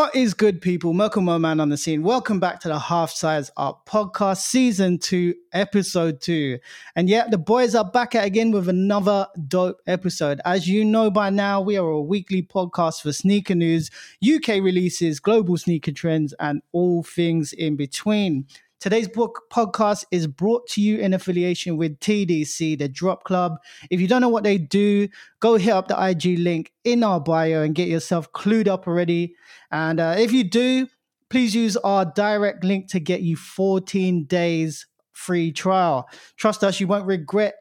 [0.00, 0.94] What is good, people?
[0.94, 2.02] Merkle Man on the scene.
[2.02, 6.58] Welcome back to the Half Size Up podcast, season two, episode two.
[6.96, 10.40] And yeah, the boys are back at again with another dope episode.
[10.46, 13.90] As you know by now, we are a weekly podcast for sneaker news,
[14.26, 18.46] UK releases, global sneaker trends, and all things in between.
[18.80, 23.58] Today's book podcast is brought to you in affiliation with TDC, the Drop Club.
[23.90, 25.06] If you don't know what they do,
[25.38, 29.34] go hit up the IG link in our bio and get yourself clued up already.
[29.70, 30.88] And uh, if you do,
[31.28, 36.08] please use our direct link to get you 14 days free trial.
[36.38, 37.56] Trust us, you won't regret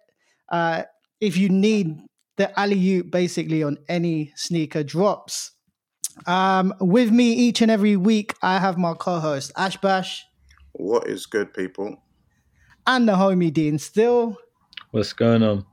[0.47, 0.83] uh,
[1.19, 1.97] if you need
[2.37, 5.51] the alley oop basically on any sneaker drops.
[6.25, 10.23] Um, with me each and every week, I have my co host, Ash Bash.
[10.73, 12.03] What is good, people?
[12.87, 14.37] And the homie Dean Still.
[14.91, 15.65] What's going on?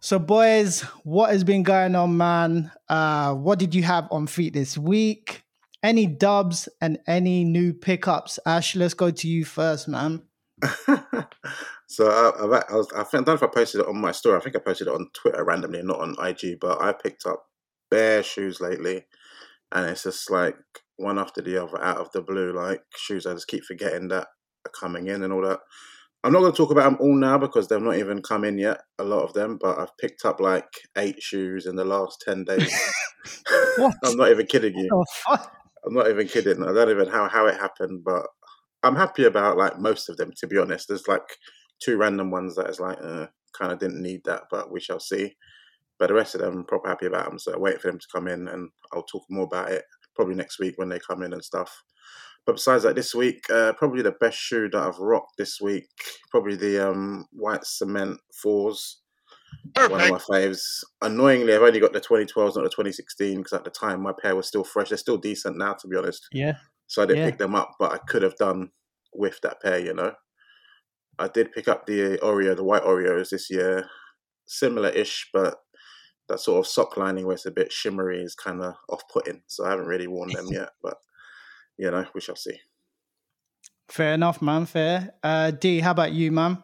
[0.00, 2.70] So, boys, what has been going on, man?
[2.88, 5.42] Uh, what did you have on feet this week?
[5.82, 8.38] Any dubs and any new pickups?
[8.46, 10.22] Ash, let's go to you first, man.
[11.86, 14.38] so I, I've, I, was, I don't know if I posted it on my story.
[14.38, 16.60] I think I posted it on Twitter randomly, not on IG.
[16.60, 17.46] But I picked up
[17.90, 19.06] bare shoes lately,
[19.72, 20.56] and it's just like
[20.96, 22.52] one after the other out of the blue.
[22.52, 24.28] Like shoes, I just keep forgetting that
[24.66, 25.60] are coming in and all that.
[26.24, 28.58] I'm not going to talk about them all now because they've not even come in
[28.58, 28.80] yet.
[28.98, 32.44] A lot of them, but I've picked up like eight shoes in the last ten
[32.48, 32.74] days.
[34.02, 35.04] I'm not even kidding you.
[35.84, 36.62] I'm not even kidding.
[36.62, 38.26] I don't even know how it happened, but
[38.82, 40.32] I'm happy about like most of them.
[40.38, 41.38] To be honest, there's like
[41.80, 45.00] two random ones that is like uh, kind of didn't need that, but we shall
[45.00, 45.36] see.
[45.98, 47.38] But the rest of them, I'm proper happy about them.
[47.38, 49.84] So I wait for them to come in, and I'll talk more about it
[50.16, 51.82] probably next week when they come in and stuff.
[52.46, 55.88] But besides that, this week, uh, probably the best shoe that I've rocked this week,
[56.30, 59.00] probably the um, white cement fours.
[59.74, 59.92] Perfect.
[59.92, 60.84] One of my faves.
[61.02, 64.36] Annoyingly, I've only got the 2012s, not the 2016, because at the time my pair
[64.36, 64.90] was still fresh.
[64.90, 66.28] They're still decent now, to be honest.
[66.32, 66.54] Yeah.
[66.86, 67.30] So I didn't yeah.
[67.30, 68.70] pick them up, but I could have done
[69.12, 70.12] with that pair, you know.
[71.18, 73.88] I did pick up the Oreo, the white Oreos this year.
[74.46, 75.56] Similar ish, but
[76.28, 79.42] that sort of sock lining where it's a bit shimmery is kind of off putting.
[79.46, 80.98] So I haven't really worn them yet, but
[81.76, 82.58] you know, we shall see.
[83.88, 84.66] Fair enough, man.
[84.66, 85.14] Fair.
[85.22, 86.62] Uh, D, how about you, man?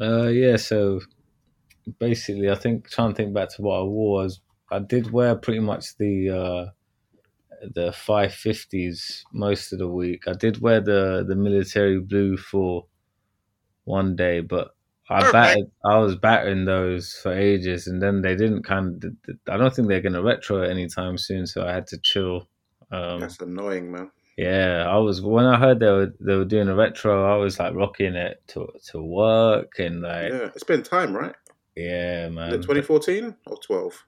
[0.00, 0.56] Uh, yeah.
[0.56, 1.00] So
[1.98, 5.36] basically, I think trying to think back to what I wore was I did wear
[5.36, 6.70] pretty much the uh,
[7.74, 10.26] the five fifties most of the week.
[10.26, 12.86] I did wear the the military blue for
[13.84, 14.75] one day, but
[15.08, 19.36] I battered, I was battering those for ages, and then they didn't kind of.
[19.48, 22.48] I don't think they're going to retro it anytime soon, so I had to chill.
[22.90, 24.10] Um, That's annoying, man.
[24.36, 27.58] Yeah, I was when I heard they were they were doing a retro, I was
[27.58, 30.32] like rocking it to to work and like.
[30.32, 31.34] Yeah, it's been time, right?
[31.74, 32.60] Yeah, man.
[32.60, 34.04] Twenty fourteen or twelve.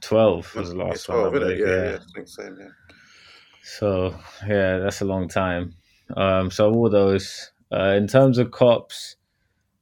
[0.00, 1.42] Twelve was the last 12, one.
[1.42, 1.96] Yeah, yeah, yeah.
[1.96, 2.68] I think same, yeah.
[3.62, 4.14] So
[4.46, 5.74] yeah, that's a long time.
[6.16, 7.52] Um, so all those.
[7.72, 9.16] Uh, in terms of cops,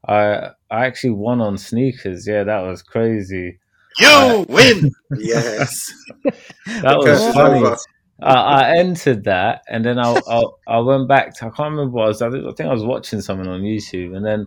[0.09, 2.27] I I actually won on sneakers.
[2.27, 3.59] Yeah, that was crazy.
[3.99, 4.91] You uh, win.
[5.19, 5.93] yes,
[6.83, 7.77] that was funny.
[8.21, 11.91] I, I, entered that, and then I, I, I went back to I can't remember
[11.91, 12.23] what I was.
[12.23, 14.47] I think I was watching something on YouTube, and then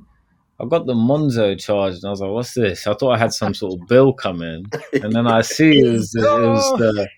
[0.60, 3.34] I got the Monzo charged, and I was like, "What's this?" I thought I had
[3.34, 7.10] some sort of bill coming, and then I see it was the, it was the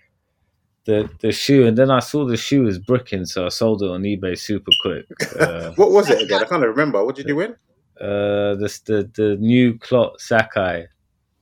[0.85, 3.89] the the shoe, and then I saw the shoe was bricking, so I sold it
[3.89, 5.05] on eBay super quick.
[5.39, 6.41] Uh, what was it again?
[6.41, 7.03] I can't remember.
[7.05, 7.55] What did you win?
[8.01, 10.87] Uh, this the the new clot Sacai,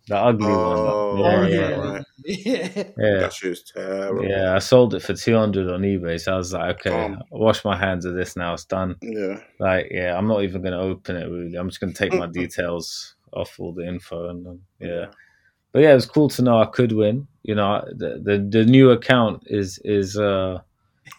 [0.08, 1.52] the ugly oh, one.
[1.52, 2.06] Yeah, yeah, right.
[2.26, 2.84] yeah.
[2.98, 3.20] yeah.
[3.20, 4.26] That shoe's terrible.
[4.26, 6.20] Yeah, I sold it for two hundred on eBay.
[6.20, 8.54] So I was like, okay, um, wash my hands of this now.
[8.54, 8.96] It's done.
[9.02, 9.40] Yeah.
[9.60, 11.30] Like, yeah, I'm not even gonna open it.
[11.30, 15.08] Really, I'm just gonna take my details off all the info and um, yeah.
[15.74, 17.28] But yeah, it was cool to know I could win.
[17.44, 20.60] You know, the the, the new account is is uh.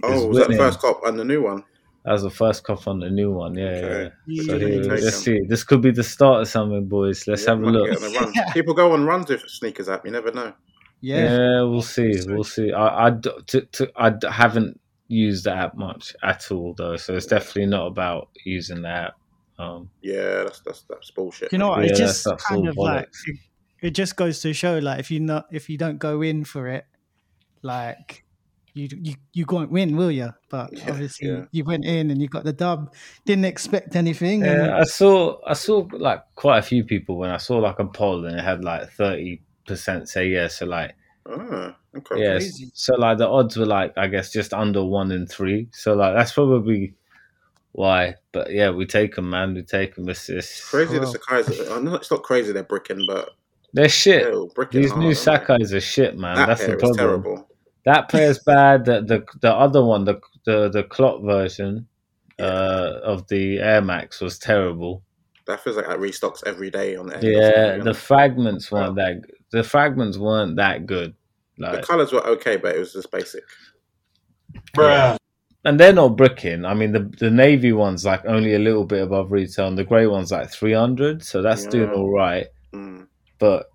[0.02, 0.40] Oh, is was winning.
[0.40, 1.64] that the first cop and the new one?
[2.08, 3.54] That was the first cup on the new one.
[3.54, 4.12] Yeah, okay.
[4.26, 4.42] yeah.
[4.44, 5.40] So here, let's see.
[5.46, 7.28] This could be the start of something, boys.
[7.28, 8.32] Let's yeah, have a look.
[8.54, 10.06] People go on runs with sneakers app.
[10.06, 10.54] You never know.
[11.02, 12.18] Yeah, yeah we'll see.
[12.26, 12.72] We'll see.
[12.72, 16.96] I, I, to, to, I haven't used the app much at all, though.
[16.96, 19.14] So it's definitely not about using the app.
[19.58, 21.52] Um, yeah, that's that's that's bullshit.
[21.52, 21.84] You know what?
[21.84, 23.36] Yeah, it just kind of like it,
[23.82, 26.68] it just goes to show, like if you not if you don't go in for
[26.68, 26.86] it,
[27.60, 28.24] like
[28.74, 30.32] you you you won't win, will you?
[30.48, 31.44] But yeah, obviously yeah.
[31.50, 32.94] you went in and you got the dub.
[33.24, 34.42] Didn't expect anything.
[34.42, 34.70] Yeah, and...
[34.72, 38.24] I saw I saw like quite a few people when I saw like a poll
[38.24, 40.58] and it had like thirty percent say yes.
[40.58, 40.94] So like,
[41.26, 42.22] oh, okay.
[42.22, 42.38] yeah.
[42.74, 45.68] So like the odds were like I guess just under one in three.
[45.72, 46.94] So like that's probably
[47.72, 48.14] why.
[48.32, 49.54] But yeah, we take them, man.
[49.54, 50.08] We take them.
[50.08, 50.98] It's, it's crazy.
[50.98, 51.00] Oh.
[51.00, 51.70] The Sacai's.
[51.70, 53.30] I know it's not crazy they're bricking, but
[53.72, 54.24] they're shit.
[54.70, 56.36] These new Sacai's are shit, man.
[56.36, 56.96] That that's the problem.
[56.96, 57.47] Terrible
[57.88, 58.84] that pair's bad.
[58.84, 61.88] The, the the other one, the the the clock version
[62.38, 65.02] uh, of the Air Max was terrible.
[65.46, 69.22] That feels like that restocks every day on the Yeah, the fragments weren't that.
[69.50, 71.14] The fragments weren't that good.
[71.56, 73.44] the colors were okay, but it was just basic.
[74.76, 75.16] Bruh.
[75.64, 76.64] and they're not bricking.
[76.64, 79.84] I mean, the the navy one's like only a little bit above retail, and the
[79.84, 81.24] grey one's like three hundred.
[81.24, 82.46] So that's doing all right.
[82.74, 83.06] Mm.
[83.38, 83.66] But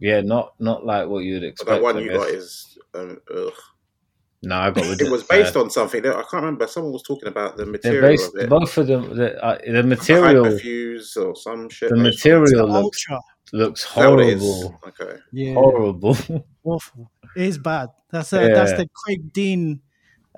[0.00, 1.70] yeah, not not like what you'd But expect.
[1.70, 2.18] that one I you guess.
[2.18, 2.67] got is.
[2.94, 3.52] Um, ugh.
[4.42, 6.04] no, I got It was based on something.
[6.06, 6.66] I can't remember.
[6.66, 8.48] Someone was talking about the material based of it.
[8.48, 9.14] both of them.
[9.16, 11.90] The, uh, the The material, hyperfuse or some shit.
[11.90, 13.20] the material The looks Ultra.
[13.52, 14.42] looks Is that what it is?
[14.42, 15.16] horrible, Okay.
[15.32, 15.54] Yeah.
[15.54, 16.16] horrible.
[16.64, 17.10] Awful.
[17.36, 17.88] It is bad.
[18.10, 19.80] That's a, that's the Craig Dean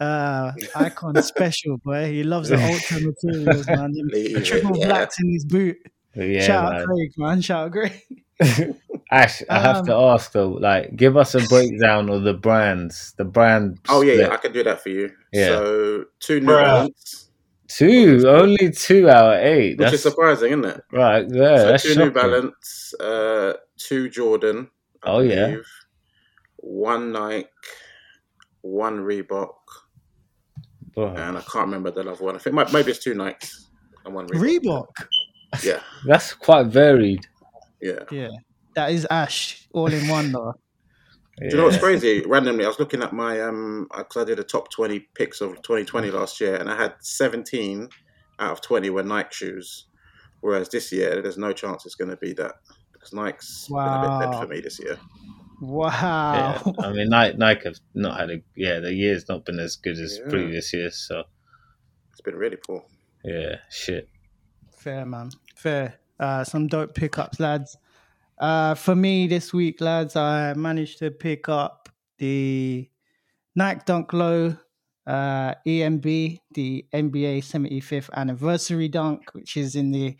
[0.01, 2.11] uh icon special, boy.
[2.11, 3.93] He loves the ultra materials, man.
[3.93, 4.87] Them Leave it, triple yeah.
[4.87, 5.77] blacks in his boot.
[6.17, 6.87] yeah, Shout out.
[6.87, 7.41] Craig, man.
[7.43, 8.75] Shout out Craig.
[9.13, 13.13] Ash, I have to Um, ask though, like, give us a breakdown of the brands,
[13.17, 13.79] the brand.
[13.89, 14.27] Oh yeah, split.
[14.29, 15.11] yeah, I can do that for you.
[15.33, 15.47] Yeah.
[15.49, 16.63] So two New Bruh.
[16.63, 17.31] Balance,
[17.67, 19.71] two, only two out of eight.
[19.71, 20.85] which That's is surprising, isn't it?
[20.93, 21.27] right.
[21.29, 22.05] Yeah, so that's two shocking.
[22.05, 24.71] New Balance, uh, two Jordan.
[25.03, 25.57] I Oh, yeah.
[26.59, 27.49] One Nike,
[28.61, 29.55] one Reebok,
[30.95, 32.37] Bro, and I can't remember the other one.
[32.37, 33.67] I think maybe it's two Nikes
[34.05, 34.87] and one Reebok.
[34.93, 35.65] Reebok.
[35.65, 37.27] Yeah, that's quite varied.
[37.81, 38.05] yeah.
[38.13, 38.29] Yeah.
[38.75, 40.55] That is Ash all in one though.
[41.39, 42.23] Do you know what's crazy?
[42.27, 45.63] Randomly, I was looking at my um because I did a top twenty picks of
[45.63, 47.89] 2020 last year, and I had 17
[48.39, 49.87] out of 20 were Nike shoes,
[50.41, 52.57] whereas this year there's no chance it's going to be that
[52.93, 54.99] because Nike's been a bit dead for me this year.
[55.63, 56.61] Wow.
[56.67, 58.81] Yeah, I mean, Nike, Nike have not had a yeah.
[58.81, 60.31] The year's not been as good as Yeah.
[60.31, 60.97] previous years.
[60.97, 61.25] So
[62.13, 62.85] It's been really poor.
[63.25, 64.09] yeah, shit.
[64.77, 65.31] Fair, man.
[65.57, 65.95] Fair.
[66.19, 67.77] Uh, some dope pickups, lads.
[68.41, 72.89] Uh, for me this week, lads, I managed to pick up the
[73.55, 74.57] Nike Dunk Low
[75.07, 80.17] uh, EMB, the NBA 75th anniversary dunk, which is in the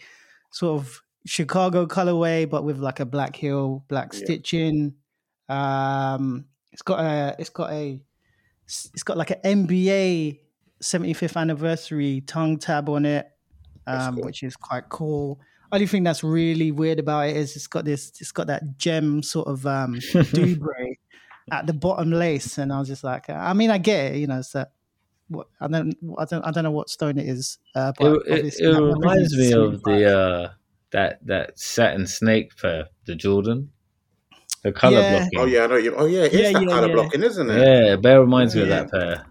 [0.51, 4.19] sort of Chicago colorway, but with like a black heel, black Yeah.
[4.19, 4.95] stitching.
[5.49, 8.01] Um, it's got a, it's got a,
[8.67, 10.41] it's got like an NBA
[10.83, 13.31] 75th anniversary tongue tab on it,
[13.87, 14.25] um, cool.
[14.25, 15.41] which is quite cool.
[15.73, 19.23] Only thing that's really weird about it is it's got this, it's got that gem
[19.23, 19.95] sort of um,
[20.35, 20.95] dubre
[21.53, 24.27] at the bottom lace, and I was just like, I mean, I get it, you
[24.27, 24.73] know, it's that.
[25.29, 27.59] What, I don't, I don't, I don't know what stone it is.
[27.77, 30.53] Uh, but It, it, obviously it that reminds me of the uh,
[30.91, 33.71] that that satin snake pair, the Jordan,
[34.65, 35.11] the color Yeah.
[35.11, 35.39] blocking.
[35.39, 35.95] Oh yeah, I know you.
[35.95, 36.95] Oh yeah, it is Yeah, that yeah, kind of yeah.
[36.97, 37.89] blocking, isn't it?
[37.89, 39.25] Yeah, bear reminds me of that pair.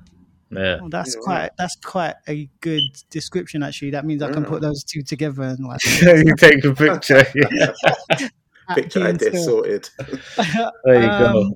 [0.52, 0.80] Yeah.
[0.82, 2.82] Oh, that's Yeah, quite that's quite a good
[3.12, 3.92] description actually.
[3.92, 4.50] That means I can Yeah.
[4.50, 7.24] put those two together and like you take a picture.
[8.76, 9.44] Picture Key and idea Skill.
[9.44, 9.90] sorted.
[10.86, 11.42] There you go.
[11.42, 11.54] Um,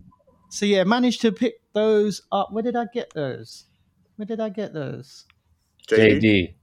[0.50, 2.50] So yeah, managed to pick those up.
[2.52, 3.66] Where did I get those?
[4.18, 5.26] Where did I get those?
[5.90, 6.22] JD.
[6.22, 6.54] JD.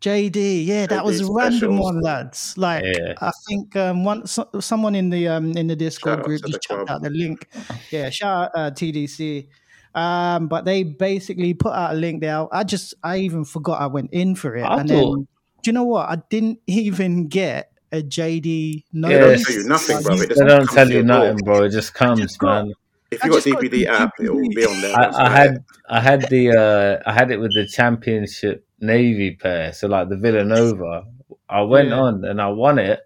[0.00, 2.56] JD, yeah, that was a random one, lads.
[2.58, 3.14] Like Yeah.
[3.20, 6.52] I think um, one so, someone in the um in the Discord Shout group just
[6.52, 7.48] the chucked out the link.
[7.90, 9.48] Yeah, shout out uh, TDC.
[9.94, 12.46] Um, but they basically put out a link there.
[12.52, 15.28] I just I even forgot I went in for it, I and thought- then
[15.62, 16.08] do you know what?
[16.10, 20.14] I didn't even get a JD They Yeah, don't tell you nothing, bro.
[20.20, 21.18] It They don't tell you your door.
[21.18, 21.62] nothing, bro.
[21.64, 22.74] It just comes, just got- man.
[23.10, 24.96] If you got just got DVD the app, it will be on there.
[24.98, 25.64] I, I had.
[25.88, 30.16] I had the uh I had it with the championship navy pair, so like the
[30.16, 31.04] Villanova.
[31.48, 32.00] I went Yeah.
[32.00, 33.00] on and I won it,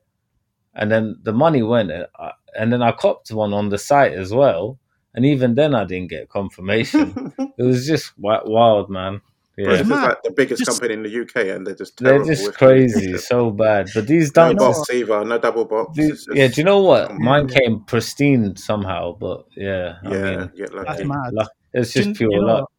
[0.74, 4.12] and then the money went, and, I, and then I copped one on the site
[4.14, 4.78] as well,
[5.18, 7.32] and even then I didn't get confirmation.
[7.58, 9.20] it was just wild, man.
[9.56, 12.22] Yeah, this is like the biggest Just- company in the UK, and they're just they're
[12.24, 13.88] just crazy, so bad.
[13.92, 15.96] But these No dunks, box either, no double box.
[15.96, 16.46] these- It's just- yeah.
[16.46, 17.10] Do you know what?
[17.10, 17.16] Yeah.
[17.18, 21.32] Mine came pristine somehow, but yeah, I yeah, mean, get That's mad.
[21.32, 22.60] luck, it's Do just you- pure you know luck.
[22.60, 22.70] what?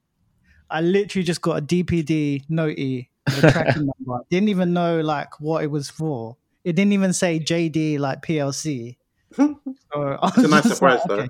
[0.72, 4.24] I literally just got a DPD notey with a tracking number.
[4.30, 6.38] Didn't even know like what it was for.
[6.64, 8.96] It didn't even say JD like PLC.
[9.36, 11.16] So I It's a was nice surprise, like, though.
[11.24, 11.30] okay.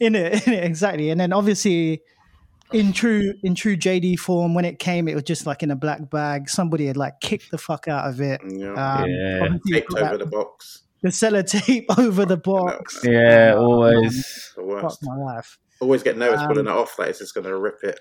[0.00, 1.10] In it, in it, exactly.
[1.10, 2.02] And then obviously,
[2.72, 5.76] in true in true JD form, when it came, it was just like in a
[5.76, 6.48] black bag.
[6.50, 8.40] Somebody had like kicked the fuck out of it.
[8.46, 8.72] Yeah.
[8.72, 9.48] Um, Yeah.
[9.72, 10.82] Taped over that- the box.
[11.02, 13.00] the sellotape over the box.
[13.04, 14.52] Yeah, Um, always.
[14.56, 15.58] The Fuck my life.
[15.80, 18.00] Always get nervous Um, pulling it off, like it's just gonna rip it.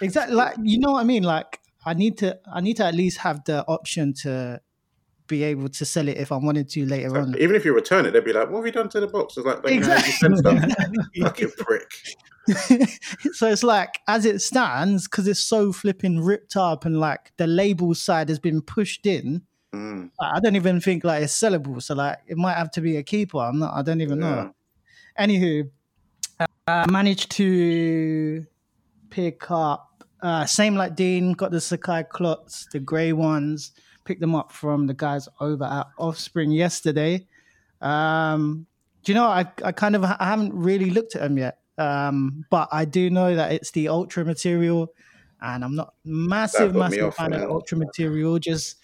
[0.00, 0.34] Exactly.
[0.34, 1.22] Like you know what I mean.
[1.22, 2.38] Like I need to.
[2.52, 4.60] I need to at least have the option to
[5.26, 7.36] be able to sell it if I wanted to later on.
[7.38, 9.36] Even if you return it, they'd be like, "What have you done to the box?"
[9.36, 10.64] It's like, "Don't you know stuff."
[11.20, 11.90] Fucking prick.
[13.32, 17.46] so it's like as it stands because it's so flipping ripped up and like the
[17.46, 21.94] label side has been pushed in Mm, i don't even think like it's sellable so
[21.94, 24.28] like it might have to be a keeper i'm not i don't even yeah.
[24.28, 24.54] know
[25.18, 25.70] anywho
[26.66, 28.46] I managed to
[29.10, 31.32] pick up uh, same like Dean.
[31.32, 33.72] Got the Sacai clots, the grey ones.
[34.04, 37.26] Picked them up from the guys over at Offspring yesterday.
[37.80, 38.66] Um,
[39.04, 39.26] do you know?
[39.26, 43.10] I I kind of I haven't really looked at them yet, um, but I do
[43.10, 44.92] know that it's the ultra material,
[45.40, 47.50] and I'm not massive That put me massive fan of man.
[47.50, 48.38] ultra material.
[48.38, 48.76] Just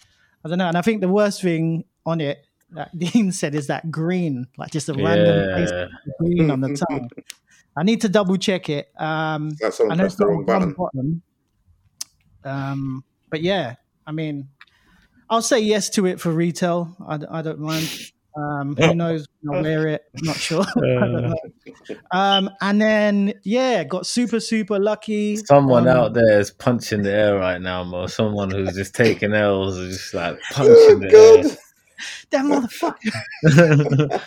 [0.45, 3.67] I don't know, and I think the worst thing on it that Dean said is
[3.67, 5.87] that green, like just a random place Yeah.
[6.19, 7.09] green on the tongue.
[7.77, 8.91] I need to double check it.
[8.97, 10.73] Um, Like I know it's the wrong on button.
[10.73, 11.21] bottom.
[12.43, 13.75] Um, but yeah,
[14.07, 14.49] I mean,
[15.29, 16.95] I'll say yes to it for retail.
[17.07, 17.87] I don't mind.
[18.37, 19.27] Um, who knows?
[19.51, 20.03] I'll wear it.
[20.21, 20.63] Not sure.
[20.77, 21.35] I know.
[22.11, 25.35] Um, and then yeah, got super super lucky.
[25.37, 28.07] Someone Um, out there is punching the air right now, Mo.
[28.07, 31.57] Someone who's just taking L's is just like Oh, punching the God.
[32.31, 34.11] That motherfucker.
[34.11, 34.21] air.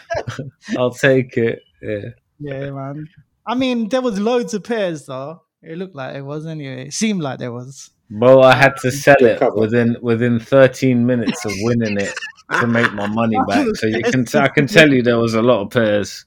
[0.79, 1.61] I'll take it.
[1.81, 2.11] Yeah.
[2.39, 3.09] yeah, man.
[3.47, 5.43] I mean, there was loads of pairs though.
[5.63, 6.89] It looked like it was anyway.
[6.89, 7.91] It seemed like there was.
[8.19, 12.13] Bro, I had to sell it within within 13 minutes of winning it
[12.61, 13.67] to make my money back.
[13.75, 16.27] So you can I can tell you there was a lot of pairs.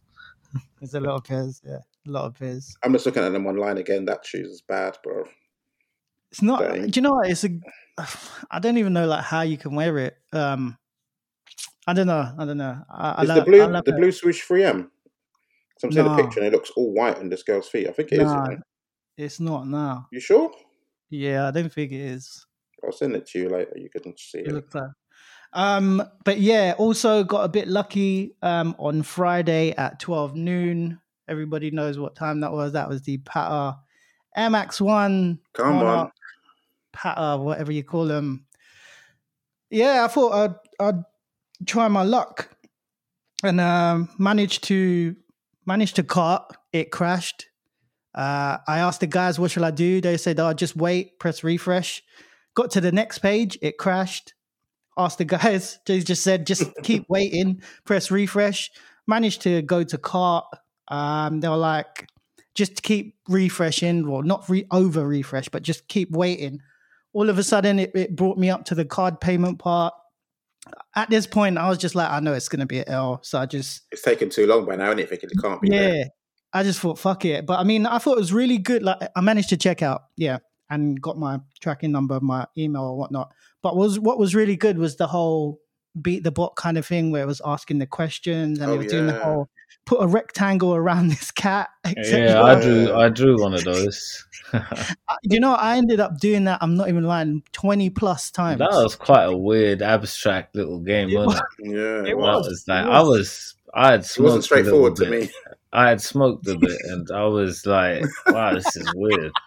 [0.79, 1.61] There's a lot of pairs.
[1.65, 1.77] Yeah,
[2.07, 2.75] a lot of pairs.
[2.83, 4.05] I'm just looking at them online again.
[4.05, 5.25] That shoes is bad, bro.
[6.31, 6.61] It's not.
[6.61, 6.87] Dang.
[6.87, 7.29] Do you know what?
[7.29, 7.49] It's a.
[8.51, 10.17] I don't even know like how you can wear it.
[10.33, 10.77] Um,
[11.87, 12.33] I don't know.
[12.37, 12.81] I don't know.
[12.89, 13.97] I, I Is lo- the blue I love the it.
[13.97, 14.87] blue swoosh 3M?
[15.77, 16.15] So I'm seeing No.
[16.15, 17.87] the picture and it looks all white on this girl's feet.
[17.87, 18.23] I think it is.
[18.27, 18.41] No.
[18.41, 18.59] isn't it?
[19.17, 20.07] It's not now.
[20.11, 20.51] You sure?
[21.09, 22.45] Yeah, I don't think it is.
[22.83, 23.73] I'll send it to you later.
[23.75, 24.53] You can see It it.
[24.53, 24.89] looks like.
[25.53, 28.35] Um, but yeah, also got a bit lucky.
[28.41, 30.99] Um, on Friday at twelve noon.
[31.27, 32.73] Everybody knows what time that was.
[32.73, 33.77] That was the Patta
[34.37, 36.11] MX One Come on.
[36.93, 38.45] Patta, whatever you call them.
[39.71, 40.55] Yeah, I thought I'd,
[40.87, 41.03] I'd
[41.65, 42.49] try my luck,
[43.43, 45.15] and um, managed to
[45.65, 46.43] managed to cart.
[46.73, 47.47] It crashed.
[48.15, 51.43] Uh, I asked the guys, "What shall I do?" They said, "Oh, just wait, press
[51.43, 52.01] refresh."
[52.55, 54.33] Got to the next page, it crashed.
[54.97, 58.71] Asked the guys, they just said, "Just keep waiting, press refresh."
[59.07, 60.45] Managed to go to cart.
[60.87, 62.07] Um, they were like,
[62.55, 66.61] "Just keep refreshing, well, not re- over refresh, but just keep waiting."
[67.15, 69.93] all of a sudden it, it brought me up to the card payment part.
[70.95, 73.19] At this point, I was just like, I know it's going to be an L.
[73.23, 75.69] So I just, It's taken too long by now, and it thinking it can't be
[75.69, 76.05] yeah, there.
[76.55, 77.45] I just thought, fuck it.
[77.45, 78.81] But I mean, I thought it was really good.
[78.81, 82.97] Like, I managed to check out, yeah, and got my tracking number, my email, or
[82.97, 83.31] whatnot.
[83.61, 85.59] But was what was really good was the whole
[86.01, 88.77] beat the bot kind of thing where it was asking the questions and Oh, it
[88.79, 89.47] was doing the whole
[89.85, 91.69] put a rectangle around this cat.
[91.97, 94.25] Yeah, I drew I drew one of those.
[95.23, 96.59] You know, I ended up doing that.
[96.61, 98.59] I'm not even lying, twenty plus times.
[98.59, 101.71] That was quite a weird, abstract little game, wasn't it?
[101.71, 102.37] Yeah, It it was.
[102.37, 102.47] was.
[102.47, 103.09] was like it I was.
[103.09, 105.29] was I had It wasn't straightforward to me.
[105.75, 109.31] I had smoked a bit, and I was like, "Wow, this is weird."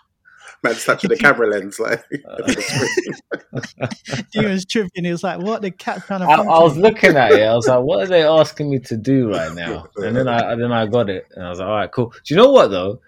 [0.63, 2.05] Man, just touching the camera lens, like.
[3.81, 3.89] Uh,
[4.33, 5.05] he was tripping.
[5.05, 7.43] He was like, "What the cat trying to?" I, I was looking at it.
[7.43, 10.55] I was like, "What are they asking me to do right now?" And then I
[10.55, 12.71] then I got it, and I was like, "All right, cool." Do you know what
[12.71, 13.01] though?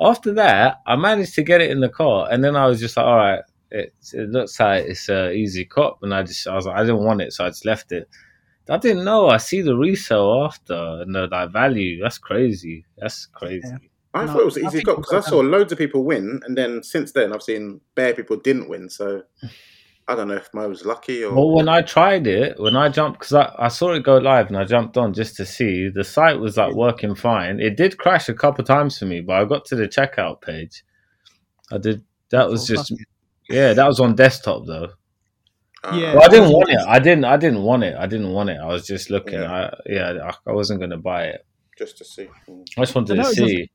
[0.00, 2.96] After that, I managed to get it in the car, and then I was just
[2.96, 6.54] like, "All right, it, it looks like it's a easy cop," and I just I
[6.54, 8.08] was like, I didn't want it, so I just left it.
[8.68, 9.28] I didn't know.
[9.28, 12.02] I see the resale after and the like, value.
[12.02, 12.84] That's crazy.
[12.98, 13.68] That's crazy.
[13.68, 13.78] Yeah.
[14.14, 16.40] I No, thought it was I easy got because I saw loads of people win,
[16.44, 18.88] and then since then I've seen bare people didn't win.
[18.88, 19.22] So
[20.08, 21.34] I don't know if Mo was lucky or.
[21.34, 24.48] Well, when I tried it, when I jumped, because I, I saw it go live
[24.48, 27.60] and I jumped on just to see, the site was like working fine.
[27.60, 30.82] It did crash a couple times for me, but I got to the checkout page.
[31.70, 32.94] I did, that was Oh, just,
[33.50, 34.88] yeah, that was on desktop though.
[35.84, 36.14] Uh, Yeah.
[36.14, 36.78] Well, I didn't want it.
[36.86, 37.94] I didn't, I didn't want it.
[37.98, 38.58] I didn't want it.
[38.62, 39.40] I was just looking.
[39.40, 39.52] Yeah.
[39.52, 41.46] I, yeah, I, I wasn't going to buy it.
[41.78, 42.28] just to see.
[42.76, 43.70] I just wanted I know, to it was- see.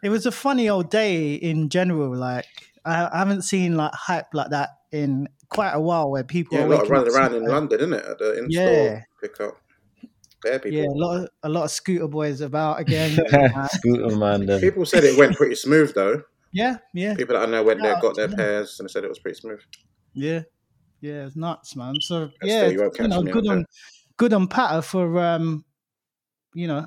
[0.00, 2.14] It was a funny old day in general.
[2.16, 2.46] Like
[2.84, 6.64] I, I haven't seen like hype like that in quite a while, where people Yeah,
[6.64, 8.04] are a lot of running around in super- London, isn't it?
[8.04, 9.00] At the in-store Yeah.
[9.20, 9.60] pickup.
[10.44, 10.70] People.
[10.70, 13.10] Yeah, a lot of a lot of scooter boys about again.
[13.72, 14.46] Scooter man.
[14.46, 14.60] Then.
[14.60, 16.22] People said it went pretty smooth though.
[16.52, 18.36] yeah, yeah, People that I know went there, got their yeah.
[18.36, 19.58] pairs, and they said it was pretty smooth.
[20.14, 20.42] yeah,
[21.00, 21.26] yeah.
[21.26, 21.94] It's nuts, man.
[22.00, 23.64] So That's yeah, you you know, good out on
[24.16, 25.64] good on Patta for um,
[26.54, 26.86] you know,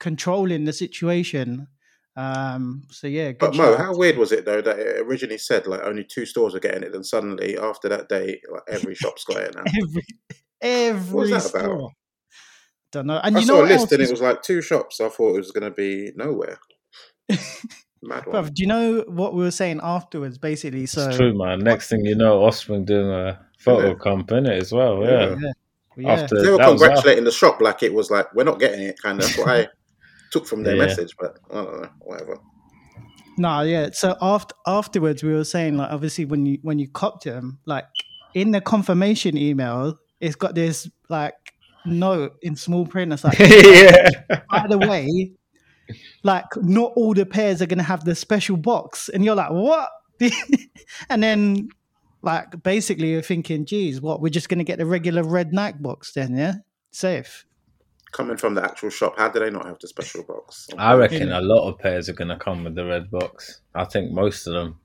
[0.00, 1.68] controlling the situation.
[2.16, 3.78] Um, so yeah, good But Mo, shout.
[3.78, 6.82] how weird was it though that it originally said like only two stores were getting
[6.82, 9.62] it, and suddenly after that day, like every shop's got it now.
[9.66, 10.04] every
[10.60, 11.62] every What was that about?
[11.64, 11.90] store.
[12.90, 13.20] Don't know.
[13.22, 15.00] And I you saw know a list and is- it was like two shops.
[15.00, 16.58] I thought it was going to be nowhere.
[18.02, 18.44] Mad one.
[18.44, 20.38] Bruv, do you know what we were saying afterwards?
[20.38, 21.58] Basically, so it's true, man.
[21.58, 23.94] Next thing you know, Offspring doing a photo Yeah.
[23.94, 25.02] comp in it as well.
[25.02, 25.36] Yeah.
[25.40, 25.52] Yeah.
[25.96, 28.58] yeah, After They were that after- congratulating the shop like it was like we're not
[28.60, 29.30] getting it, kind of.
[29.36, 29.68] what I
[30.30, 30.86] took from their Yeah.
[30.86, 32.38] message, but I don't know, whatever.
[33.36, 33.90] No, yeah.
[33.92, 37.84] So after afterwards, we were saying like obviously when you when you copped them, like
[38.34, 41.34] in the confirmation email, it's got this like
[41.86, 43.12] note in small print.
[43.12, 44.10] It's like, yeah.
[44.50, 45.32] by the way,
[46.24, 49.88] like not all the pairs are gonna have the special box, and you're like, what?
[51.08, 51.68] and then
[52.22, 54.20] like basically you're thinking, geez, what?
[54.20, 56.54] We're just gonna get the regular red Nike box then, yeah?
[56.90, 57.44] Safe.
[58.12, 60.66] Coming from the actual shop, how do they not have the special box?
[60.78, 63.60] I reckon a lot of pairs are going to come with the red box.
[63.74, 64.80] I think most of them.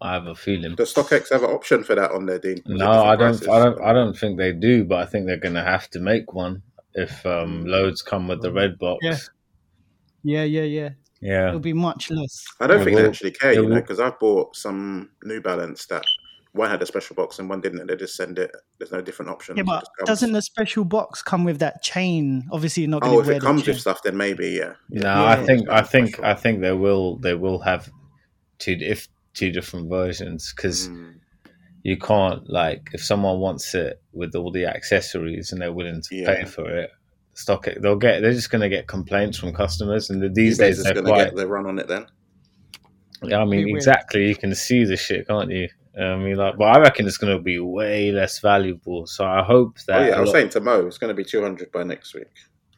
[0.00, 0.76] I have a feeling.
[0.76, 2.58] Does StockX have an option for that on their Dean?
[2.58, 3.32] Is No, I don't.
[3.32, 3.48] prices?
[3.48, 3.82] I don't.
[3.82, 4.84] I don't think they do.
[4.84, 6.62] But I think they're going to have to make one
[6.94, 8.98] if um, loads come with the red box.
[9.02, 9.16] Yeah.
[10.22, 10.90] Yeah, yeah, yeah.
[11.20, 11.48] Yeah.
[11.48, 12.44] It'll be much less.
[12.60, 15.40] I don't It think they actually care, it you know, because I've bought some New
[15.40, 16.04] Balance that
[16.52, 18.50] one had a special box and one didn't, and they just send it.
[18.78, 19.56] There's no different option.
[19.56, 22.48] Yeah, but doesn't the special box come with that chain?
[22.52, 23.74] Obviously, you're not going Oh, if wear it comes chain.
[23.74, 24.74] with stuff, then maybe yeah.
[24.90, 25.68] No, Yeah, I think.
[25.68, 26.08] I think.
[26.08, 26.24] special.
[26.24, 27.18] I think they will.
[27.18, 27.90] They will have
[28.58, 28.76] two.
[28.80, 31.14] If two different versions, because Mm,
[31.82, 36.24] you can't like if someone wants it with all the accessories and they're willing to
[36.24, 36.90] pay for it.
[37.34, 37.80] Stock it.
[37.80, 38.20] They'll get.
[38.20, 41.24] They're just going to get complaints from customers, and these days they're going to quite.
[41.26, 42.06] get the run on it then.
[43.22, 44.26] Yeah, I mean, exactly.
[44.28, 45.68] You can see the shit, can't you?
[46.00, 49.06] I mean, like, but I reckon it's going to be way less valuable.
[49.06, 50.00] So I hope that.
[50.00, 51.82] Oh yeah, I a was lot- saying to Mo, it's going to be 200 by
[51.82, 52.28] next week.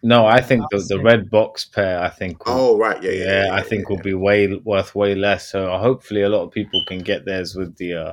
[0.03, 2.01] no, I think the, the red box pair.
[2.01, 2.47] I think.
[2.47, 3.55] Will, Oh right, yeah, yeah, yeah.
[3.55, 5.51] I think will be way worth way less.
[5.51, 8.13] So hopefully, a lot of people can get theirs with the uh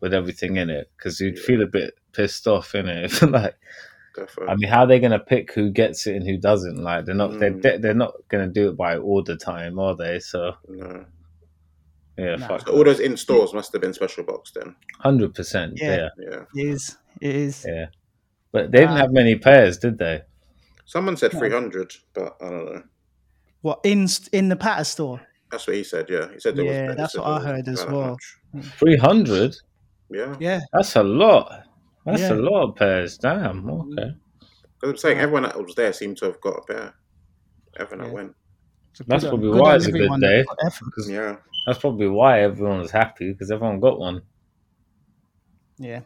[0.00, 1.44] with everything in it because you'd Yeah.
[1.44, 3.04] feel a bit pissed off in it.
[3.12, 3.56] If, like,
[4.14, 4.52] Definitely.
[4.52, 6.76] I mean, how are they going to pick who gets it and who doesn't?
[6.76, 7.62] Like, they're not Mm.
[7.62, 10.18] they're they're not going to do it by order time, are they?
[10.18, 11.06] So no.
[12.18, 12.48] Yeah, Nah.
[12.48, 14.76] fuck, So all those in stores must have been special box then.
[15.00, 15.74] hundred percent.
[15.76, 16.08] Yeah.
[16.18, 16.44] Yeah, Yeah.
[16.62, 16.96] It is.
[17.20, 17.64] It is.
[17.66, 17.86] yeah.
[18.52, 20.22] But they didn't Uh, have many pairs, did they?
[20.84, 21.38] Someone said No.
[21.38, 22.82] 300, but I don't know.
[23.62, 25.22] What in in the Patta store?
[25.50, 26.06] That's what he said.
[26.10, 26.88] Yeah, he said there Yeah, was.
[26.90, 28.18] Yeah, that's what I heard as well.
[28.78, 29.56] Three hundred.
[30.10, 30.60] Yeah, Yeah.
[30.72, 31.64] That's a lot.
[32.04, 32.32] That's Yeah.
[32.32, 33.16] a lot of pairs.
[33.18, 33.68] Damn.
[33.70, 34.16] Okay.
[34.80, 36.94] because I'm saying everyone that was there seemed to have got a pair.
[37.78, 38.10] Everyone Yeah.
[38.10, 38.36] that went.
[39.06, 40.38] That's good probably on- good why it's a good everyone day.
[40.42, 40.88] that put effort.
[41.08, 44.22] Yeah, That's probably why everyone was happy because everyone got one.
[45.78, 46.00] Yeah.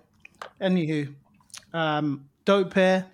[0.60, 1.14] Anywho,
[1.72, 3.06] um, dope pair.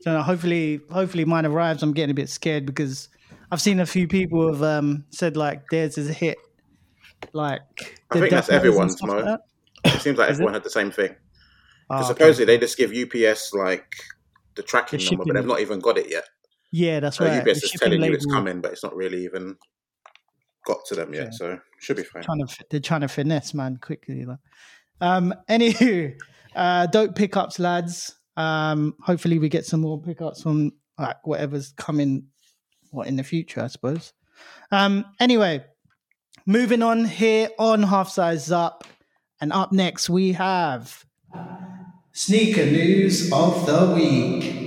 [0.00, 1.82] So hopefully, hopefully mine arrives.
[1.82, 3.08] I'm getting a bit scared because
[3.50, 6.38] I've seen a few people have um, said like theirs is a hit.
[7.32, 9.16] Like I think that's everyone's, stuff Mo.
[9.16, 9.40] like that.
[9.84, 10.42] it seems like Is it?
[10.42, 11.10] everyone had the same thing.
[11.90, 12.18] Oh, Because okay.
[12.20, 13.94] supposedly they just give UPS like
[14.56, 16.24] the tracking The number, but they've not even got it yet.
[16.70, 17.38] Yeah, that's So right.
[17.38, 19.56] UPS The is shipping telling you it's coming, but it's not really even
[20.64, 21.24] got to them yet.
[21.24, 21.30] Yeah.
[21.30, 22.22] So should be fine.
[22.22, 24.24] trying to they're trying to finesse man quickly.
[24.24, 24.38] Like.
[25.00, 26.18] Um, anywho,
[26.56, 28.14] uh, dope pickups, lads.
[28.36, 32.26] Um, hopefully we get some more pickups from like whatever's coming,
[32.90, 34.12] what in the future, I suppose.
[34.70, 35.64] Um, anyway,
[36.46, 38.84] moving on here on half size up,
[39.40, 41.04] and up next we have
[42.12, 44.63] sneaker news of the week.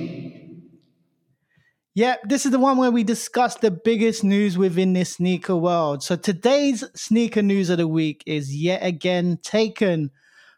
[1.97, 6.03] Yeah, this is the one where we discuss the biggest news within this sneaker world.
[6.03, 10.11] So today's sneaker news of the week is yet again taken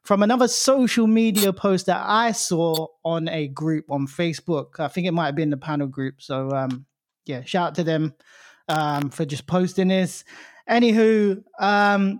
[0.03, 4.81] from another social media post that I saw on a group on Facebook.
[4.81, 6.15] I think it might have been the panel group.
[6.21, 6.85] So um,
[7.25, 8.15] yeah, shout out to them
[8.67, 10.25] um, for just posting this.
[10.69, 12.19] Anywho, um,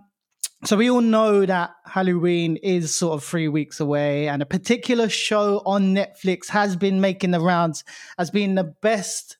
[0.64, 5.08] so we all know that Halloween is sort of three weeks away, and a particular
[5.08, 7.82] show on Netflix has been making the rounds
[8.18, 9.38] as being the best,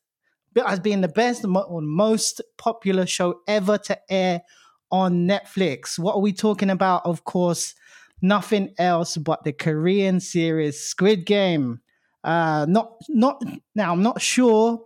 [0.67, 4.43] as being the best or most popular show ever to air
[4.91, 5.99] on Netflix.
[5.99, 7.05] What are we talking about?
[7.05, 7.75] Of course,
[8.23, 11.81] nothing else but the Korean series Squid Game.
[12.25, 13.43] Uh, not, not
[13.75, 13.93] now.
[13.93, 14.83] I'm not sure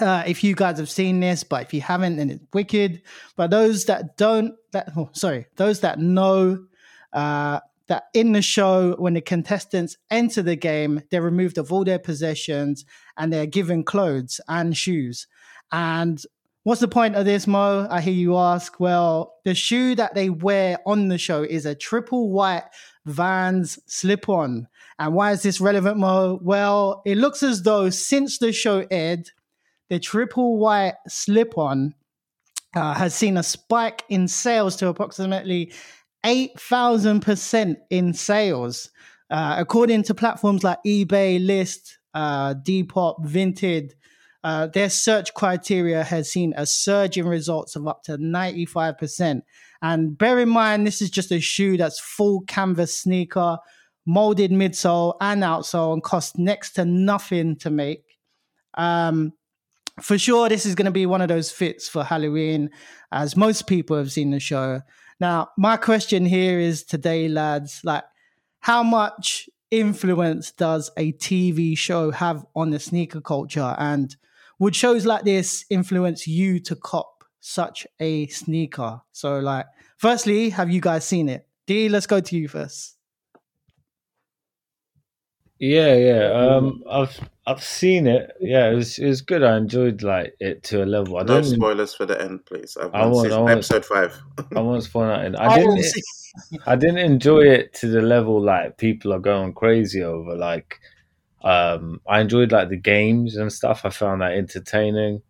[0.00, 3.02] uh, if you guys have seen this, but if you haven't, then it's wicked.
[3.36, 6.66] But those that don't, that oh, sorry, those that know
[7.12, 11.84] uh, that in the show, when the contestants enter the game, they're removed of all
[11.84, 12.84] their possessions
[13.16, 15.26] and they're given clothes and shoes.
[15.72, 16.20] And
[16.64, 17.86] what's the point of this, Mo?
[17.88, 18.80] I hear you ask.
[18.80, 22.64] Well, the shoe that they wear on the show is a triple white
[23.04, 24.66] Vans slip on.
[24.98, 26.40] And why is this relevant, Mo?
[26.42, 29.30] Well, it looks as though since the show aired,
[29.88, 31.94] the triple white slip on
[32.76, 35.72] uh, has seen a spike in sales to approximately
[36.24, 38.90] 8,000% in sales.
[39.30, 43.92] Uh, according to platforms like eBay, Lyst, uh, Depop, Vinted,
[44.44, 49.42] uh, their search criteria has seen a surge in results of up to 95%.
[49.82, 53.58] And bear in mind, this is just a shoe that's full canvas sneaker,
[54.06, 58.04] molded midsole and outsole, and costs next to nothing to make.
[58.74, 59.32] Um,
[60.00, 62.70] for sure, this is going to be one of those fits for Halloween,
[63.12, 64.82] as most people have seen the show.
[65.20, 68.04] Now, my question here is today, lads, like,
[68.60, 73.74] how much influence does a TV show have on the sneaker culture?
[73.78, 74.14] And
[74.58, 79.00] would shows like this influence you to cop such a sneaker?
[79.12, 81.46] So, like, firstly, have you guys seen it?
[81.66, 82.95] D, let's go to you first.
[85.58, 86.32] Yeah, yeah.
[86.32, 88.32] Um, I've I've seen it.
[88.40, 89.42] Yeah, it was it was good.
[89.42, 91.16] I enjoyed like it to a level.
[91.16, 91.44] I No don't.
[91.44, 92.76] spoilers for the end, please.
[92.76, 93.50] I've I not I won't.
[93.50, 94.20] episode five.
[94.54, 95.40] I won't spoil that.
[95.40, 95.74] I I didn't.
[95.76, 96.02] will see-
[96.66, 100.36] I didn't enjoy it to the level like people are going crazy over.
[100.36, 100.78] Like,
[101.42, 103.86] um, I enjoyed like the games and stuff.
[103.86, 105.22] I found that entertaining.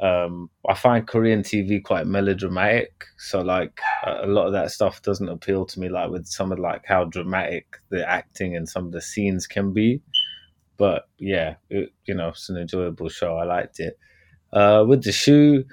[0.00, 5.28] Um, I find Korean TV quite melodramatic, so like a lot of that stuff doesn't
[5.28, 5.88] appeal to me.
[5.88, 9.72] Like with some of like how dramatic the acting and some of the scenes can
[9.72, 10.02] be.
[10.76, 13.36] But yeah, it, you know, it's an enjoyable show.
[13.36, 13.98] I liked it.
[14.52, 15.64] Uh, with the shoe,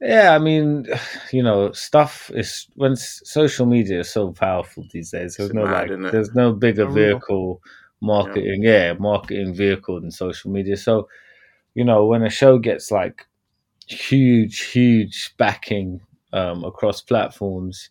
[0.00, 0.86] yeah, I mean,
[1.32, 5.36] you know, stuff is when social media is so powerful these days.
[5.36, 7.60] There's It's no mad, like, there's no bigger For vehicle
[8.00, 8.94] marketing, yeah.
[8.94, 10.76] marketing vehicle than social media.
[10.76, 11.08] So,
[11.74, 13.26] you know, when a show gets like
[13.90, 16.00] huge, huge backing
[16.32, 17.90] um, across platforms,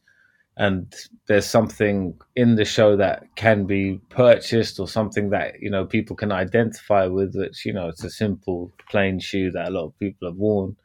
[0.58, 0.94] and
[1.28, 6.16] there's something in the show that can be purchased or something that you know people
[6.16, 10.00] can identify with, which you know it's a simple plain shoe that a lot of
[10.00, 10.76] people have worn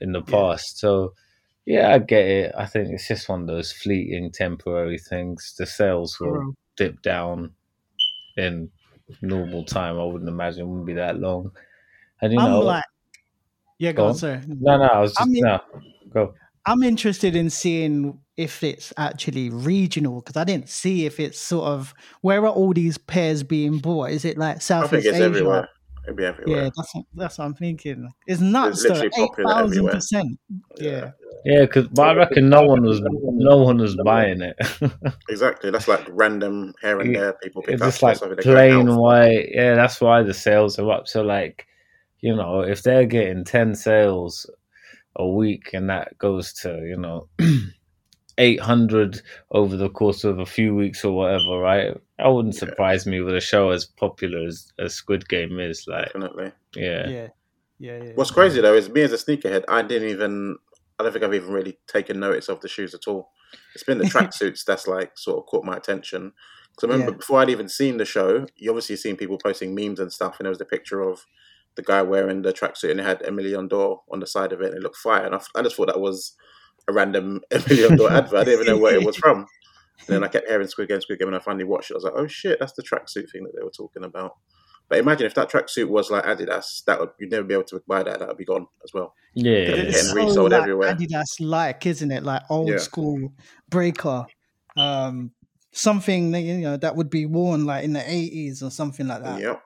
[0.00, 0.78] in the past.
[0.78, 1.14] So
[1.66, 2.54] yeah, I get it.
[2.56, 5.54] I think it's just one of those fleeting, temporary things.
[5.58, 7.52] The sales will dip down
[8.36, 8.70] in
[9.20, 9.98] normal time.
[9.98, 11.50] I wouldn't imagine it wouldn't be that long.
[12.20, 12.84] And you I'm know, like,
[13.78, 14.16] yeah, Go go on, on.
[14.16, 14.40] sorry.
[14.46, 15.60] no, no, I was I just mean- no,
[16.12, 16.34] go.
[16.68, 21.66] I'm interested in seeing if it's actually regional because I didn't see if it's sort
[21.68, 24.10] of where are all these pairs being bought?
[24.10, 25.24] Is it like I Southeast think it's Asia?
[25.24, 25.68] everywhere.
[26.04, 26.64] It'd be everywhere.
[26.64, 28.08] Yeah, that's what, that's what I'm thinking.
[28.26, 28.94] It's nuts It's though.
[28.94, 29.92] literally Eight popular thousand everywhere.
[29.94, 30.38] percent.
[30.78, 31.10] Yeah.
[31.44, 34.56] Yeah, because but I reckon no one was no one was buying it.
[35.28, 35.70] Exactly.
[35.70, 38.86] That's like random here and there people pick it's up just like something they're going
[38.86, 39.50] plain white.
[39.52, 41.06] Yeah, that's why the sales are up.
[41.06, 41.66] So like,
[42.26, 44.46] you know, if they're getting ten sales
[45.16, 47.28] a week and that goes to you know
[48.38, 51.94] eight hundred over the course of a few weeks or whatever, right?
[52.18, 52.60] That wouldn't Yeah.
[52.60, 55.86] surprise me with a show as popular as, as Squid Game is.
[55.88, 56.52] Like, Definitely.
[56.74, 57.28] yeah, Yeah.
[57.78, 58.02] Yeah.
[58.04, 58.12] Yeah.
[58.14, 60.56] What's crazy though is me as a sneakerhead, I didn't even.
[60.98, 63.30] I don't think I've even really taken notice of the shoes at all.
[63.74, 66.32] It's been the tracksuits that's like sort of caught my attention.
[66.70, 67.18] Because I remember Yeah.
[67.18, 70.44] before I'd even seen the show, you obviously seen people posting memes and stuff, and
[70.46, 71.24] there was the picture of
[71.76, 74.60] the guy wearing the tracksuit and it had a million door on the side of
[74.60, 75.24] it, and it looked fire.
[75.24, 76.34] And I, I just thought that was
[76.88, 78.40] a random a million door advert.
[78.40, 79.46] I didn't even know where it was from.
[80.08, 81.94] And then I kept hearing Squid Game, Squid Game, and I finally watched it.
[81.94, 84.32] I was like, oh shit, that's the tracksuit thing that they were talking about.
[84.88, 87.82] But imagine if that tracksuit was like Adidas, that would you'd never be able to
[87.88, 88.18] buy that.
[88.20, 89.14] That would be gone as well.
[89.34, 89.82] yeah, But yeah.
[89.84, 90.94] it's getting so resold like everywhere.
[90.94, 92.22] Adidas like, isn't it?
[92.22, 92.78] Like old Yeah.
[92.78, 93.32] school
[93.68, 94.26] breaker.
[94.76, 95.32] Um,
[95.72, 99.22] something that you know that would be worn like in the eighties or something like
[99.24, 99.40] that.
[99.40, 99.62] Yep.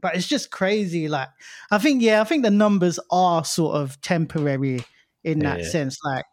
[0.00, 1.08] But it's just crazy.
[1.08, 1.28] Like
[1.70, 4.80] I think, yeah, I think the numbers are sort of temporary
[5.24, 5.68] in that Yeah.
[5.68, 5.98] sense.
[6.04, 6.24] Like,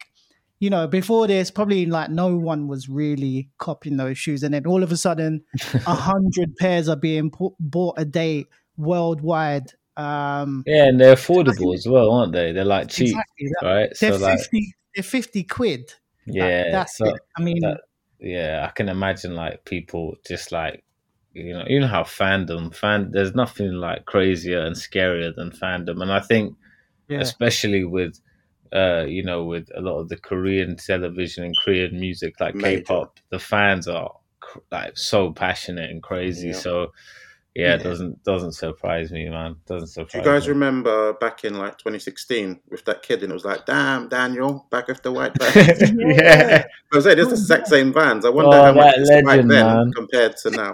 [0.60, 4.66] you know, before this, probably like no one was really copying those shoes, and then
[4.66, 5.44] all of a sudden,
[5.88, 8.46] a hundred pairs are being bought a day
[8.78, 9.72] worldwide.
[9.98, 12.52] Um, Yeah, and they're affordable as well, aren't they?
[12.52, 13.52] They're like cheap, exactly.
[13.70, 13.90] Right?
[14.00, 14.74] They're So like, fifty.
[14.96, 15.94] They're fifty quid.
[16.26, 17.20] Yeah, that's so it.
[17.38, 17.82] I mean, that-
[18.20, 20.84] yeah, I can imagine like people just like
[21.34, 23.10] you know, you know how fandom fan.
[23.12, 26.56] There's nothing like crazier and scarier than fandom, and I think
[27.10, 28.20] yeah, especially with
[28.74, 32.80] uh, you know, with a lot of the Korean television and Korean music like Major.
[32.82, 36.48] K-pop, the fans are cr- like so passionate and crazy.
[36.48, 36.54] Yeah.
[36.56, 36.92] So
[37.56, 39.58] yeah, it doesn't doesn't surprise me, man.
[39.68, 40.26] Doesn't Do surprise.
[40.26, 40.54] you guys me.
[40.54, 44.88] remember back in like 2016 with that kid and it was like, damn, Daniel, back
[44.88, 45.56] with the white bag.
[45.96, 46.64] yeah.
[46.92, 48.26] I was saying, it's the exact same vans.
[48.26, 49.92] I wonder Oh, how much that it's back legend, then man.
[49.94, 50.74] compared to now.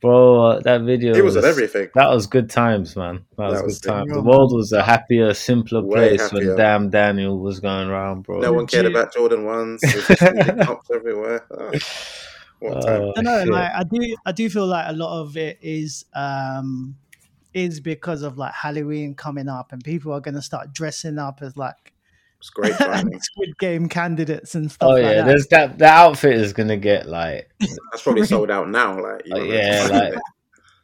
[0.00, 1.88] Bro, uh, that video It was at everything.
[1.94, 3.24] That was good times, man.
[3.38, 4.08] That was That was good times.
[4.08, 6.48] the- The world was a happier, simpler Way place happier.
[6.48, 8.40] when Damn Daniel was going around, bro.
[8.40, 9.00] No one cared Legit.
[9.00, 9.80] about Jordan ones.
[9.82, 11.46] It just everywhere.
[11.50, 11.70] Oh,
[12.60, 13.12] what a time.
[13.16, 13.52] I don't know.
[13.54, 16.96] Like I do, I do feel like a lot of it is um
[17.54, 21.38] is because of like Halloween coming up, and people are going to start dressing up
[21.40, 21.93] as like
[22.44, 23.18] It's great timing.
[23.22, 25.26] Squid Game candidates and stuff oh yeah, that.
[25.26, 25.78] there's that.
[25.78, 29.00] The outfit is gonna get like, That's probably sold out now.
[29.02, 30.14] Like, you Oh, know, yeah, like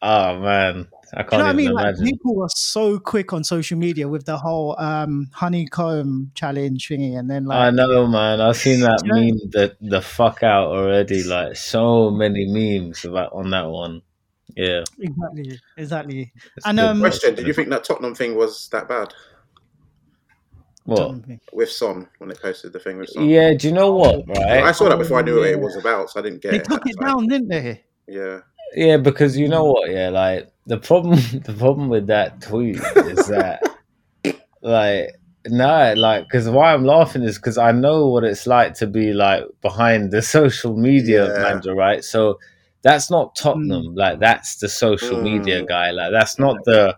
[0.00, 1.72] oh man, I can't You know what I even mean?
[1.74, 7.18] Like people are so quick on social media with the whole um honeycomb challenge thingy,
[7.18, 8.40] and then like I know, man.
[8.40, 11.24] I've seen that Do you know- meme, the the fuck out already.
[11.24, 14.00] Like so many memes about on that one.
[14.56, 14.84] Yeah.
[14.98, 16.32] Exactly, exactly.
[16.56, 19.12] It's And, um, Question: Did you think that Tottenham thing was that bad
[20.90, 21.14] what?
[21.52, 23.28] with Son when they posted the thing with Son?
[23.28, 24.64] Yeah, do you know what, right?
[24.64, 26.58] I saw that before I knew what it was about, so I didn't get They
[26.58, 26.66] it.
[26.66, 27.84] took it Like, down, didn't they?
[28.08, 28.40] Yeah.
[28.74, 33.26] Yeah, because you know what, yeah, like the problem the problem with that tweet is
[33.26, 33.60] that
[34.62, 35.10] like
[35.46, 39.12] no, like because why I'm laughing is because I know what it's like to be
[39.12, 41.42] like behind the social media Yeah.
[41.42, 42.04] manager, right?
[42.04, 42.38] So
[42.82, 45.22] that's not Tottenham, like that's the social Mm.
[45.22, 46.96] media guy, like that's not the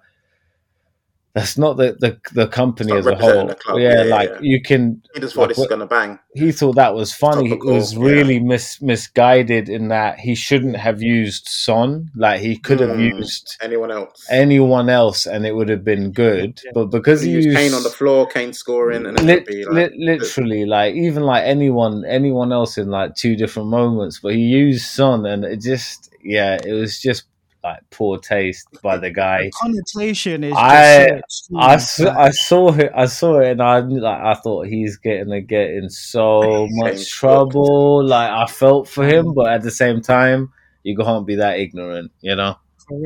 [1.35, 3.47] that's not the the, the company as a whole.
[3.47, 4.39] representing the Yeah, yeah, yeah, like yeah.
[4.43, 6.19] you can He just thought Like, this what- is gonna bang.
[6.35, 7.45] he thought that was funny.
[7.45, 8.05] He Topical, was yeah.
[8.05, 12.11] really mis- misguided in that he shouldn't have used Son.
[12.17, 13.19] Like he could have Mm.
[13.19, 14.27] used Anyone else?
[14.31, 16.61] anyone else, and it would have been good.
[16.65, 16.73] Yeah.
[16.75, 19.43] But because he he used used Kane on the floor, Kane scoring, and then lit-
[19.43, 23.69] it'd be like, lit- literally, like even like anyone, anyone else in like two different
[23.71, 27.25] moments, but he used Son, and it just, yeah, it was just
[27.65, 29.51] like poor taste by the guy.
[29.61, 30.55] Connotation is.
[30.57, 32.09] I- just so I, extreme.
[32.09, 32.93] s- I saw it.
[32.95, 34.21] I saw it, and I like.
[34.23, 38.05] I thought he's getting uh, to get in so much trouble.
[38.05, 39.35] Like I felt for him, mm.
[39.35, 42.57] but at the same time, you can't be that ignorant, you know.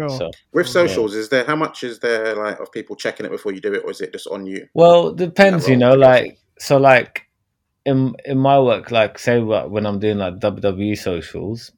[0.09, 0.73] So with Yeah.
[0.73, 3.75] socials, is there how much is there like of people checking it before you do
[3.75, 4.67] it, or is it just on you?
[4.75, 5.95] well, depends, you know.
[5.95, 7.23] Like so, like
[7.85, 11.73] in in my work, like say when I'm doing like WWE socials,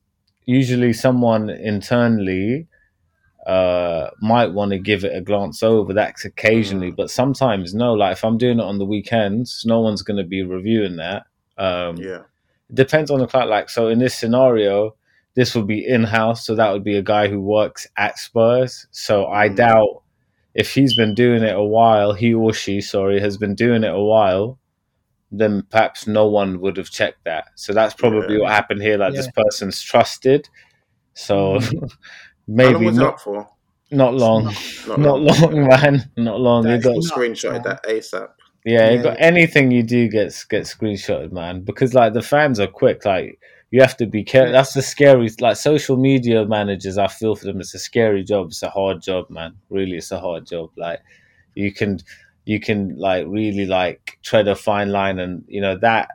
[0.48, 2.66] usually someone internally
[3.46, 6.96] uh might want to give it a glance over that's occasionally Mm.
[6.96, 10.24] but sometimes no like if i'm doing it on the weekends no one's going to
[10.36, 11.24] be reviewing that
[11.58, 12.22] um Yeah,
[12.70, 14.94] it depends on the client like so in this scenario
[15.34, 19.26] this would be in-house so that would be a guy who works at spurs so
[19.28, 19.56] i Mm.
[19.56, 20.02] doubt
[20.54, 23.94] if he's been doing it a while he or she sorry has been doing it
[23.94, 24.58] a while
[25.30, 28.42] then perhaps no one would have checked that so that's probably Yeah.
[28.42, 29.20] what happened here like Yeah.
[29.22, 30.48] this person's trusted
[31.14, 31.88] so how long
[32.46, 33.48] maybe was it not, up for?
[33.90, 34.44] not long
[34.86, 38.28] Not, not long man not long That you got People screenshotted that ASAP.
[38.64, 39.02] yeah, you Yeah.
[39.02, 41.62] got anything you do gets gets screenshotted, man.
[41.62, 43.04] Because like the fans are quick.
[43.04, 43.38] Like
[43.70, 44.48] you have to be careful.
[44.52, 44.58] Yeah.
[44.58, 45.28] That's the scary.
[45.40, 47.60] Like social media managers, I feel for them.
[47.60, 48.46] It's a scary job.
[48.48, 49.54] It's a hard job, man.
[49.70, 50.70] Really, it's a hard job.
[50.76, 51.00] Like
[51.54, 51.98] you can
[52.48, 56.08] you can like really like tread a fine line, and you know that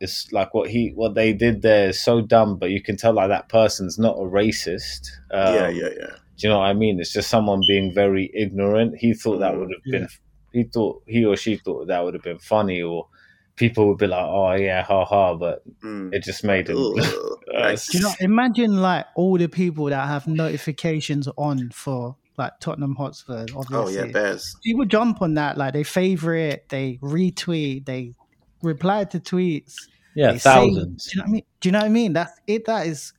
[0.00, 2.56] is like what he what they did there is so dumb.
[2.56, 5.08] But you can tell like that person's not a racist.
[5.32, 6.14] Um, yeah, yeah, yeah.
[6.38, 7.00] do you know what I mean?
[7.00, 8.94] It's just someone being very ignorant.
[8.98, 10.08] He thought that Mm, would have been,
[10.52, 13.08] he thought, he or she thought that would have been funny, or
[13.56, 16.14] people would be like, oh, yeah, ha ha, but Mm.
[16.14, 16.78] it just made him.
[16.78, 17.38] Ugh.
[17.52, 18.14] Uh, Do you know?
[18.20, 23.46] Imagine like all the people that have notifications on for like Tottenham Hotspur.
[23.54, 24.56] Obviously, oh yeah, Bears.
[24.62, 25.56] people jump on that.
[25.58, 28.14] Like they favorite, they retweet, they
[28.62, 29.74] reply to tweets.
[30.14, 31.06] yeah, they say- thousands.
[31.06, 31.42] do you know what I mean?
[31.60, 32.12] Do you know what I mean?
[32.12, 32.64] That's it.
[32.66, 33.12] That is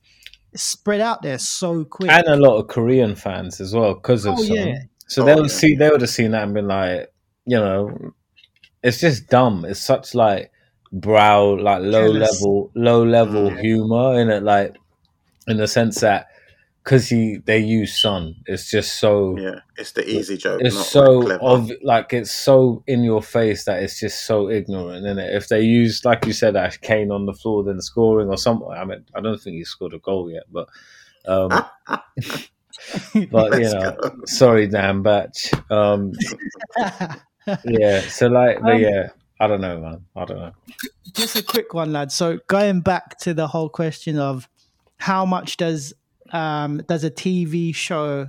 [0.54, 2.10] spread out there so quick.
[2.10, 4.56] And a lot of Korean fans as well, because of Oh, some.
[4.56, 4.74] yeah.
[5.08, 5.56] So Oh, they would yeah.
[5.56, 7.12] see, they would have seen that and been like,
[7.46, 8.12] you know,
[8.82, 9.64] it's just dumb.
[9.64, 10.50] It's such like
[10.92, 12.40] brow, like low Careless.
[12.40, 13.60] level, low level Mm.
[13.60, 14.76] humor in it, like
[15.48, 16.28] in the sense that
[16.84, 20.60] because he they use Son, it's just so Yeah, it's the easy joke.
[20.62, 21.42] it's not so like clever.
[21.44, 25.48] of like it's so in your face that it's just so ignorant in it if
[25.48, 28.84] they use like you said Ash Kane on the floor then scoring or something I
[28.84, 30.68] mean I don't think he scored a goal yet but
[31.26, 31.48] um
[33.30, 34.16] but you know go.
[34.26, 36.12] sorry Dan Batch um
[37.64, 39.08] yeah so like but Um, yeah
[39.40, 40.52] I don't know man I don't know
[41.12, 42.10] Just a quick one, lad.
[42.12, 44.48] So going back to the whole question of
[44.98, 45.92] how much does
[46.32, 48.28] um does a TV show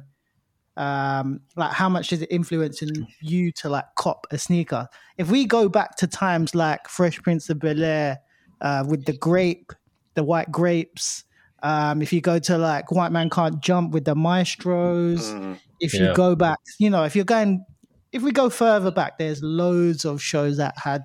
[0.77, 4.87] um like how much does it influence in you to like cop a sneaker?
[5.17, 8.19] If we go back to times like Fresh Prince of Bel Air
[8.61, 9.71] uh, with the grape,
[10.15, 11.23] the white grapes.
[11.63, 15.59] Um, if you go to like White Man Can't Jump with the Maestros, Mm.
[15.79, 16.09] if Yeah.
[16.09, 17.65] you go back, you know, if you're going,
[18.11, 21.03] if we go further back, there's loads of shows that had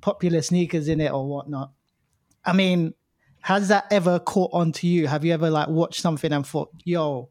[0.00, 1.70] popular sneakers in it or whatnot.
[2.44, 2.94] I mean,
[3.42, 5.06] has that ever caught on to you?
[5.06, 7.30] Have you ever like watched something and thought, yo,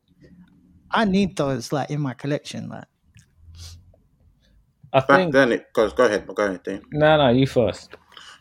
[0.92, 2.70] I need those like in my collection?
[2.70, 2.86] Like,
[4.92, 5.94] I Back think then, it goes.
[5.94, 6.82] Go ahead, go ahead, Dean.
[6.92, 7.96] no no you first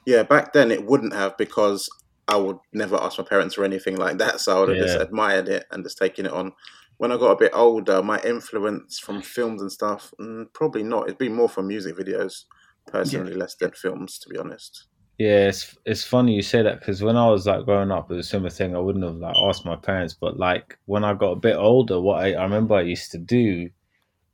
[0.07, 1.89] Yeah, back then it wouldn't have because
[2.27, 4.41] I would never ask my parents for anything like that.
[4.41, 6.53] So I would have just admired it and just taken it on.
[6.97, 11.05] When I got a bit older, my influence from films and stuff, mm, probably not.
[11.05, 12.45] It'd be more from music videos,
[12.87, 14.87] personally, less than films, to be honest.
[15.19, 18.15] Yeah, it's it's funny you say that because when I was like growing up, it
[18.15, 18.77] was a similar thing.
[18.77, 22.01] I wouldn't have like asked my parents, but like when I got a bit older,
[22.01, 23.71] what I, I remember I used to do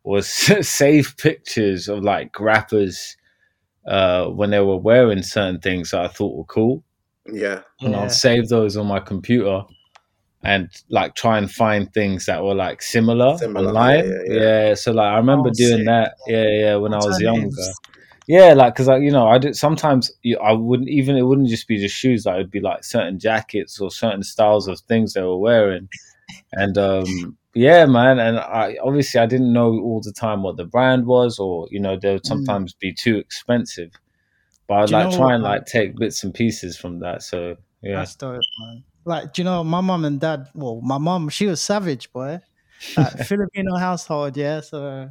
[0.04, 0.28] was
[0.68, 3.16] save pictures of like rappers
[3.86, 6.84] uh, when they were wearing certain things that I thought were cool,
[7.32, 8.02] Yeah, and Yeah.
[8.04, 9.62] I'd save those on my computer.
[10.44, 14.04] and like try and find things that were like similar, Similar, online.
[14.04, 14.74] yeah, Yeah, yeah, yeah.
[14.74, 15.86] so like I remember Oh, doing sick.
[15.86, 16.14] that.
[16.28, 17.72] Yeah, yeah, when I was younger.
[18.26, 20.10] Yeah, like because I, you know, I did sometimes.
[20.22, 21.16] You, I wouldn't even.
[21.16, 22.24] It wouldn't just be just shoes.
[22.24, 25.88] Like, it would be like certain jackets or certain styles of things they were wearing,
[26.52, 28.18] and um, yeah, man.
[28.18, 31.80] And I obviously I didn't know all the time what the brand was, or you
[31.80, 32.26] know, they would Mm.
[32.28, 33.90] sometimes be too expensive.
[34.66, 35.52] But I'd like try what, and man?
[35.52, 37.22] like take bits and pieces from that.
[37.22, 38.84] So yeah, That's dope, man.
[39.04, 42.40] Like, do you know, my mom and dad, well, my mom, she was savage, boy.
[42.96, 44.60] Like, Filipino household, yeah.
[44.62, 45.10] So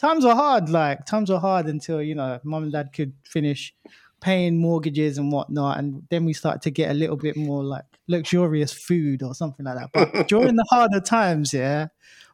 [0.00, 0.68] times were hard.
[0.68, 3.74] Like, times were hard until, you know, mom and dad could finish
[4.20, 5.78] paying mortgages and whatnot.
[5.78, 9.64] And then we started to get a little bit more like luxurious food or something
[9.64, 9.90] like that.
[9.92, 11.88] But during the harder times, yeah,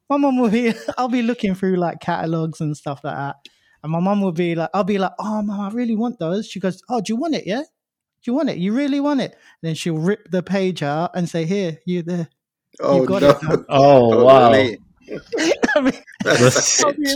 [0.09, 3.37] my mom will be, I'll be looking through like catalogs and stuff like that.
[3.83, 6.49] And my mom will be like, I'll be like, oh, mom, I really want those.
[6.49, 7.47] She goes, oh, do you want it?
[7.47, 7.63] Yeah.
[7.63, 8.59] Do you want it?
[8.59, 9.33] You really want it?
[9.33, 12.29] And then she'll rip the page out and say, here, you there.
[12.81, 13.31] Oh got no!
[13.31, 13.61] it.
[13.69, 14.51] Oh, wow.
[14.51, 14.79] Lee.
[15.77, 15.93] I mean,
[16.25, 17.15] That's I'll be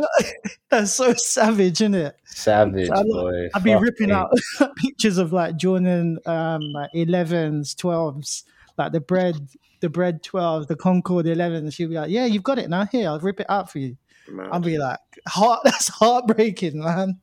[0.69, 2.17] that's so savage, isn't it?
[2.25, 3.49] savage So I boy.
[3.55, 4.15] I'll be Fuck ripping me.
[4.15, 4.33] out
[4.77, 8.45] pictures of like Jordan um like 11s, 12s,
[8.79, 9.37] like the bread,
[9.81, 11.75] the bread 12s, the Concord 11s.
[11.75, 12.85] She'd be like, Yeah, you've got it now.
[12.87, 13.97] Here, I'll rip it out for you.
[14.29, 14.49] Man.
[14.53, 17.19] I'll be like, heart that's heartbreaking, man.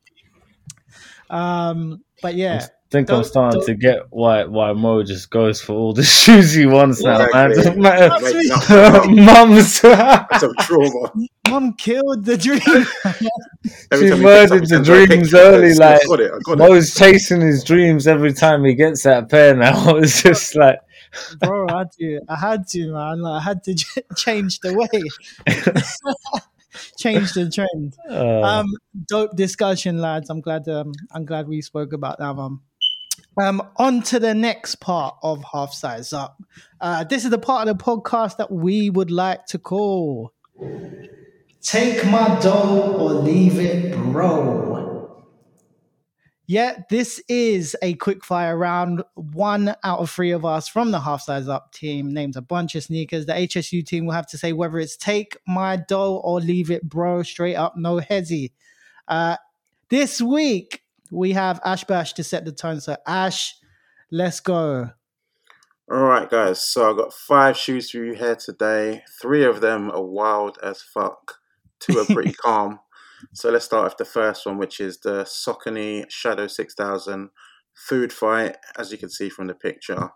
[1.30, 2.68] Um, but yeah.
[2.88, 5.92] I think I'm Don't- starting don't- to get why why Mo just goes for all
[5.92, 7.52] the shoes he wants now, man.
[7.52, 7.56] Exactly.
[7.56, 8.10] Doesn't matter.
[8.22, 9.16] That's Mate, me.
[9.16, 11.12] no, Mum's That's a trauma.
[11.50, 12.62] Mom killed the dream.
[13.92, 16.06] Every She time he picks murdered the sends her a dreams early, Yes, like- I
[16.08, 16.32] got it.
[16.34, 16.58] I got it.
[16.60, 19.96] Mo's chasing his dreams every time he gets that pair now.
[19.98, 20.80] It's just like
[21.42, 21.68] bro.
[21.70, 23.22] I had to, I had to, man.
[23.22, 25.02] Like, I had to ch- change the way,
[26.98, 27.96] change the trend.
[28.10, 28.66] uh, Um,
[29.08, 30.30] dope discussion, lads.
[30.30, 30.68] I'm glad.
[30.68, 32.60] Um, I'm glad we spoke about that one.
[33.40, 36.42] Um, on to the next part of Half Size Up.
[36.82, 40.34] Uh, this is the part of the podcast that we would like to call
[41.62, 45.24] "Take My Dough or Leave It, Bro."
[46.48, 49.04] Yeah, this is a quick fire round.
[49.14, 52.74] One out of three of us from the Half Size Up team names a bunch
[52.74, 53.28] of sneakers.
[53.28, 56.90] The HSU team will have to say whether it's take my dough or leave it,
[56.90, 57.22] bro.
[57.22, 58.52] Straight up, no hezzy.
[59.08, 59.36] Uh,
[59.90, 62.80] this week we have Ash Bash to set the tone.
[62.82, 63.56] So Ash,
[64.12, 64.92] let's go.
[65.90, 66.62] All right, guys.
[66.62, 69.04] So I got five shoes for you here today.
[69.22, 71.36] Three of them are wild as fuck.
[71.80, 72.80] Two are pretty calm.
[73.34, 77.30] So let's start with the first one, which is the Saucony Shadow 6000
[77.74, 78.58] Food Fight.
[78.78, 80.10] As you can see from the picture,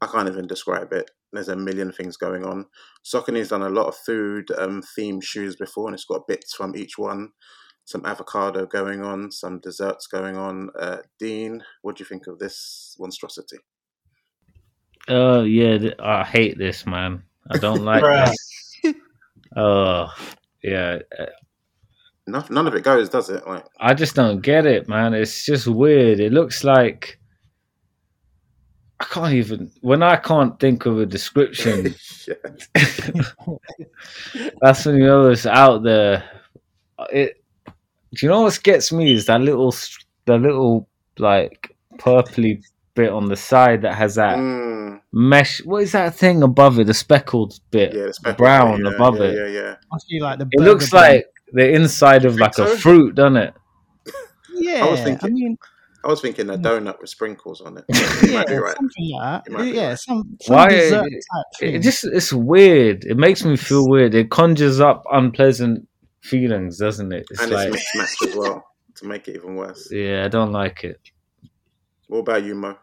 [0.00, 1.10] I can't even describe it.
[1.32, 2.66] There's a million things going on.
[3.04, 6.76] Saucony's done a lot of food um, themed shoes before, and it's got bits from
[6.76, 7.30] each one.
[7.84, 10.70] Some avocado going on, some desserts going on.
[10.78, 13.58] Uh, Dean, what do you think of this monstrosity?
[15.08, 17.22] uh, yeah, th- I hate this, man.
[17.50, 18.94] I don't like this.
[19.56, 20.08] Oh,
[20.62, 20.98] yeah.
[21.18, 21.26] uh,
[22.26, 23.46] None, none of it goes, does it?
[23.46, 25.12] Like, I just don't get it, man.
[25.12, 26.20] It's just weird.
[26.20, 27.18] It looks like
[29.00, 31.96] I can't even when I can't think of a description.
[34.60, 36.22] that's when you know it's out there.
[37.10, 37.41] It.
[38.14, 42.62] Do you know what gets me is that little, st- the little like purpley
[42.94, 45.64] bit on the side that has that Mm, mesh.
[45.64, 46.86] What is that thing above it?
[46.86, 49.34] The speckled bit, yeah, the speckled brown bit, yeah, above yeah, it.
[49.34, 49.76] Yeah, yeah.
[49.90, 50.48] Must like the.
[50.52, 53.54] It looks burger like the inside of think like a fruit, doesn't it?
[54.54, 55.56] Yeah, I was I thinking- mean,
[56.04, 57.84] I was thinking a donut with sprinkles on it.
[57.88, 58.76] yeah, You might right.
[58.76, 59.72] something like that.
[59.74, 59.98] Yeah, right.
[59.98, 61.24] some, some Why- dessert it-
[61.60, 63.04] type It just it's weird.
[63.04, 64.14] It makes me feel weird.
[64.14, 65.88] It conjures up unpleasant
[66.22, 67.26] feelings, doesn't it?
[67.30, 68.64] It's and like it's mixed match as well
[68.96, 69.88] to make it even worse.
[69.90, 71.00] yeah, I don't like it.
[72.08, 72.76] What about you, Mo?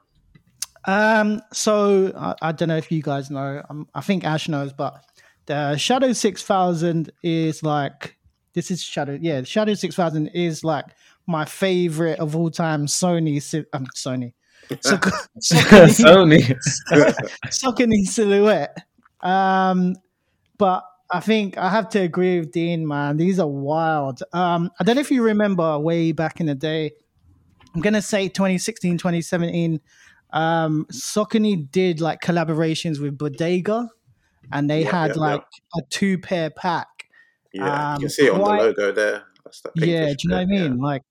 [0.86, 3.63] Um, so I, I don't know if you guys know.
[3.69, 5.04] Um, I think Ash knows, but
[5.45, 8.17] the Shadow Six Thousand is like
[8.54, 9.17] this is Shadow.
[9.21, 10.86] Yeah, Shadow Six Thousand is like
[11.28, 12.86] my favorite of all time.
[12.88, 14.34] Sony, si- um, Sony,
[14.82, 16.55] so, Saucony,
[16.89, 17.16] Sony.
[17.47, 18.78] Saucony silhouette.
[19.22, 19.95] Um,
[20.57, 23.18] but I think I have to agree with Dean, man.
[23.18, 24.22] These are wild.
[24.32, 26.91] Um, I don't know if you remember way back in the day.
[27.74, 29.80] I'm gonna say 2016, 2017.
[30.32, 33.89] Um, Saucony did like collaborations with Bodega,
[34.51, 35.20] and they Yeah, had yeah, yeah.
[35.22, 35.43] like
[35.76, 36.88] a two pair pack.
[37.53, 39.24] Yeah, you Um, can see it on quite- the logo there.
[39.76, 40.68] Yeah, do you know what I yeah.
[40.70, 40.78] mean?
[40.78, 41.01] Like,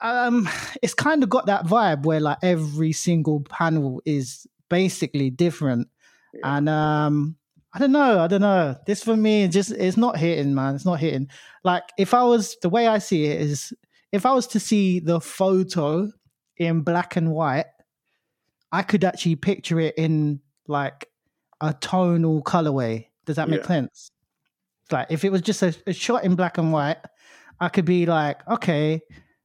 [0.00, 0.48] um,
[0.82, 5.88] it's kind of got that vibe where like every single panel is basically different,
[6.34, 6.56] Yeah.
[6.56, 7.36] and um,
[7.74, 8.76] I don't know, I don't know.
[8.86, 10.74] This for me, just it's not hitting, man.
[10.74, 11.28] It's not hitting.
[11.64, 13.72] Like, if I was the way I see it is,
[14.12, 16.10] if I was to see the photo
[16.58, 17.66] in black and white,
[18.70, 21.08] I could actually picture it in like
[21.60, 23.06] a tonal colorway.
[23.24, 23.66] Does that make Yeah.
[23.68, 24.10] sense?
[24.90, 26.98] Like if it was just a, a shot in black and white,
[27.58, 29.00] I could be like, okay,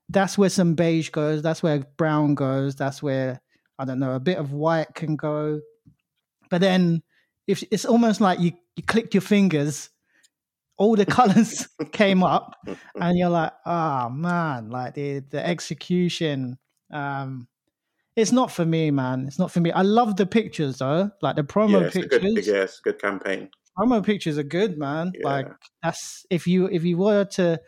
[0.09, 3.39] that's where some beige goes, that's where brown goes, that's where
[3.79, 5.61] I don't know, a bit of white can go.
[6.49, 7.03] But then
[7.47, 9.89] if it's almost like you, you clicked your fingers,
[10.77, 12.55] all the colors came up,
[12.95, 16.57] and you're like, oh man, like the the execution.
[16.91, 17.47] Um
[18.15, 19.25] it's not for me, man.
[19.27, 19.71] It's not for me.
[19.71, 23.49] I love the pictures though, like the promo yeah, pictures good, yeah, good campaign.
[23.77, 25.11] promo pictures are good, man.
[25.23, 25.47] Like
[25.83, 27.61] that's if you if you were to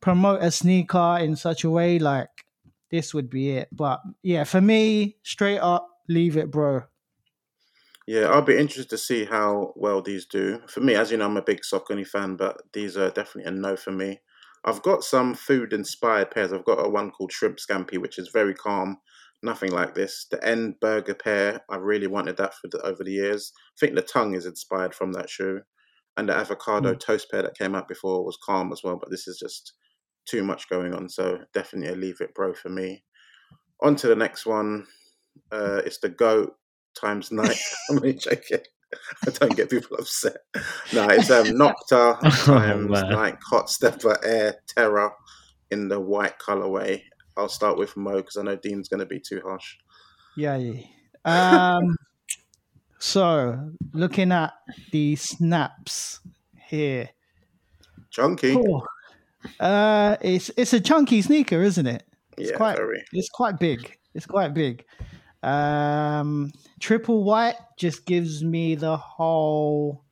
[0.00, 2.30] promote a sneaker in such a way, like
[2.90, 3.68] this would be it.
[3.70, 6.84] But yeah, for me, straight up, leave it, bro.
[8.10, 10.62] Yeah, I'll be interested to see how well these do.
[10.66, 13.52] For me, as you know, I'm a big Saucony fan, but these are definitely a
[13.52, 14.18] no for me.
[14.64, 16.52] I've got some food inspired pairs.
[16.52, 18.96] I've got a one called Shrimp Scampi, which is very calm,
[19.44, 20.26] nothing like this.
[20.28, 23.52] The End Burger pair, I really wanted that for the, over the years.
[23.56, 25.60] I think the tongue is inspired from that shoe.
[26.16, 29.28] And the avocado toast pair that came out before was calm as well, but this
[29.28, 29.74] is just
[30.26, 31.08] too much going on.
[31.08, 33.04] So definitely a leave it, bro, for me.
[33.80, 34.88] On to the next one.
[35.52, 36.56] Uh, it's the GOAT
[36.94, 37.60] times Nike.
[37.90, 38.60] I'm only joking.
[39.26, 40.38] I don't get people upset.
[40.92, 43.10] No, it's um, Nocta times man.
[43.10, 45.12] Nike Hot Stepper Air Terra
[45.70, 47.02] in the white colorway.
[47.36, 49.76] I'll start with Mo because I know Dean's going to be too harsh.
[50.36, 50.56] Yeah.
[50.56, 50.82] yeah.
[51.24, 51.96] Um.
[52.98, 54.54] so looking at
[54.90, 56.20] the snaps
[56.68, 57.10] here,
[58.10, 58.56] Chunky.
[58.56, 58.82] oh,
[59.60, 62.02] uh, it's it's a chunky sneaker, isn't it?
[62.36, 63.02] It's yeah, quite very.
[63.12, 63.96] it's quite big.
[64.14, 64.84] It's quite big.
[65.42, 70.04] Um, triple white just gives me the whole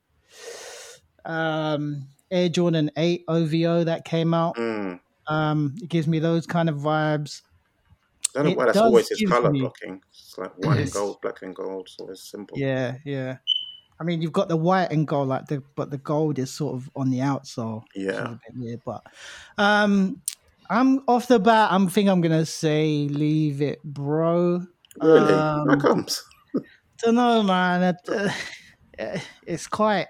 [1.25, 4.55] um, Air Jordan 8 OVO that came out.
[4.55, 4.99] Mm.
[5.27, 7.41] Um, it gives me those kind of vibes.
[8.35, 10.01] I don't know why that's always his color me- blocking.
[10.11, 11.89] It's like white and gold, black and gold.
[11.89, 12.57] So it's simple.
[12.57, 13.37] Yeah, yeah.
[13.99, 16.75] I mean, you've got the white and gold, like the but the gold is sort
[16.75, 17.83] of on the outsole.
[17.95, 18.11] Yeah.
[18.11, 19.03] a bit weird, but
[19.57, 20.21] um,
[20.69, 21.71] I'm off the bat.
[21.71, 24.65] I'm think I'm gonna say leave it, bro.
[25.01, 25.33] Really?
[25.33, 26.23] Um, How comes?
[27.03, 27.83] don't know, man.
[27.83, 28.33] It,
[28.99, 30.07] uh, it's quite.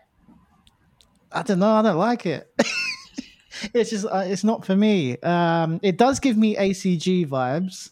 [1.31, 1.71] I don't know.
[1.71, 2.51] I don't like it.
[3.73, 4.05] it's just.
[4.05, 5.17] Uh, it's not for me.
[5.19, 7.89] Um, it does give me ACG vibes.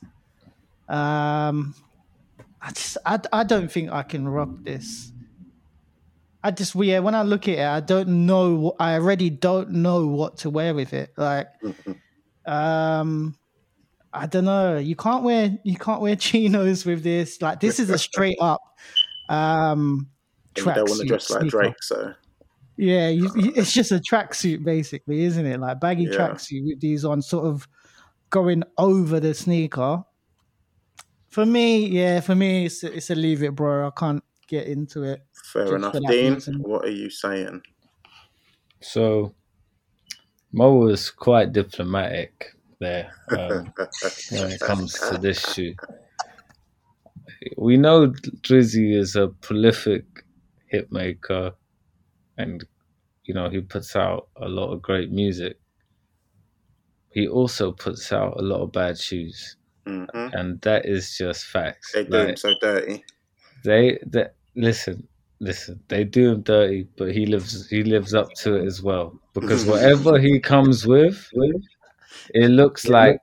[0.91, 1.76] Um,
[2.62, 2.98] I just.
[3.06, 3.20] I.
[3.32, 5.12] I don't think I can rock this.
[6.43, 6.74] I just.
[6.76, 7.00] Yeah.
[7.00, 8.76] When I look at it, I don't know.
[8.80, 11.14] I already don't know what to wear with it.
[11.18, 11.48] Like.
[12.45, 13.36] Um.
[14.22, 14.78] I don't know.
[14.78, 17.41] You can't wear you can't wear chinos with this.
[17.41, 18.61] Like this is a straight up
[19.30, 20.07] um
[20.55, 21.57] And you don't want to tracksuit dress like sneaker.
[21.57, 22.13] Drake, so
[22.78, 25.59] Yeah, you, you- it's just a tracksuit basically, isn't it?
[25.59, 26.18] Like baggy Yeah.
[26.18, 27.68] tracksuit with these on, sort of
[28.30, 30.03] going over the sneaker.
[31.30, 33.88] For me, yeah, for me, it's a, it's a leave it, bro.
[33.88, 35.24] I can't get into it.
[35.53, 35.93] fair enough.
[36.09, 36.55] Dean, reason.
[36.63, 37.61] what are you saying?
[38.82, 39.34] So
[40.51, 43.73] Mo was quite diplomatic there um,
[44.32, 45.73] when it comes to this shoe.
[47.57, 48.07] We know
[48.41, 50.05] Drizzy is a prolific
[50.67, 51.53] hit maker,
[52.38, 52.63] and
[53.23, 55.57] you know he puts out a lot of great music.
[57.11, 59.55] He also puts out a lot of bad shoes,
[59.86, 61.93] hmm and that is just facts.
[61.93, 63.03] They do Like, him so dirty.
[63.63, 65.07] they, they listen,
[65.39, 65.80] listen.
[65.88, 69.19] They do him dirty, but he lives he lives up to it as well.
[69.34, 71.28] Because whatever he comes with,
[72.34, 73.20] it looks like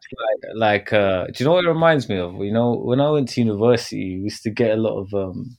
[0.54, 1.26] like uh.
[1.26, 2.34] Do you know what it reminds me of?
[2.36, 5.56] You know, when I went to university, we used to get a lot of um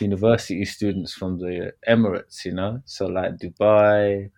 [0.00, 2.44] university students from the Emirates.
[2.44, 4.30] You know, so like Dubai,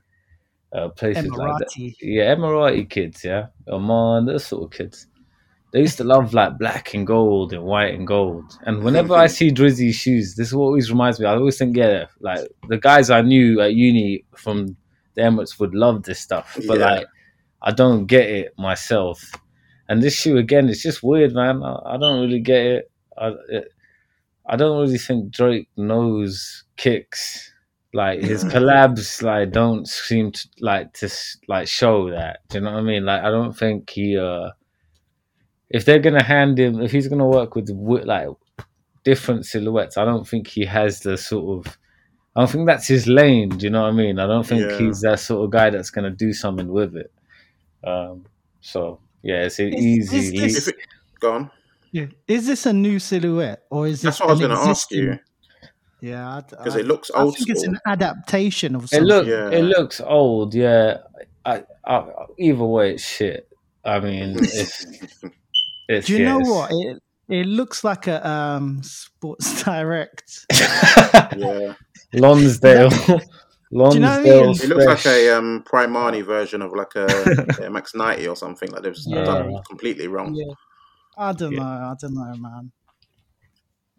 [0.74, 1.68] uh, places like that.
[1.72, 1.94] Emirati.
[2.00, 3.46] Yeah, Emirati kids, yeah.
[3.68, 5.06] Oman, those sort of kids.
[5.72, 8.58] They used to love like black and gold and white and gold.
[8.66, 11.26] And whenever I see Drizzy shoes, this is what always reminds me.
[11.26, 14.76] I always think, yeah, like the guys I knew at uni from
[15.14, 16.58] the Emirates would love this stuff.
[16.66, 16.86] But Yeah.
[16.90, 17.06] like,
[17.62, 19.30] I don't get it myself.
[19.88, 21.62] And this shoe again, it's just weird, man.
[21.62, 22.90] I, I don't really get it.
[23.18, 23.68] I, it.
[24.48, 27.52] I don't really think Drake knows kicks.
[27.92, 31.08] Like his collabs, like don't seem to like to
[31.48, 32.38] like show that.
[32.48, 33.04] Do you know what I mean?
[33.04, 34.16] Like I don't think he.
[34.16, 34.50] uh
[35.68, 38.28] If they're gonna hand him, if he's gonna work with like
[39.04, 41.78] different silhouettes, I don't think he has the sort of.
[42.36, 43.48] I don't think that's his lane.
[43.48, 44.20] Do you know what I mean?
[44.20, 44.78] I don't think Yeah.
[44.78, 47.12] he's that sort of guy that's gonna do something with it.
[47.84, 48.26] Um.
[48.60, 50.16] So yeah, it's an Is- easy.
[50.18, 50.40] is lead.
[50.54, 50.76] this- it,
[51.20, 51.50] go on.
[51.92, 52.06] Yeah.
[52.28, 54.90] Is this a new silhouette or is this That's what I was going to ask
[54.92, 55.18] you
[56.00, 57.18] Yeah, because it looks old.
[57.18, 59.08] I old think it's an adaptation of It something.
[59.08, 59.50] look Yeah.
[59.50, 60.98] it looks old, yeah.
[61.44, 62.04] I, I
[62.38, 63.48] either way, it's shit.
[63.84, 64.86] I mean, it's,
[65.88, 66.48] it's Do you know yes.
[66.48, 66.70] what?
[66.72, 70.46] It, It looks like a um Sports Direct.
[71.36, 71.74] Yeah,
[72.12, 72.90] Lonsdale.
[73.78, 74.50] Know what I mean?
[74.50, 78.70] It looks like a um, Primani version of like a MX ninety or something.
[78.70, 79.24] Like they've Yeah.
[79.24, 80.34] done completely wrong.
[80.34, 80.52] Yeah.
[81.16, 81.58] I don't Yeah.
[81.60, 81.64] know.
[81.64, 82.72] I don't know, man.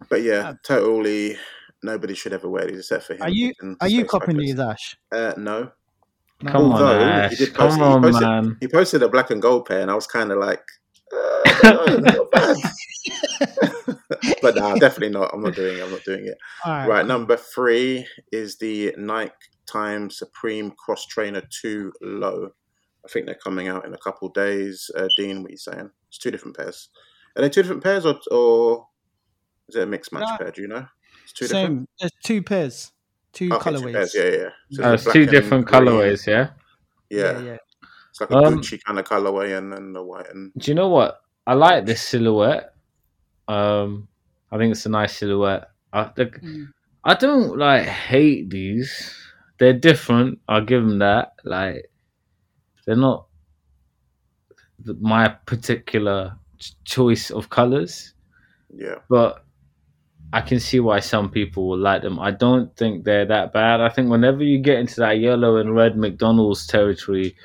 [0.10, 1.38] But yeah, totally.
[1.84, 3.22] Nobody should ever wear these except for him.
[3.24, 4.98] Are you are you stay copying these, Ash?
[5.12, 5.72] Uh, no.
[6.44, 6.52] No.
[6.52, 7.38] Come on, Although, he Ash.
[7.38, 8.58] did post- Come he on, posted- man.
[8.60, 10.64] He posted a black and gold pair, and I was kind of like,
[11.14, 11.72] uh, I
[12.04, 12.58] don't bad.
[14.42, 15.32] but no, definitely not.
[15.34, 15.84] I'm not doing it.
[15.84, 16.38] I'm not doing it.
[16.66, 16.88] All right.
[16.88, 19.32] Right, number three is the Nike
[19.72, 22.50] Time Supreme Cross Trainer 2 Low.
[23.06, 24.90] I think they're coming out in a couple days.
[24.96, 25.90] Uh, Dean, what are you saying?
[26.10, 26.90] It's two different pairs.
[27.36, 28.88] Are they two different pairs or, or
[29.70, 30.38] is it a mixed match No.
[30.38, 30.52] pair?
[30.52, 30.86] Do you know?
[31.24, 31.90] It's two different.
[32.00, 32.92] There's two pairs,
[33.34, 33.94] two Okay, two colorways.
[33.94, 34.16] pairs.
[34.16, 34.30] Yeah, yeah.
[34.38, 34.50] yeah.
[34.72, 35.82] So Oh, there's it's two different green.
[35.84, 36.50] colorways, yeah?
[37.10, 37.40] Yeah.
[37.42, 37.58] yeah.
[38.10, 40.76] it's like a Um, Gucci kind of colorway and then the white and Do you
[40.76, 41.22] know what?
[41.48, 42.74] I like this silhouette.
[43.48, 44.08] Um,
[44.52, 45.70] I think it's a nice silhouette.
[45.94, 46.68] I, the, Mm.
[47.04, 49.16] I don't like hate these.
[49.62, 50.40] They're different.
[50.50, 51.34] I'll give them that.
[51.44, 51.92] Like,
[52.88, 53.28] they're not
[55.00, 56.36] my particular
[56.84, 58.16] choice of colors,
[58.76, 58.96] yeah.
[59.08, 59.46] but
[60.34, 62.20] I can see why some people will like them.
[62.20, 63.82] I don't think they're that bad.
[63.82, 67.36] I think whenever you get into that yellow and red McDonald's territory,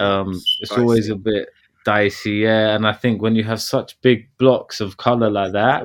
[0.00, 0.80] um, it's Dicey.
[0.80, 1.48] always a bit
[1.84, 2.74] dicey, yeah.
[2.74, 5.84] And I think when you have such big blocks of color like that,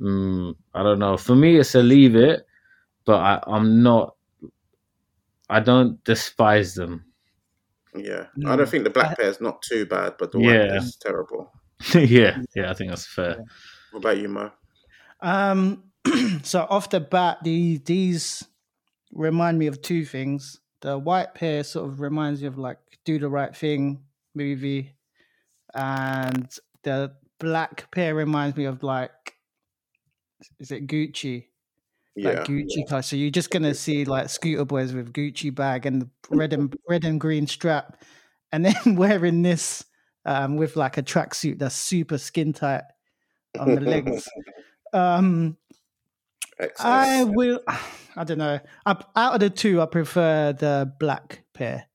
[0.00, 1.18] mm, I don't know.
[1.18, 2.46] For me, it's a leave it,
[3.04, 4.14] but I, I'm not.
[5.48, 7.04] I don't despise them.
[7.94, 8.26] Yeah.
[8.36, 8.50] No.
[8.50, 10.66] I don't think the black pair is not too bad, but the white Yeah.
[10.68, 11.52] pair is terrible.
[11.94, 13.44] yeah, yeah, I think that's fair.
[13.90, 14.50] What about you, Mo?
[15.20, 15.84] Um.
[16.42, 18.44] so off the bat, these these
[19.12, 20.60] remind me of two things.
[20.80, 24.02] The white pair sort of reminds me of like "Do the Right Thing"
[24.34, 24.96] movie,
[25.74, 26.52] and
[26.82, 29.34] the black pair reminds me of like,
[30.60, 31.46] is it Gucci?
[32.16, 32.30] Yeah.
[32.30, 33.02] like Gucci car.
[33.02, 37.04] So you're just gonna see like scooter boys with Gucci bag and red and red
[37.04, 38.02] and green strap,
[38.52, 39.84] and then wearing this
[40.24, 42.84] um, with like a tracksuit that's super skin tight
[43.58, 44.28] on the legs.
[44.92, 45.56] Um,
[46.78, 47.60] I will.
[48.16, 48.60] I don't know.
[48.86, 51.86] I, out of the two, I prefer the black pair.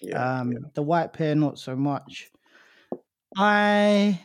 [0.00, 0.38] yeah.
[0.38, 0.58] um, yeah.
[0.74, 2.30] The white pair, not so much.
[3.36, 4.20] I,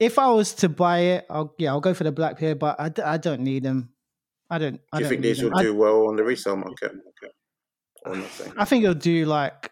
[0.00, 2.80] if I was to buy it, I'll yeah, I'll go for the black pair, but
[2.80, 3.90] I, I don't need them.
[4.50, 4.80] I don't.
[4.92, 6.92] I Do you think these will do well on the resale market?
[8.04, 8.52] Or nothing?
[8.56, 9.70] I think it'll do like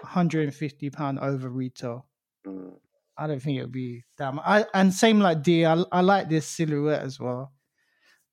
[0.00, 2.06] 150 pound over retail.
[2.46, 2.74] Mm.
[3.18, 4.44] I don't think it'll be that much.
[4.46, 7.52] I, and same like D, I, I like this silhouette as well.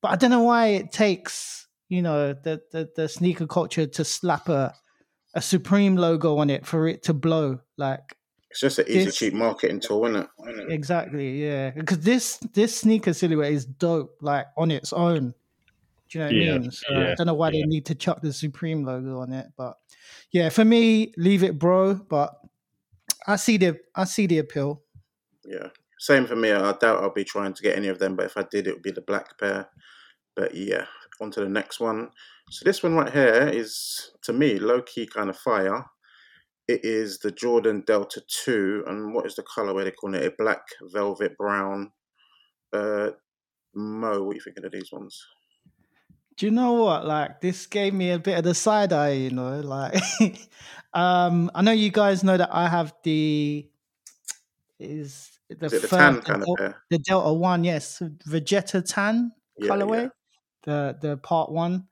[0.01, 4.03] But I don't know why it takes, you know, the, the, the sneaker culture to
[4.03, 4.73] slap a,
[5.33, 7.59] a Supreme logo on it for it to blow.
[7.77, 8.17] Like,
[8.49, 10.71] It's just an easy, This- cheap marketing tool, isn't it?
[10.71, 11.69] exactly, yeah.
[11.69, 15.33] Because this this sneaker silhouette is dope, like on its own.
[16.13, 16.71] Do you know what Yeah, I mean?
[16.71, 17.61] So I don't know why yeah.
[17.61, 19.77] they need to chuck the Supreme logo on it, but
[20.31, 21.95] yeah, for me, leave it, bro.
[21.95, 22.35] But
[23.25, 24.83] I see the I see the appeal.
[25.43, 25.69] Yeah.
[25.99, 26.51] Same for me.
[26.51, 28.73] I doubt I'll be trying to get any of them, but if I did, it
[28.73, 29.69] would be the black pair.
[30.35, 30.85] But yeah,
[31.21, 32.09] on to the next one.
[32.49, 35.85] So this one right here is, to me, low key kind of fire.
[36.67, 38.83] It is the Jordan Delta 2.
[38.85, 40.25] And what is the colorway they call it?
[40.25, 41.91] A black velvet brown.
[42.71, 43.11] Uh,
[43.73, 45.25] Mo, what are you thinking of these ones?
[46.37, 47.05] Do you know what?
[47.05, 49.59] Like this gave me a bit of the side eye, you know.
[49.59, 49.95] Like,
[50.93, 53.69] um, I know you guys know that I have the
[54.79, 56.49] is the, Is the tan kind of
[56.89, 60.09] the Delta One, yes, Vachetta Tan Yeah, colorway,
[60.63, 61.87] the the part one.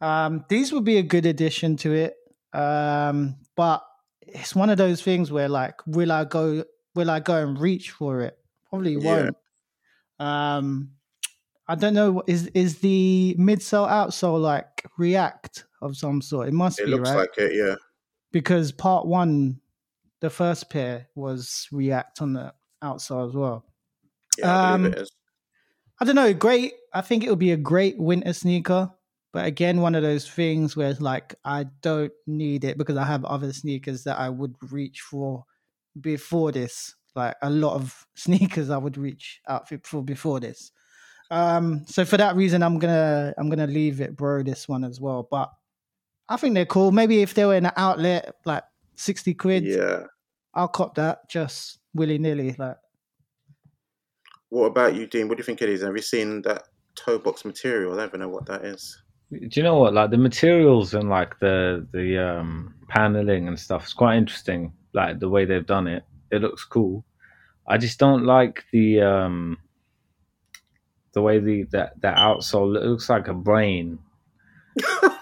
[0.00, 2.16] Um, these would be a good addition to it,
[2.52, 3.86] um, but
[4.20, 6.64] it's one of those things where, like, will I go?
[6.94, 8.38] Will I go and reach for it?
[8.70, 9.36] Probably won't.
[10.18, 10.95] Um,
[11.68, 12.22] I don't know.
[12.26, 16.48] Is is the midsole outsole like React of some sort?
[16.48, 17.76] It must It be looks right like it, yeah.
[18.32, 19.60] because part one,
[20.20, 23.64] the first pair was React on the outsole as well.
[24.38, 25.10] Yeah, I believe Um, it is.
[26.00, 26.34] I don't know.
[26.34, 26.74] Great.
[26.92, 28.92] I think it would be a great winter sneaker.
[29.32, 33.04] But again, one of those things where it's like I don't need it because I
[33.04, 35.44] have other sneakers that I would reach for
[36.00, 36.94] before this.
[37.14, 40.70] Like a lot of sneakers I would reach out for before this.
[41.30, 44.42] Um, so for that reason, I'm gonna I'm gonna leave it, bro.
[44.42, 45.26] This one as well.
[45.30, 45.50] But
[46.28, 46.92] I think they're cool.
[46.92, 48.64] Maybe if they were in an outlet, like
[48.94, 50.04] sixty quid, Yeah.
[50.54, 52.54] I'll cop that just willy nilly.
[52.58, 52.76] Like
[54.48, 55.28] What about you, Dean?
[55.28, 55.82] What do you think it is?
[55.82, 56.64] Have you seen that
[56.94, 57.92] toe box material?
[57.92, 59.02] I don't even know what that is.
[59.30, 59.92] Do you know what?
[59.92, 64.72] Like the materials and like the the um paneling and stuff is quite interesting.
[64.94, 67.04] Like the way they've done it, it looks cool.
[67.68, 69.58] I just don't like the um
[71.16, 73.98] the way the that that outsole looks like a brain.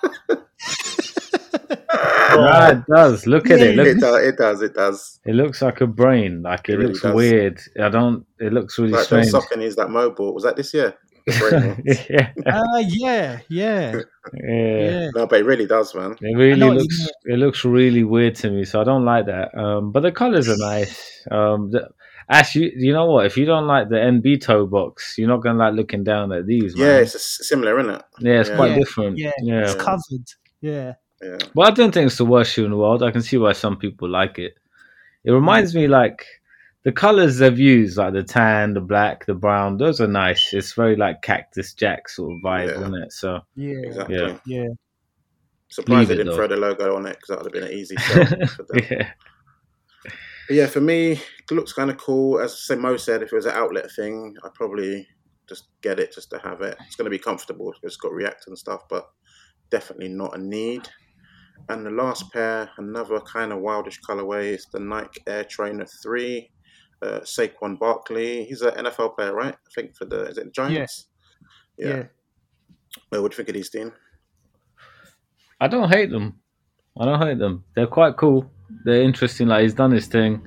[2.36, 3.26] Yeah, it does.
[3.28, 3.76] Look at it.
[3.76, 3.82] Yeah.
[3.82, 4.22] It Look, does.
[4.26, 4.62] It does.
[4.62, 5.20] It does.
[5.24, 6.42] it looks like a brain.
[6.42, 7.14] Like it, It really looks does.
[7.14, 7.60] weird.
[7.80, 8.26] I don't.
[8.40, 9.30] It looks really Like strange.
[9.30, 10.34] those Saucony's that mobile.
[10.34, 10.94] Was that this year?
[11.26, 11.82] The brain one.
[12.10, 14.00] yeah, Uh, yeah, yeah, yeah.
[14.34, 15.08] yeah.
[15.14, 16.16] no, but it really does, man.
[16.20, 16.98] It really know what you looks.
[16.98, 17.34] mean.
[17.34, 19.56] It looks really weird to me, so I don't like that.
[19.56, 21.22] Um, but the colors are nice.
[21.30, 21.88] Um, the,
[22.28, 23.26] Ash, you, you know what?
[23.26, 26.46] If you don't like the NB toe box, you're not gonna like looking down at
[26.46, 26.76] these.
[26.76, 26.86] Man.
[26.86, 28.02] Yeah, it's a s- similar, isn't it?
[28.20, 28.56] yeah, it's yeah.
[28.56, 29.18] quite Yeah, different.
[29.18, 29.60] yeah, yeah.
[29.62, 30.26] It's covered.
[30.60, 30.94] Yeah.
[31.22, 31.38] Yeah.
[31.54, 33.02] Well, I don't think it's the worst shoe in the world.
[33.02, 34.54] I can see why some people like it.
[35.24, 36.24] It reminds me like
[36.82, 39.78] the colors they've used, like the tan, the black, the brown.
[39.78, 40.52] Those are nice.
[40.52, 42.74] It's very like Cactus Jack sort of vibe, Yeah.
[42.80, 43.12] isn't it?
[43.12, 43.76] So Yeah.
[43.84, 44.16] Exactly.
[44.16, 44.36] Yeah.
[44.46, 44.68] Yeah.
[45.68, 46.36] Surprised they Leave it, didn't though.
[46.36, 48.86] throw the logo on it because that would have been an easy sell for them.
[48.90, 49.10] yeah,
[50.48, 52.38] But yeah, for me, it looks kind of cool.
[52.38, 55.06] As say Mo said, if it was an outlet thing, I'd probably
[55.48, 56.76] just get it just to have it.
[56.86, 57.72] It's going to be comfortable.
[57.82, 59.06] It's got React and stuff, but
[59.70, 60.88] definitely not a need.
[61.68, 66.50] And the last pair, another kind of wildish colorway, is the Nike Air Trainer 3.
[67.02, 68.44] Uh, Saquon Barkley.
[68.44, 69.54] He's an NFL player, right?
[69.54, 71.08] I think for the, is it Giants?
[71.78, 71.88] Yeah.
[71.88, 72.02] Yeah.
[73.10, 73.92] Well, what do you think of these, Dean?
[75.60, 76.40] I don't hate them.
[76.98, 77.64] I don't hate them.
[77.74, 78.50] They're quite cool.
[78.84, 79.48] They're interesting.
[79.48, 80.42] Like he's done his thing.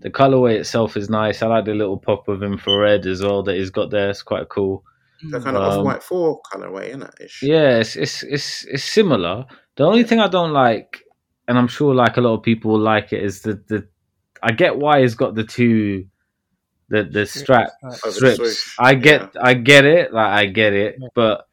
[0.00, 1.42] The colorway itself is nice.
[1.42, 4.10] I like the little pop of infrared as well that he's got there.
[4.10, 4.84] It's quite cool.
[5.28, 7.14] They're kind of Um, off-white 4 colorway, isn't it?
[7.20, 7.42] Ish?
[7.42, 9.44] Yeah, it's, it's it's it's similar.
[9.74, 11.02] The only thing I don't like,
[11.48, 13.88] and I'm sure like a lot of people will like it, is the the.
[14.40, 16.06] I get why he's got the two,
[16.88, 17.92] the the strap Right.
[17.94, 18.74] Strips.
[18.78, 19.40] I get yeah.
[19.42, 21.08] I get it, like I get it, Yeah.
[21.16, 21.48] but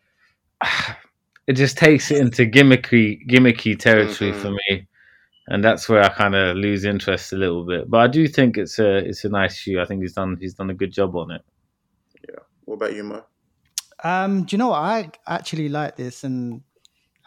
[1.47, 4.35] it just takes it into gimmicky gimmicky territory Mhm.
[4.41, 4.87] for me,
[5.47, 7.89] and that's where I kind of lose interest a little bit.
[7.89, 9.79] But I do think it's a it's a nice shoe.
[9.79, 11.41] I think he's done he's done a good job on it.
[12.27, 12.39] Yeah.
[12.65, 13.23] What about you, Mo?
[14.03, 14.79] Um, do you know what?
[14.79, 16.61] I actually like this, and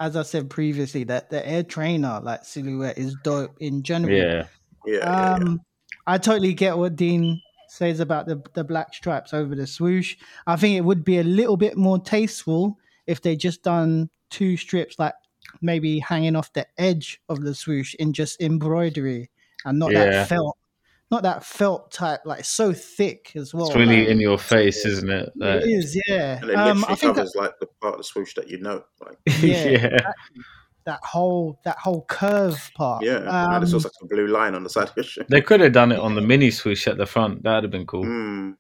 [0.01, 4.13] as I said previously, that the Air Trainer like silhouette is dope in general.
[4.13, 4.47] Yeah,
[4.85, 5.35] Yeah, yeah, yeah.
[5.35, 5.61] Um,
[6.07, 10.17] I totally get what Dean says about the the black stripes over the swoosh.
[10.47, 14.57] I think it would be a little bit more tasteful if they just done two
[14.57, 15.15] strips, like
[15.61, 19.31] maybe hanging off the edge of the swoosh in just embroidery
[19.65, 20.05] and not Yeah.
[20.05, 20.57] that felt,
[21.11, 23.67] not that felt type, like so thick as well.
[23.67, 25.31] it's really like, in your face, isn't it?
[25.37, 26.39] Like, it is, yeah.
[26.41, 28.49] And it Um, literally I think that, covers like the part of the swoosh that
[28.49, 28.85] you know.
[29.05, 29.65] Like, Yeah.
[29.69, 30.13] yeah.
[30.85, 33.05] that whole that whole curve part.
[33.05, 33.17] yeah,
[33.55, 35.25] and it's Um, also like a blue line on the side of your shoe.
[35.29, 37.43] They could have done it on the mini swoosh at the front.
[37.43, 38.05] That'd have been cool.
[38.05, 38.57] Mm,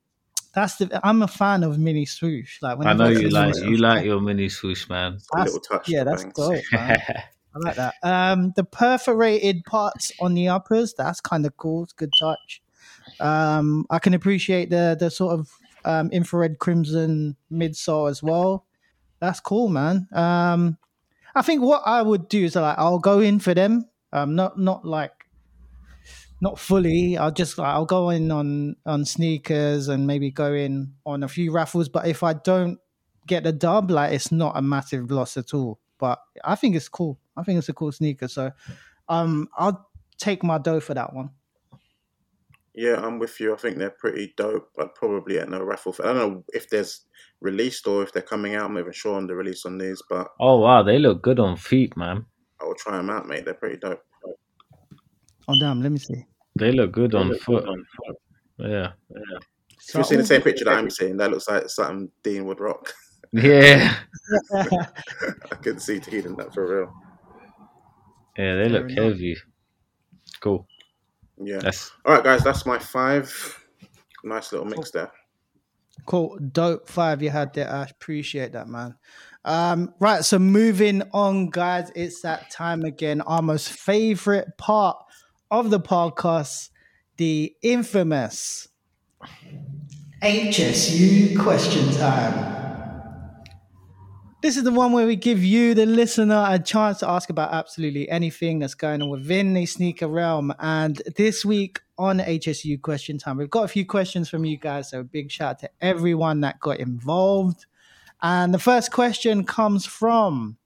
[0.54, 1.00] that's the.
[1.06, 2.60] I'm a fan of mini swoosh.
[2.62, 5.14] Like when I know you like you like your mini swoosh, man.
[5.14, 5.88] a That's- little touch.
[5.88, 6.34] Yeah, that's bangs.
[6.34, 6.64] dope.
[6.72, 6.98] Man.
[7.54, 7.94] I like that.
[8.02, 11.84] Um, the perforated parts on the uppers, that's kind of cool.
[11.84, 12.62] It's good touch.
[13.20, 15.50] Um, I can appreciate the the sort of
[15.84, 18.66] um, infrared crimson midsole as well.
[19.20, 20.06] That's cool, man.
[20.12, 20.76] Um,
[21.34, 23.86] I think what I would do is like I'll go in for them.
[24.12, 25.17] Um, not not like
[26.40, 27.16] not fully.
[27.16, 31.50] I'll just I'll go in on on sneakers and maybe go in on a few
[31.52, 31.88] raffles.
[31.88, 32.78] But if I don't
[33.26, 35.78] get the dub, like it's not a massive loss at all.
[35.98, 37.18] But I think it's cool.
[37.36, 38.28] I think it's a cool sneaker.
[38.28, 38.52] So
[39.08, 41.30] um I'll take my dough for that one.
[42.74, 43.52] Yeah, I'm with you.
[43.52, 44.70] I think they're pretty dope.
[44.78, 45.92] I'd probably at no raffle.
[45.92, 47.00] For, I don't know if there's
[47.40, 48.66] released or if they're coming out.
[48.66, 51.40] I'm not even sure on the release on these, but Oh wow, they look good
[51.40, 52.26] on feet, man.
[52.60, 53.44] I will try them out, mate.
[53.44, 54.02] They're pretty dope.
[55.48, 56.24] Oh damn, let me see.
[56.56, 57.64] They look good on foot.
[58.58, 59.38] Yeah, Yeah.
[59.88, 62.60] If you've seen the same picture that I'm seeing, that looks like something Dean would
[62.60, 62.92] rock.
[63.32, 63.94] yeah,
[64.54, 66.92] I couldn't see Dean in that for real.
[68.36, 68.56] yeah.
[68.56, 69.12] They look Fair enough.
[69.14, 69.36] heavy.
[70.40, 70.66] Cool.
[71.40, 71.58] Yeah.
[71.58, 73.64] That's All right, guys, that's my five.
[74.24, 75.10] Nice little mix there.
[76.06, 77.70] Cool, dope five you had there.
[77.70, 78.94] I appreciate that, man.
[79.44, 83.20] Um, right, so moving on, guys, it's that time again.
[83.22, 84.96] Our most favorite part
[85.50, 86.70] of the podcast,
[87.16, 88.68] the infamous
[90.22, 92.58] HSU question time.
[94.40, 97.52] This is the one where we give you, the listener, a chance to ask about
[97.52, 100.54] absolutely anything that's going on within the sneaker realm.
[100.60, 104.90] And this week on HSU Question Time, we've got a few questions from you guys.
[104.90, 107.66] So, big shout out to everyone that got involved.
[108.22, 110.56] And the first question comes from,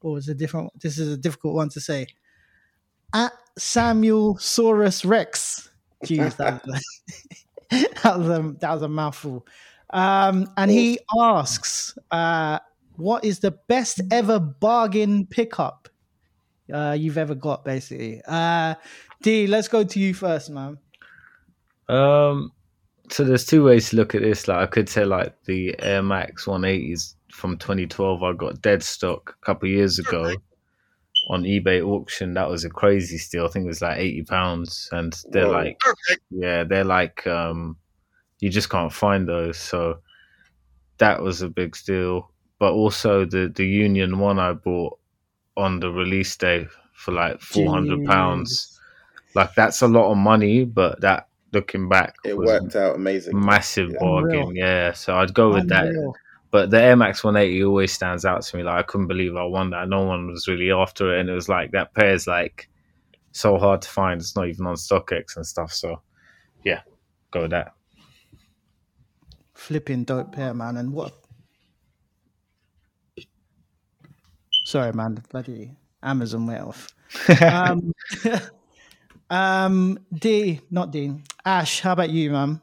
[0.00, 0.80] what was a different?
[0.80, 2.06] This is a difficult one to say.
[3.14, 5.68] At Samuel Saurus Rex.
[6.04, 6.84] Jeez, that was,
[8.02, 9.46] that was a that was a mouthful.
[9.90, 12.58] Um, and he asks, uh,
[12.96, 15.88] "What is the best ever bargain pickup
[16.72, 18.74] uh, you've ever got?" Basically, uh,
[19.22, 19.46] D.
[19.46, 20.78] Let's go to you first, man.
[21.88, 22.52] Um,
[23.10, 24.48] so there's two ways to look at this.
[24.48, 29.36] Like I could say, like the Air Max 180s from 2012, I got dead stock
[29.42, 30.34] a couple of years ago
[31.28, 32.34] on eBay auction.
[32.34, 33.46] That was a crazy steal.
[33.46, 35.52] I think it was like 80 pounds, and they're Whoa.
[35.52, 35.78] like,
[36.30, 37.76] yeah, they're like, um,
[38.40, 39.58] you just can't find those.
[39.58, 40.00] So
[40.98, 42.30] that was a big steal.
[42.58, 44.98] But also the the Union one I bought
[45.56, 48.78] on the release day for like 400 pounds.
[49.34, 53.38] Like that's a lot of money, but that looking back It was worked out amazing.
[53.38, 53.98] massive Yeah.
[54.00, 54.40] bargain.
[54.40, 54.52] Unreal.
[54.56, 55.86] Yeah, so I'd go with that.
[56.52, 56.66] Unreal.
[56.66, 58.62] But the Air Max 180 always stands out to me.
[58.62, 59.88] Like I couldn't believe I won that.
[59.88, 62.68] No one was really after it, and it was like that pair is like
[63.32, 64.20] so hard to find.
[64.20, 65.72] It's not even on StockX and stuff.
[65.72, 66.02] So
[66.64, 66.80] yeah,
[67.30, 67.72] go with that.
[69.54, 70.76] Flipping dope pair, man.
[70.76, 71.14] And what?
[74.64, 75.14] Sorry, man.
[75.14, 76.94] The bloody Amazon went off.
[77.42, 77.92] um,
[79.30, 81.24] um, D, not Dean.
[81.44, 82.60] Ash, how about you, man?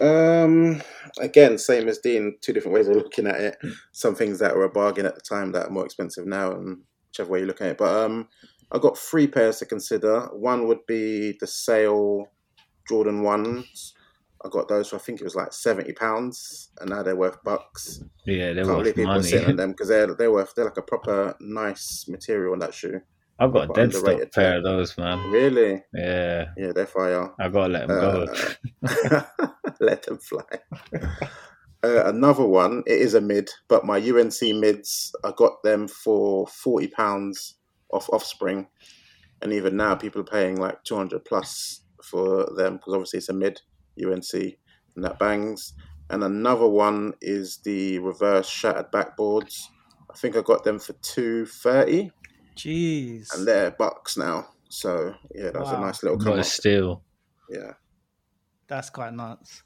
[0.00, 0.82] Um,
[1.20, 2.36] again, same as Dean.
[2.40, 3.56] Two different ways of looking at it.
[3.92, 6.78] Some things that were a bargain at the time that are more expensive now, and
[7.08, 7.78] whichever way you look at it.
[7.78, 8.28] But um,
[8.72, 10.22] I got three pairs to consider.
[10.32, 12.26] One would be the sale
[12.88, 13.94] Jordan ones.
[14.44, 17.42] I got those for I think it was like seventy pounds, and now they're worth
[17.44, 18.02] bucks.
[18.26, 19.22] Yeah, they're Can't believe worth people money.
[19.22, 22.74] sitting on them because they're they're worth they're like a proper nice material on that
[22.74, 23.00] shoe.
[23.38, 24.56] I've got a dead stock pair pair.
[24.58, 25.30] of those, man.
[25.30, 27.32] Really, Yeah, yeah, they're fire.
[27.40, 28.26] I gotta let them go.
[29.10, 29.22] Uh,
[29.80, 30.42] let them fly.
[31.84, 36.46] Uh, another one, it is a mid, but my UNC mids, I got them for
[36.46, 37.56] forty pounds
[37.92, 38.68] off Offspring,
[39.42, 43.28] and even now people are paying like two hundred plus for them because obviously it's
[43.28, 43.60] a mid
[44.02, 45.74] UNC, and that bangs.
[46.08, 49.64] And another one is the reverse shattered backboards.
[50.10, 52.10] I think I got them for two thirty,
[52.56, 53.34] Jeez.
[53.34, 54.46] and they're bucks now.
[54.68, 57.02] So yeah, that's was a nice little come Got a steal.
[57.48, 57.72] Yeah.
[58.66, 59.62] That's quite nuts.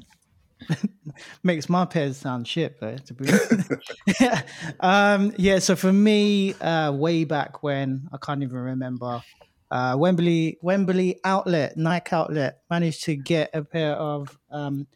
[1.42, 2.96] Makes my pairs sound shit, though.
[2.96, 4.44] To be honest.
[4.80, 5.60] um, yeah.
[5.60, 9.22] So for me, uh, way back when I can't even remember,
[9.70, 14.86] uh, Wembley Wembley outlet Nike outlet managed to get a pair of um,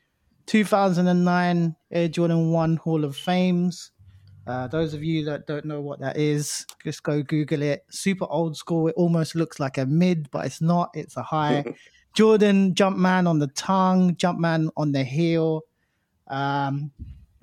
[0.47, 3.92] 2009 Air Jordan One Hall of Fames.
[4.47, 7.85] Uh, those of you that don't know what that is, just go Google it.
[7.91, 8.89] Super old school.
[8.89, 10.91] It almost looks like a mid, but it's not.
[10.95, 11.65] It's a high.
[12.15, 15.63] Jordan Jumpman on the tongue, Jumpman on the heel.
[16.29, 16.91] Um,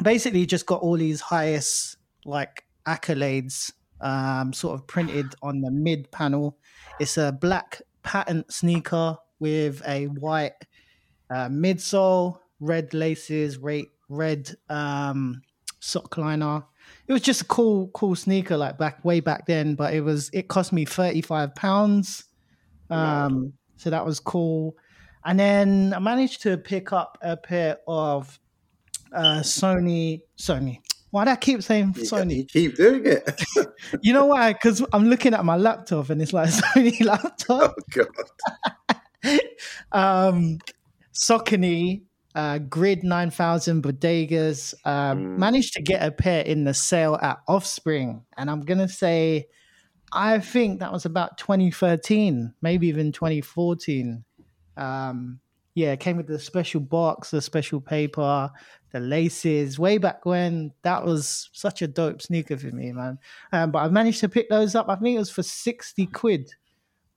[0.04, 3.72] basically, just got all these highest like accolades
[4.02, 6.58] um, sort of printed on the mid panel.
[7.00, 10.54] It's a black patent sneaker with a white
[11.30, 15.42] uh, midsole, red laces, red, red um,
[15.80, 16.64] sock liner.
[17.10, 20.30] It was just a cool, cool sneaker like back way back then, but it was
[20.32, 22.26] it cost me thirty five pounds.
[22.92, 24.78] Um, so that was cool.
[25.26, 28.40] And then I managed to pick up a pair of
[29.12, 30.22] uh, Sony.
[30.38, 30.80] Sony.
[31.12, 32.38] Why do I keep saying Sony?
[32.38, 33.42] you keep doing it.
[34.02, 34.54] You know why?
[34.54, 37.74] Because I'm looking at my laptop and it's like Sony laptop.
[37.76, 38.06] oh
[39.24, 39.40] god.
[39.92, 40.60] um,
[41.14, 42.04] Saucony
[42.40, 45.38] uh, Grid 9000 Bodegas uh, Mm.
[45.38, 48.24] managed to get a pair in the sale at Offspring.
[48.38, 49.48] And I'm going to say,
[50.14, 54.24] I think that was about 2013, maybe even 2014.
[54.78, 55.40] Um,
[55.76, 58.50] yeah, it came with the special box, the special paper,
[58.92, 59.78] the laces.
[59.78, 63.20] Way back when, that was such a dope sneaker for me, man.
[63.52, 64.88] Um, but I managed to pick those up.
[64.90, 66.50] I think it was for 60 quid.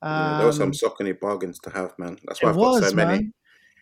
[0.02, 2.18] Yeah, there were some Um, bargains to have, man.
[2.26, 3.18] That's why I've got so many.
[3.22, 3.32] man.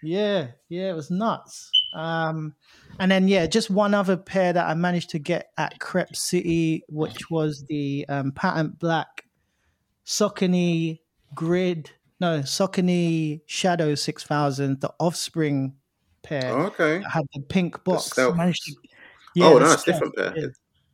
[0.02, 1.70] Yeah, yeah, it was nuts.
[1.94, 2.54] Um,
[2.98, 6.84] and then yeah, just one other pair that I managed to get at Crepe City,
[6.88, 9.24] which was the um, patent black
[10.06, 11.00] Saucony
[11.34, 11.90] Grid,
[12.20, 15.74] no Saucony Shadow Six Thousand, the Offspring
[16.22, 16.52] pair.
[16.52, 16.98] Oh, okay.
[16.98, 18.06] that had the pink box.
[18.06, 18.36] stealth.
[18.36, 18.74] Managed to-
[19.42, 20.34] oh, the no, it's different pair.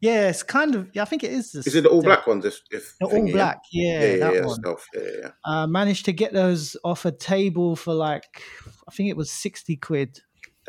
[0.06, 0.88] Yeah, it's kind of.
[0.92, 1.52] Yeah, I think it is.
[1.52, 2.44] Is it the all black ones?
[2.44, 4.54] If, if the all black, yeah, yeah, yeah, that yeah, one.
[4.54, 4.86] Stuff.
[4.94, 5.30] yeah, yeah.
[5.44, 8.44] Uh, managed to get those off a table for like,
[8.88, 10.20] I think it was sixty quid,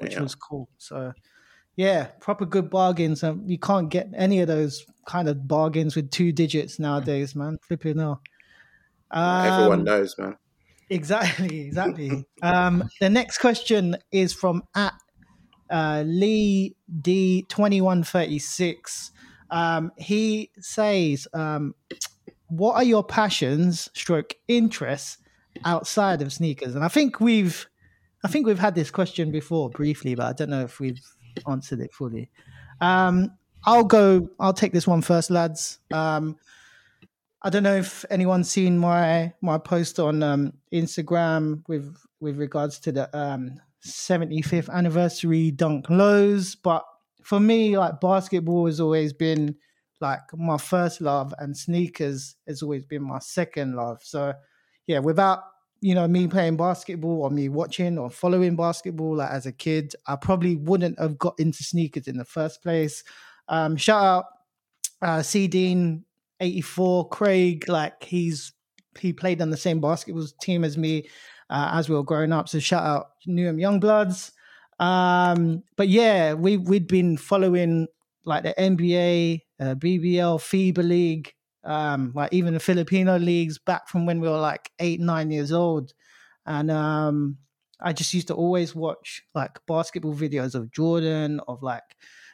[0.02, 0.70] which was cool.
[0.80, 1.14] So,
[1.76, 3.22] yeah, proper good bargains.
[3.22, 7.60] And you can't get any of those kind of bargains with two digits nowadays, man.
[7.62, 8.22] Flipping off.
[9.12, 10.36] Um, Everyone knows, man.
[10.90, 12.26] Exactly, exactly.
[12.42, 14.96] um, the next question is from at
[15.70, 19.12] uh, Lee D2136.
[19.50, 21.76] Um, he says, um,
[22.48, 25.18] "What are your passions, stroke interests
[25.66, 27.68] outside of sneakers?" And I think we've,
[28.24, 31.02] I think we've had this question before briefly, but I don't know if we've
[31.48, 32.30] answered it fully.
[32.82, 33.32] Um,
[33.66, 34.30] I'll go.
[34.40, 35.80] I'll take this one first, lads.
[35.92, 36.38] Um,
[37.42, 42.80] I don't know if anyone's seen my my post on um, Instagram with with regards
[42.80, 46.56] to the um, 75th anniversary dunk lows.
[46.56, 46.86] But
[47.28, 49.54] for me, like basketball has always been
[50.00, 54.00] like my first love, and sneakers has always been my second love.
[54.02, 54.34] So
[54.88, 55.44] yeah, without
[55.82, 59.94] you know me playing basketball or me watching or following basketball like as a kid,
[60.08, 63.04] I probably wouldn't have got into sneakers in the first place.
[63.50, 64.26] Um, shout out
[65.02, 66.06] uh, C Dean
[66.40, 68.54] 84 Craig, like he's
[68.98, 71.10] he played on the same basketball team as me
[71.50, 72.48] uh, as we were growing up.
[72.48, 74.32] So shout out Newham Youngbloods.
[74.80, 77.88] Um, but yeah, we we'd been following
[78.26, 84.06] like the NBA, uh, BBL, FIBA League, um, like even the Filipino leagues back from
[84.06, 85.94] when we were like eight, nine years old.
[86.46, 87.38] And um,
[87.82, 91.84] I just used to always watch like basketball videos of Jordan, of like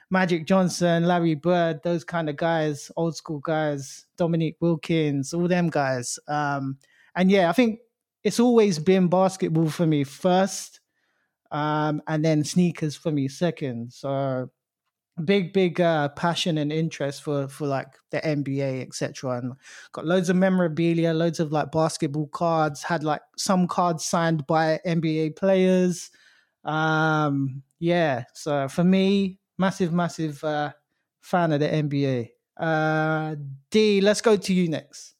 [0.10, 5.70] Magic Johnson, Larry Bird, those kind of guys, old school guys, Dominique Wilkins, all them
[5.70, 6.20] guys.
[6.28, 6.78] Um,
[7.16, 7.80] and yeah, I think
[8.24, 10.80] it's always been basketball for me first,
[11.54, 13.94] um, and then sneakers for me second.
[13.94, 14.50] So
[15.24, 19.38] big, big uh, passion and interest for for like the NBA, etc.
[19.38, 19.54] And
[19.92, 22.84] got loads of memorabilia, loads of like basketball cards.
[22.84, 26.10] Had like some cards signed by NBA players.
[26.66, 30.72] Um, yeah, so for me, massive, massive uh,
[31.22, 32.30] fan of the NBA.
[32.58, 33.36] Uh,
[33.70, 35.14] D, let's go to you next.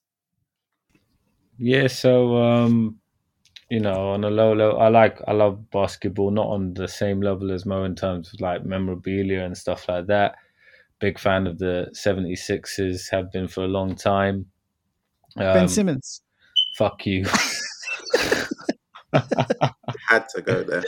[1.60, 3.00] Yeah, so um,
[3.70, 7.22] you know, on a low level, I like I love basketball, not on the same
[7.22, 10.36] level as Mo in terms of like memorabilia and stuff like that.
[11.00, 14.46] Big fan of the 76ers, have been for a long time.
[15.38, 16.22] Um, ben Simmons.
[16.78, 17.26] Fuck you.
[20.08, 20.84] Had to go there.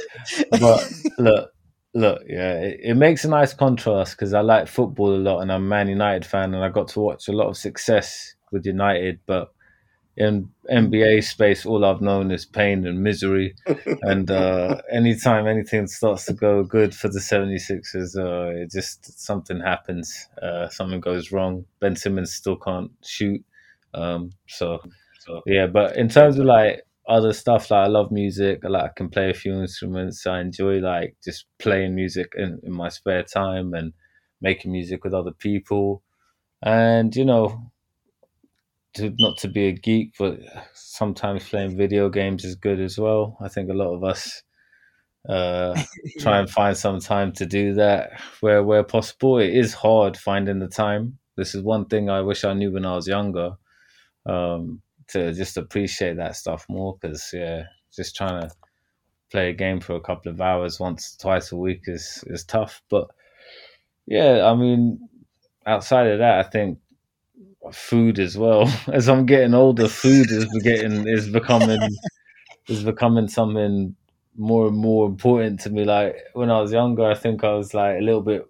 [0.52, 1.52] But look,
[1.94, 5.52] look, yeah, it, it makes a nice contrast because I like football a lot and
[5.52, 8.66] I'm a Man United fan and I got to watch a lot of success with
[8.66, 9.50] United, but
[10.18, 13.56] in NBA space, all I've known is pain and misery.
[14.02, 19.60] and uh, anytime anything starts to go good for the 76ers, uh, it just something
[19.60, 21.66] happens, uh, something goes wrong.
[21.80, 23.44] Ben Simmons still can't shoot.
[23.94, 24.80] Um, so,
[25.20, 28.62] so, yeah, but in terms of like other stuff like I love music.
[28.66, 30.26] I like I can play a few instruments.
[30.26, 33.94] I enjoy like just playing music in, in my spare time and
[34.42, 36.02] making music with other people.
[36.64, 37.72] And you know,
[38.96, 40.40] to not to be a geek, but
[40.74, 43.38] sometimes playing video games is good as well.
[43.42, 44.44] I think a lot of us
[45.28, 45.82] uh,
[46.20, 49.38] try and find some time to do that where where possible.
[49.40, 51.20] It is hard finding the time.
[51.38, 53.52] This is one thing I wish I knew when I was younger.
[54.26, 57.64] Um, to just appreciate that stuff more because yeah,
[57.96, 58.52] just trying to
[59.32, 62.82] play a game for a couple of hours once twice a week is is tough.
[62.90, 63.08] But
[64.08, 65.10] yeah, I mean,
[65.66, 66.80] outside of that, I think
[67.74, 68.72] food as well.
[68.92, 71.80] As I'm getting older, food is getting is becoming
[72.68, 73.96] is becoming something
[74.38, 75.86] more and more important to me.
[75.86, 78.46] Like when I was younger, I think I was like a little bit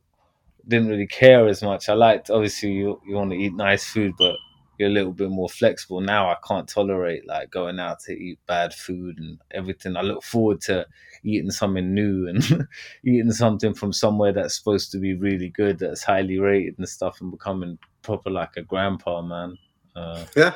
[0.67, 1.89] didn't really care as much.
[1.89, 4.35] I liked obviously you you want to eat nice food, but
[4.77, 6.01] you're a little bit more flexible.
[6.01, 9.95] Now I can't tolerate like going out to eat bad food and everything.
[9.95, 10.85] I look forward to
[11.23, 12.67] eating something new and
[13.05, 17.21] eating something from somewhere that's supposed to be really good, that's highly rated and stuff,
[17.21, 19.57] and becoming proper like a grandpa, man.
[19.95, 20.55] Uh, yeah,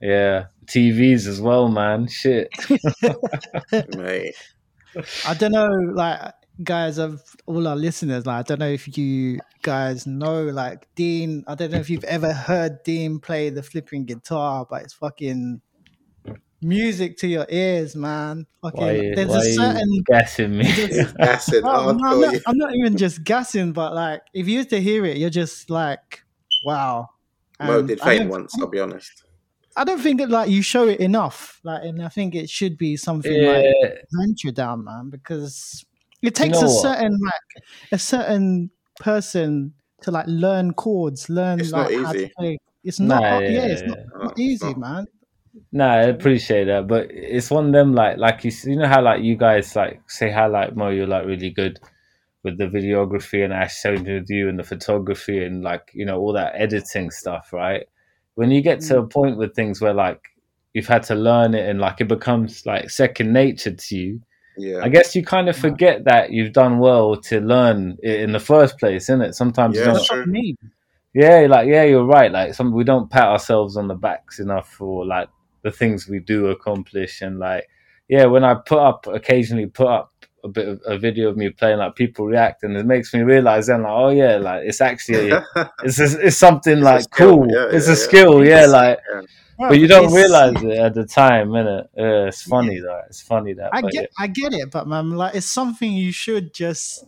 [0.00, 0.44] yeah.
[0.66, 2.08] TVs as well, man.
[2.08, 2.48] Shit,
[3.96, 4.34] mate.
[5.26, 6.32] I don't know, like
[6.62, 11.44] guys of all our listeners, like I don't know if you guys know, like Dean.
[11.46, 15.60] I don't know if you've ever heard Dean play the flipping guitar, but it's fucking
[16.62, 18.46] music to your ears, man.
[18.62, 20.64] Fucking, why, there's why a certain gassing me.
[21.18, 21.62] gassing.
[21.62, 25.04] no, I'm, not, I'm not even just gassing, but like if you used to hear
[25.04, 26.24] it, you're just like,
[26.64, 27.08] wow.
[27.60, 28.54] Mo did faint once.
[28.58, 29.24] I'll be honest.
[29.76, 32.78] I don't think that like you show it enough, like, and I think it should
[32.78, 33.50] be something yeah.
[33.50, 35.84] like venture down, man, because
[36.24, 41.60] it takes you know a certain like a certain person to like learn chords, learn
[41.60, 42.58] it's like how to play.
[42.82, 44.78] It's not nah, yeah, yeah, it's not, not easy, not.
[44.78, 45.06] man.
[45.72, 49.02] No, I appreciate that, but it's one of them like like you you know how
[49.02, 51.78] like you guys like say how like Mo you're like really good
[52.42, 56.18] with the videography and Ash showing with you and the photography and like you know
[56.18, 57.86] all that editing stuff, right?
[58.34, 59.10] When you get to a mm.
[59.10, 60.20] point with things where like
[60.74, 64.20] you've had to learn it and like it becomes like second nature to you,
[64.56, 64.80] yeah.
[64.82, 68.40] I guess you kind of forget that you've done well to learn it in the
[68.40, 69.34] first place, isn't it?
[69.34, 70.58] Sometimes yeah, you don't.
[71.14, 72.30] Yeah, like yeah, you're right.
[72.30, 75.28] Like some we don't pat ourselves on the backs enough for like
[75.62, 77.68] the things we do accomplish and like
[78.08, 81.48] yeah, when I put up occasionally put up a bit of a video of me
[81.50, 84.80] playing, like people react, and it makes me realize then like oh yeah, like it's
[84.80, 85.32] actually
[85.84, 87.46] it's it's something it's like cool.
[87.50, 88.66] Yeah, it's yeah, a skill, yeah.
[88.66, 88.98] Like
[89.58, 91.84] but you don't realize it at the time, innit?
[91.98, 93.00] Uh, it's funny though.
[93.06, 93.70] It's funny that.
[93.72, 97.04] I but get, I get it, but man, like it's something you should just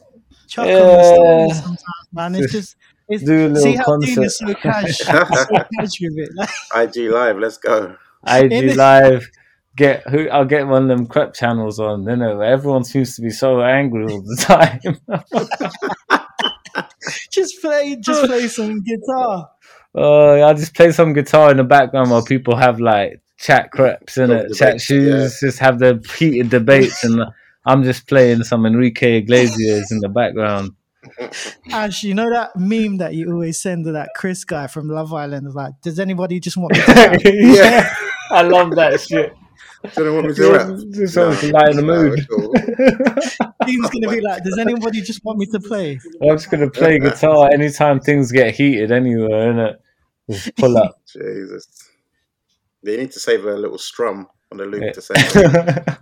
[0.49, 0.75] chuck Yeah.
[0.81, 1.81] on the sometimes,
[2.13, 2.35] man.
[2.37, 2.77] It's just
[3.09, 4.25] it's, Do a see little how Dean concert.
[4.25, 6.31] is so cash, so cash with it.
[6.35, 6.51] Like,
[6.97, 7.97] IG Live, let's go.
[8.27, 9.29] IG In live.
[9.77, 10.29] Get who?
[10.31, 12.05] I'll get one of them crep channels on.
[12.09, 14.81] You know, everyone seems to be so angry all the time.
[17.31, 19.51] just play, just play some guitar.
[19.97, 24.19] Oh, I'll just play some guitar in the background while people have like chat creps
[24.19, 27.23] in it, chat shoes, just have the heated debates, and
[27.65, 30.73] I'm just playing some Enrique Iglesias in the background.
[31.71, 35.15] Ash, you know that meme that you always send to that Chris guy from Love
[35.15, 35.47] Island?
[35.47, 37.21] Is like, does anybody just want me to rap?
[37.25, 37.95] yeah,
[38.31, 39.35] I love that shit.
[39.95, 40.53] Do you know what we do?
[40.53, 40.69] rap?
[40.91, 42.19] Just so to lighten the no, mood.
[42.19, 44.01] it's cool.
[44.01, 45.99] Gonna be like, does anybody just want me to play?
[46.21, 49.77] I'm just gonna play guitar anytime things get heated anywhere, innit?
[50.31, 50.99] Just pull up.
[51.13, 51.67] Jesus.
[52.83, 54.93] They need to save a little strum on the loop Yeah.
[54.93, 55.15] to say.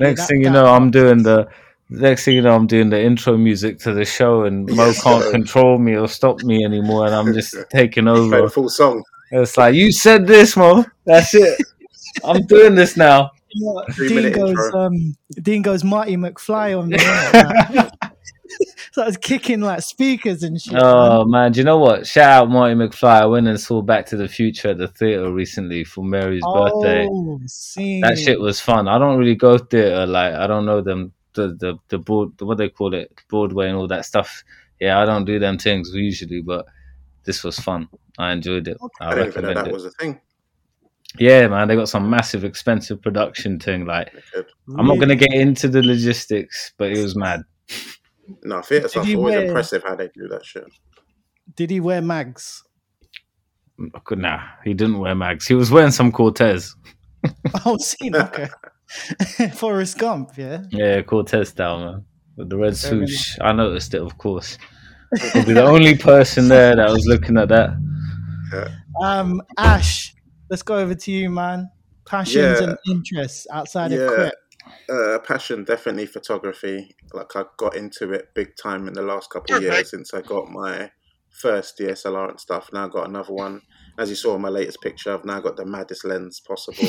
[0.00, 1.48] Next thing you know, I'm doing the.
[1.90, 5.30] Next thing you know, I'm doing the intro music to the show, and Mo can't
[5.30, 8.48] control me or stop me anymore, and I'm just taking Play the over.
[8.48, 9.04] full song.
[9.30, 10.84] It's like you said this, Mo.
[11.04, 11.60] That's it.
[12.24, 13.32] I'm doing this now.
[13.50, 13.84] You know?
[13.92, 14.80] Three Dean minute goes, intro.
[14.80, 16.96] um, Dean goes Marty McFly on me.
[16.98, 17.90] innit?
[18.92, 20.74] So I was kicking like speakers and shit.
[20.76, 22.06] Oh man, do you know what?
[22.06, 23.22] Shout out Marty McFly.
[23.22, 27.08] I went and saw Back to the Future at the theater recently for Mary's birthday.
[27.10, 28.00] Oh, see.
[28.00, 28.88] That shit was fun.
[28.88, 32.46] I don't really go theater like I don't know them the the the broad the,
[32.46, 34.42] what they call it Broadway and all that stuff.
[34.80, 36.66] Yeah, I don't do them things usually, but
[37.24, 37.88] this was fun.
[38.18, 38.76] I enjoyed it.
[39.00, 39.72] I, I didn't even know recommend that it.
[39.72, 40.20] was a thing.
[41.18, 43.86] Yeah, man, they got some massive expensive production thing.
[43.86, 44.12] Like
[44.76, 47.42] I'm not gonna get into the logistics, but it was mad.
[48.42, 50.64] No, theatre stuff's always wear- impressive how they do that shit.
[51.56, 52.62] Did he wear mags?
[54.04, 55.46] Good nah, he didn't wear mags.
[55.46, 56.74] He was wearing some Cortez.
[57.64, 58.48] Oh, seen okay.
[59.54, 60.62] Forrest Gump, yeah.
[60.70, 62.04] Yeah, Cortez style, man.
[62.36, 63.38] With the red Very swoosh.
[63.40, 64.58] I noticed it, of course.
[65.30, 67.70] Probably the only person there that was looking at that.
[69.02, 70.14] Um, Ash,
[70.50, 71.70] let's go over to you, man.
[72.06, 72.62] Passions Yeah.
[72.62, 74.00] and interests outside Yeah.
[74.00, 74.34] of crip.
[74.88, 76.94] Uh, passion, definitely photography.
[77.12, 80.20] Like I got into it big time in the last couple of years since I
[80.20, 80.90] got my
[81.30, 82.70] first DSLR and stuff.
[82.72, 83.62] Now I got another one.
[83.98, 86.88] As you saw in my latest picture, I've now got the maddest lens possible.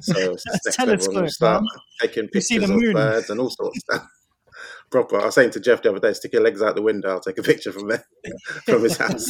[0.00, 0.96] So next level.
[0.96, 1.64] Telescope, start
[2.00, 4.08] taking pictures of birds and all sorts of stuff.
[4.90, 5.20] Proper.
[5.20, 7.10] I was saying to Jeff the other day, stick your legs out the window.
[7.10, 8.04] I'll take a picture from there,
[8.64, 9.26] from his house.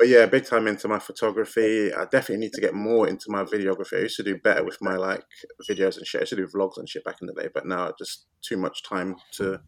[0.00, 1.92] But yeah, big time into my photography.
[1.92, 3.98] I definitely need to get more into my videography.
[3.98, 5.22] I used to do better with my like
[5.68, 6.20] videos and shit.
[6.20, 8.56] I used to do vlogs and shit back in the day, but now just too
[8.56, 9.60] much time to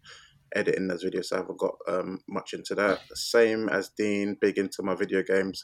[0.56, 1.26] edit in those videos.
[1.26, 3.00] So I haven't got um, much into that.
[3.12, 5.62] Same as Dean, big into my video games.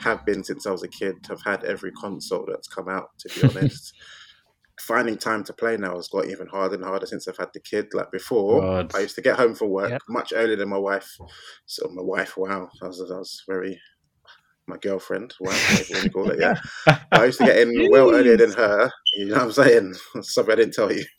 [0.00, 1.14] Have been since I was a kid.
[1.30, 3.08] I've had every console that's come out.
[3.20, 3.94] To be honest,
[4.78, 7.60] finding time to play now has got even harder and harder since I've had the
[7.60, 7.94] kid.
[7.94, 8.94] Like before, God.
[8.94, 10.02] I used to get home from work Yep.
[10.10, 11.16] much earlier than my wife.
[11.64, 13.80] So my wife, wow, I was, I was very
[14.70, 16.40] my girlfriend, wife, whatever you call it.
[16.40, 16.54] Yeah,
[17.12, 18.90] I used to get in well earlier than her.
[19.16, 19.94] You know what I'm saying?
[20.22, 21.04] Something I didn't tell you.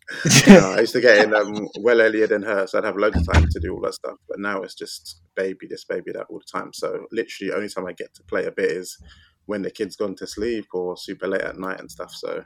[0.48, 2.98] You know, I used to get in um, well earlier than her, so I'd have
[2.98, 4.18] loads of time to do all that stuff.
[4.28, 6.74] But now it's just baby this, baby that all the time.
[6.74, 8.98] So literally, only time I get to play a bit is
[9.46, 12.12] when the kid's gone to sleep or super late at night and stuff.
[12.12, 12.44] So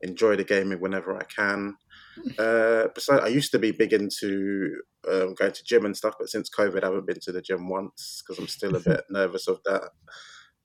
[0.00, 1.76] enjoy the gaming whenever I can.
[2.38, 4.76] Uh, besides, I used to be big into
[5.10, 7.68] um, going to gym and stuff, but since COVID, I haven't been to the gym
[7.68, 9.90] once because I'm still a bit nervous of that.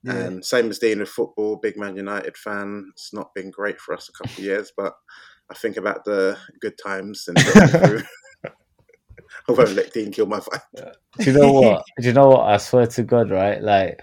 [0.02, 0.14] Yeah.
[0.14, 2.90] And same as Dean with football, big Man United fan.
[2.92, 4.94] It's not been great for us a couple of years, but
[5.50, 7.38] I think about the good times and.
[9.48, 10.92] I won't let Dean kill my vibe.
[11.18, 11.84] Do you know what?
[11.98, 12.48] Do you know what?
[12.48, 13.62] I swear to God, right?
[13.62, 14.00] Like,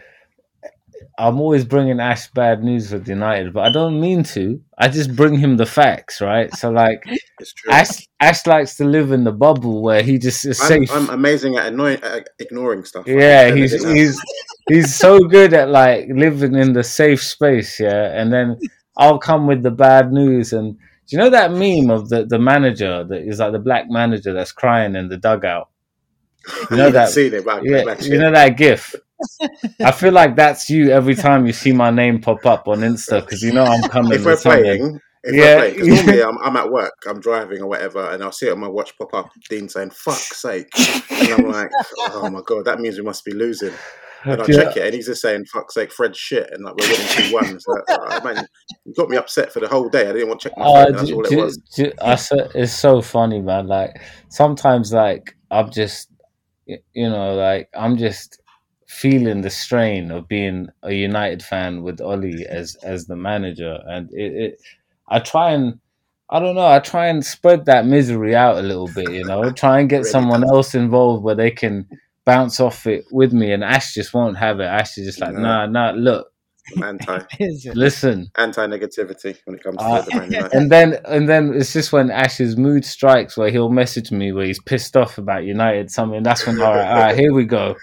[1.19, 4.61] I'm always bringing Ash bad news with United, but I don't mean to.
[4.77, 6.53] I just bring him the facts, right?
[6.55, 7.03] So, like,
[7.69, 10.91] Ash, Ash likes to live in the bubble where he just is I'm, safe.
[10.91, 13.07] I'm amazing at annoying, at ignoring stuff.
[13.07, 14.21] Yeah, he's he's
[14.69, 18.11] he's so good at like living in the safe space, yeah.
[18.19, 18.59] And then
[18.97, 20.53] I'll come with the bad news.
[20.53, 23.85] And do you know that meme of the the manager that is like the black
[23.89, 25.69] manager that's crying in the dugout?
[26.69, 28.95] You know I that- seen it, but I can Yeah, you know that GIF.
[29.83, 33.21] I feel like that's you every time you see my name pop up on Insta
[33.21, 34.13] because you know I'm coming.
[34.13, 35.55] if we're playing, if Yeah.
[35.57, 38.51] we're playing, normally I'm, I'm at work, I'm driving or whatever, and I'll see it
[38.51, 40.69] on my watch pop up, Dean saying "fuck's sake,"
[41.09, 41.69] and I'm like,
[42.11, 43.73] "Oh my god, that means we must be losing."
[44.23, 44.63] And I Yeah.
[44.63, 47.33] check it, and he's just saying "fuck's sake, Fred's shit," and like we're winning two
[47.33, 47.59] one.
[47.59, 48.47] So oh, man,
[48.85, 50.07] you got me upset for the whole day.
[50.09, 50.91] I didn't want to check my Oh, phone.
[50.93, 51.57] That's do- all it do- was.
[51.75, 53.67] do- I swear, it's so funny, man.
[53.67, 56.09] Like sometimes, like I'm just,
[56.65, 58.41] you know, like I'm just
[58.87, 64.09] feeling the strain of being a United fan with Ole as as the manager, and
[64.11, 64.61] it, it
[65.07, 65.79] I try and
[66.29, 66.67] I don't know.
[66.67, 69.49] I try and spread that misery out a little bit, you know.
[69.51, 70.51] Try and get Really someone does.
[70.51, 71.87] else involved where they can
[72.25, 73.53] bounce off it with me.
[73.53, 74.65] And Ash just won't have it.
[74.65, 75.39] Ash is just like, No.
[75.39, 75.91] nah, nah.
[75.91, 76.27] Look,
[76.83, 77.19] anti
[77.75, 78.29] listen.
[78.37, 80.53] anti negativity when it comes to Uh, the Man United.
[80.53, 84.45] And then and then it's just when Ash's mood strikes where he'll message me where
[84.45, 86.23] he's pissed off about United something.
[86.23, 87.75] That's when all right, all right, here we go.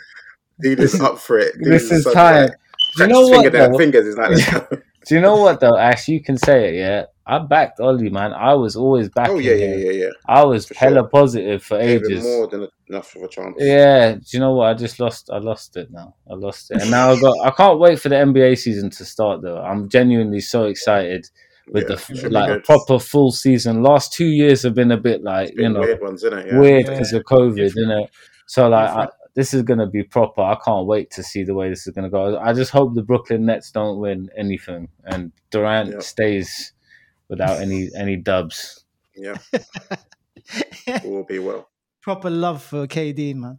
[0.61, 1.55] Dealer's up for it.
[1.59, 2.43] This Dealer's is time.
[2.49, 2.51] like,
[2.97, 3.53] Do you know finger what?
[3.53, 3.79] down though?
[3.79, 4.71] fingers is like.
[5.07, 6.09] Do you know what though, Ash?
[6.09, 7.05] You can say it, yeah.
[7.27, 8.33] I backed Ole, man.
[8.35, 10.09] I was always backing Oh yeah, yeah, yeah, yeah.
[10.27, 11.09] I was For hella sure.
[11.09, 12.25] positive for Gave him ages.
[12.25, 13.57] more than enough of a chance.
[13.59, 14.69] Yeah, do you know what?
[14.69, 15.31] I just lost.
[15.33, 16.15] I lost it now.
[16.31, 17.35] I lost it, and now I got.
[17.47, 19.41] I can't wait for the NBA season to start.
[19.43, 21.29] Though I'm genuinely so excited
[21.69, 22.65] with Yeah, the like good.
[22.65, 23.83] proper full season.
[23.83, 26.47] Last two years have been a bit like It's you know weird ones, isn't it?
[26.49, 26.59] Yeah.
[26.59, 26.93] weird Yeah.
[26.93, 27.89] because of COVID, Different.
[27.89, 28.09] innit?
[28.47, 29.11] So like, I, Different.
[29.35, 30.41] This is gonna be proper.
[30.43, 32.39] I can't wait to see the way this is gonna go.
[32.39, 35.99] I just hope the Brooklyn Nets don't win anything and Durant Yeah.
[36.01, 36.73] stays
[37.29, 38.85] without any any dubs.
[39.17, 39.37] Yeah,
[40.87, 41.69] it will be well.
[42.01, 43.59] Proper love for KD, man.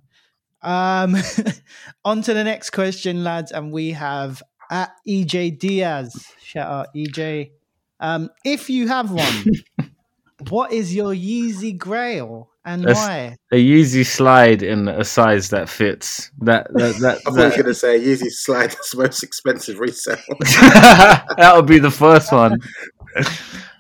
[0.62, 1.16] Um,
[2.06, 6.28] on to the next question, lads, and we have at EJ Diaz.
[6.42, 7.52] Shout out EJ.
[8.00, 9.90] Um, if you have one,
[10.50, 13.38] what is your Yeezy Grail and That's- why?
[13.52, 16.32] A Yeezy slide in a size that fits.
[16.42, 17.18] That that that.
[17.18, 20.18] I thought that was going to say Yeezy Slide, is the most expensive resale.
[20.40, 22.60] that would be the first one.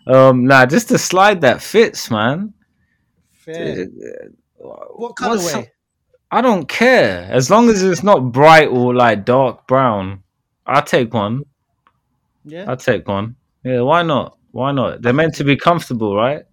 [0.07, 2.53] Um, nah, just a slide that fits, man.
[3.31, 3.87] Fair.
[4.57, 5.67] What What colorway?
[6.31, 10.23] I don't care as long as it's not bright or like dark brown.
[10.65, 11.43] I'll take one.
[12.43, 13.35] Yeah, I'll take one.
[13.63, 14.37] Yeah, why not?
[14.51, 15.01] Why not?
[15.01, 16.43] They're meant to be comfortable, right?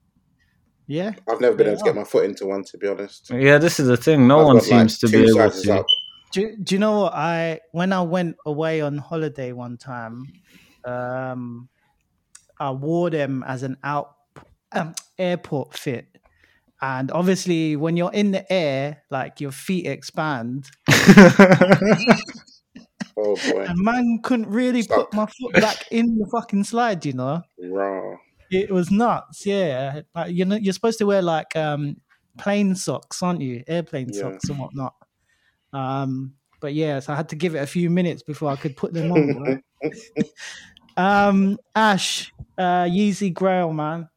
[0.86, 1.12] Yeah.
[1.28, 3.30] I've never been able to get my foot into one, to be honest.
[3.30, 4.26] Yeah, this is the thing.
[4.26, 5.74] No I've one got, like, seems to be able to.
[5.80, 5.86] up.
[6.32, 10.24] Do, do you know what I when I went away on holiday one time,
[10.86, 11.68] um,
[12.58, 14.16] I wore them as an out
[14.72, 16.06] um, airport fit,
[16.80, 20.70] and obviously when you're in the air, like your feet expand,
[23.16, 25.10] Oh boy, and man couldn't really Stuck.
[25.10, 27.04] put my foot back in the fucking slide.
[27.04, 28.16] You know, raw.
[28.52, 29.46] It was nuts.
[29.46, 31.96] Yeah, like you know, you're supposed to wear like um
[32.38, 33.62] plane socks, aren't you?
[33.66, 34.20] Airplane Yeah.
[34.20, 34.94] socks and whatnot.
[35.72, 38.76] Um, but yeah, so I had to give it a few minutes before I could
[38.76, 39.62] put them on.
[39.82, 40.26] right?
[40.96, 44.08] um, Ash, uh, Yeezy Grail, man.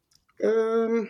[0.44, 1.10] Um,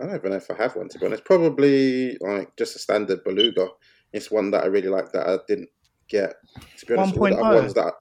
[0.00, 1.24] I don't even know if I have one to be honest.
[1.24, 3.68] Probably like just a standard beluga.
[4.12, 5.70] It's one that I really like that I didn't
[6.08, 6.34] get.
[6.78, 7.44] To be honest, all the 1.0?
[7.44, 7.94] other ones that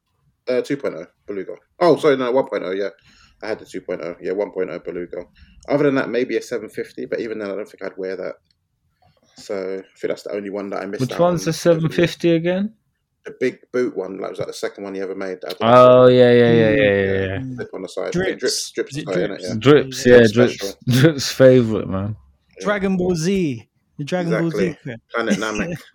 [0.48, 1.56] uh, 2.0 beluga.
[1.80, 2.78] Oh, sorry, no, 1.0.
[2.78, 2.90] Yeah,
[3.44, 4.18] I had the 2.0.
[4.22, 5.26] Yeah, 1.0 beluga.
[5.68, 7.06] Other than that, maybe a 750.
[7.06, 8.36] But even then, I don't think I'd wear that.
[9.36, 11.02] So I think that's the only one that I missed.
[11.02, 11.46] Which out one's on.
[11.46, 12.74] the 750 again?
[13.26, 14.18] The big boot one.
[14.20, 15.40] That was like the second one you ever made.
[15.62, 16.08] Oh know.
[16.08, 17.24] yeah, yeah, yeah, yeah, yeah.
[17.40, 17.56] yeah.
[17.56, 18.12] Flip on the side.
[18.12, 18.32] Drips.
[18.32, 19.44] It drips, drips, it tight, drips?
[19.48, 19.56] Yeah.
[19.58, 22.18] Drips, Yeah, yeah, drips, drips favorite man.
[22.60, 23.68] Dragon Ball Z,
[23.98, 24.50] the Dragon Exactly.
[24.50, 24.78] Ball Z.
[24.84, 25.02] fit.
[25.14, 25.78] Planet Namek.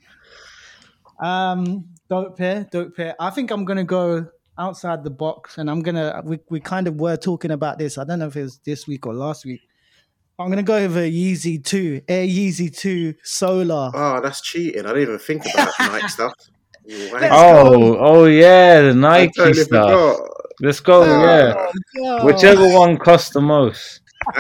[1.21, 3.17] Um, dope pair, dope pair.
[3.19, 4.29] I think I'm gonna go
[4.59, 6.21] outside the box, and I'm gonna.
[6.25, 7.97] We we kind of were talking about this.
[7.99, 9.61] I don't know if it was this week or last week.
[10.39, 13.91] I'm gonna go over Yeezy Two, Air Yeezy Two Solar.
[13.95, 14.85] Oh, that's cheating.
[14.87, 16.33] I didn't even think about Nike stuff.
[17.13, 17.19] Wow.
[17.33, 19.91] Oh, oh yeah, the Nike totally stuff.
[20.17, 20.31] forgot.
[20.61, 21.23] Let's go, Oh.
[21.23, 21.71] yeah.
[21.95, 22.25] Yeah.
[22.25, 24.01] Whichever one costs the most.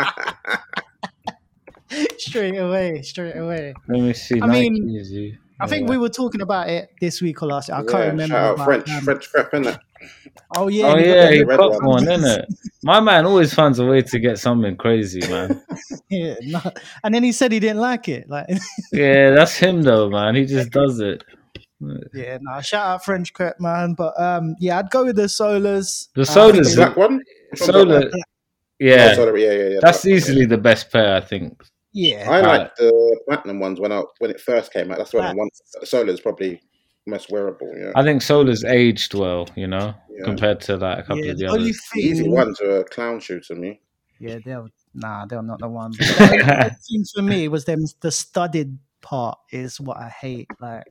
[2.18, 3.74] straight away, straight away.
[3.88, 4.40] Let me see.
[4.40, 5.38] I Nike mean, Yeezy.
[5.60, 5.90] I think Yeah.
[5.90, 7.68] we were talking about it this week or last.
[7.68, 7.78] Year.
[7.78, 8.26] I can't Yeah, remember.
[8.34, 9.78] Shout out about, French, um, French Crep, innit?
[10.56, 10.86] Oh yeah.
[10.86, 11.84] Oh yeah, he red got one.
[11.84, 12.44] one, innit?
[12.84, 15.60] My man always finds a way to get something crazy, man.
[16.10, 16.60] Yeah, no.
[17.04, 18.30] And then he said he didn't like it.
[18.30, 18.46] Like,
[18.92, 20.34] yeah, that's him though, man.
[20.36, 21.22] He just does it.
[22.14, 22.60] yeah, no.
[22.62, 23.94] Shout out French Crep, man.
[23.94, 26.08] But um, yeah, I'd go with the Solars.
[26.14, 27.22] The Uh, Solars The is- one?
[27.56, 28.20] Solar, that one?
[28.78, 29.78] yeah, Oh, sorry, yeah, yeah, yeah.
[29.82, 31.62] that's black one, easily the best pair, I think.
[32.00, 34.98] Yeah, I like the platinum ones when I when it first came out.
[34.98, 35.52] That's when I want.
[35.80, 36.60] The solar is probably
[37.06, 37.72] most wearable.
[37.76, 40.24] Yeah, I think Solar's aged well, you know, Yeah.
[40.24, 41.32] compared to like a couple yeah.
[41.32, 41.80] of the The only others.
[41.94, 43.80] the Yeezy ones are a clown shoe to me.
[44.20, 44.64] yeah, they're
[44.94, 45.90] nah, they're not the one.
[45.98, 50.48] But the only thing for me was them the studded part is what I hate.
[50.60, 50.84] Like,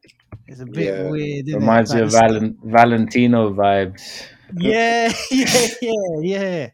[0.47, 1.09] it's a bit Yeah.
[1.09, 1.45] weird.
[1.45, 1.55] innit?
[1.55, 4.25] Reminds you Like, of the Valen- Valentino vibes.
[4.55, 6.69] Yeah, yeah, yeah, yeah.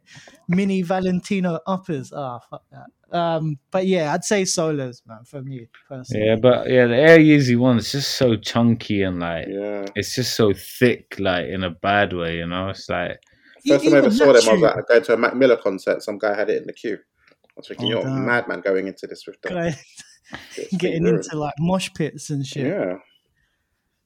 [0.47, 2.11] Mini Valentino uppers.
[2.13, 3.17] Ah, fuck that.
[3.17, 6.25] Um, but yeah, I'd say Solars, man, for me personally.
[6.25, 9.85] Yeah, but yeah, the Air Yeezy one's just so chunky and like Yeah.
[9.95, 12.69] it's just so thick, like in a bad way, you know.
[12.69, 13.19] It's like
[13.67, 15.35] First time I ever saw them, that I was shoe- like going to a Mac
[15.35, 16.01] Miller concert.
[16.03, 16.97] Some guy had it in the queue.
[16.97, 19.73] I was thinking, Oh, you're a madman going into this with them.
[20.77, 22.65] Getting into like mosh pits and shit.
[22.67, 22.95] Yeah.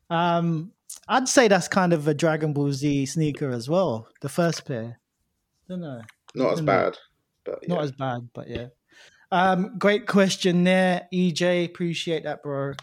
[0.10, 0.72] Um,
[1.10, 4.08] I'd say that's kind of a Dragon Ball Z sneaker as well.
[4.22, 5.00] The first pair.
[5.70, 6.02] Don't know.
[6.36, 6.98] Not as bad,
[7.46, 7.74] but yeah.
[7.74, 8.68] Not as bad, but yeah.
[9.32, 11.66] Um, great question there, EJ.
[11.66, 12.74] Appreciate that, bro.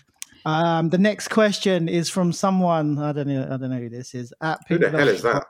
[0.44, 3.44] Um, the next question is from someone I don't know.
[3.44, 4.32] I don't know who this is.
[4.42, 5.46] At Who the hell is that?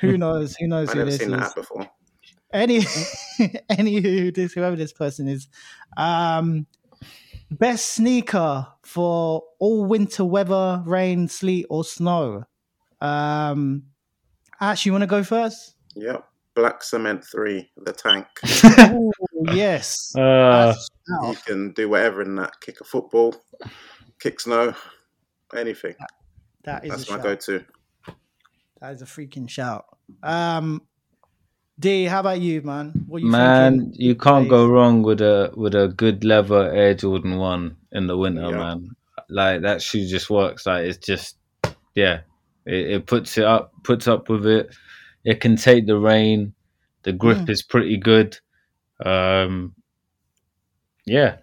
[0.00, 0.56] Who knows?
[0.56, 1.48] Who knows I've who never this seen that is?
[1.48, 1.90] app before.
[2.52, 2.80] Any,
[3.68, 5.46] any who this whoever this person is.
[5.96, 6.66] Um,
[7.50, 12.44] best sneaker for all winter weather, rain, sleet, or snow.
[13.00, 13.84] Um,
[14.60, 15.74] Ash, you want to go first?
[15.94, 16.24] Yep.
[16.54, 18.26] Black Cement 3, the tank.
[18.92, 19.12] Ooh,
[19.52, 20.12] yes.
[20.16, 20.74] Uh,
[21.22, 22.60] You can do whatever in that.
[22.60, 23.36] Kick a football,
[24.18, 24.74] kick snow,
[25.54, 25.94] anything.
[26.64, 27.24] That is That's a my shout.
[27.24, 27.64] go to.
[28.80, 29.84] That is a freaking shout.
[30.24, 30.82] Um,
[31.78, 32.92] D, how about you, man?
[33.06, 34.00] What you man, thinking?
[34.00, 34.50] you can't Days?
[34.50, 38.56] go wrong with a with a good leather Air Jordan One in the winter, Yeah.
[38.58, 38.90] man.
[39.30, 40.66] Like that shoe just works.
[40.66, 41.36] Like it's just,
[41.94, 42.20] yeah,
[42.66, 44.74] it, it puts it up, puts up with it.
[45.24, 46.54] It can take the rain.
[47.04, 47.50] The grip Mm.
[47.50, 48.36] is pretty good.
[49.04, 49.74] Um,
[51.06, 51.36] yeah,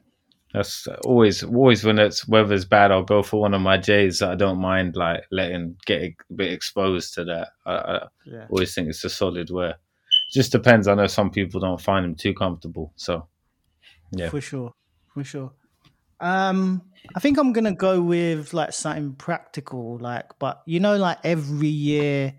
[0.53, 2.91] that's always always when it's weather's bad.
[2.91, 4.19] I'll go for one of my J's.
[4.19, 7.49] that I don't mind like letting get a bit exposed to that.
[7.65, 8.47] I, I Yeah.
[8.49, 9.75] always think it's a solid wear.
[10.35, 10.87] Just depends.
[10.89, 12.91] I know some people don't find them too comfortable.
[12.97, 13.27] So
[14.11, 14.29] Yeah.
[14.29, 14.73] for sure,
[15.13, 15.53] for sure.
[16.19, 16.81] Um,
[17.15, 21.69] I think I'm gonna go with like something practical, like, but you know, like every
[21.69, 22.37] year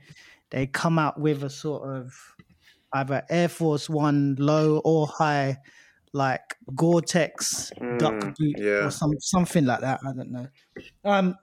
[0.51, 2.15] they come out with a sort of
[2.93, 5.59] either Air Force One low or high,
[6.13, 8.87] like Gore-Tex duck Mm, boot yeah.
[8.87, 10.01] or some something like that.
[10.07, 10.49] I don't know.
[11.05, 11.37] Um,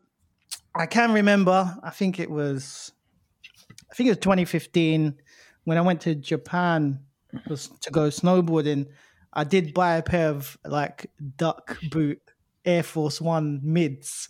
[0.76, 1.78] I can remember.
[1.84, 2.92] I think it was,
[3.92, 5.16] I think it was 2015
[5.66, 7.00] when I went to Japan
[7.48, 8.88] to go snowboarding.
[9.34, 12.22] I did buy a pair of like duck boot
[12.66, 14.28] Air Force One mids,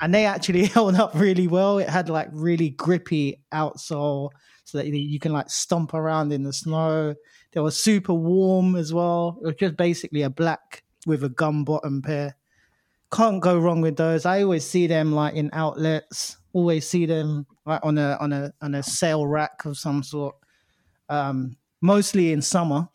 [0.00, 1.78] and they actually held up really well.
[1.78, 4.30] It had like really grippy outsole,
[4.64, 7.14] so that you can like stomp around in the snow.
[7.52, 9.38] They were super warm as well.
[9.42, 12.36] It was just basically a black with a gum bottom pair.
[13.12, 14.26] Can't go wrong with those.
[14.26, 16.36] I always see them like in outlets.
[16.52, 20.34] Always see them like on a on a on a sale rack of some sort.
[21.08, 22.88] Um, mostly in summer.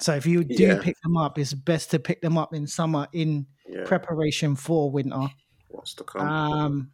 [0.00, 0.80] So if you do Yeah.
[0.82, 3.84] pick them up, it's best to pick them up in summer in Yeah.
[3.84, 5.28] preparation for winter.
[5.68, 6.28] What's to come?
[6.28, 6.90] Um,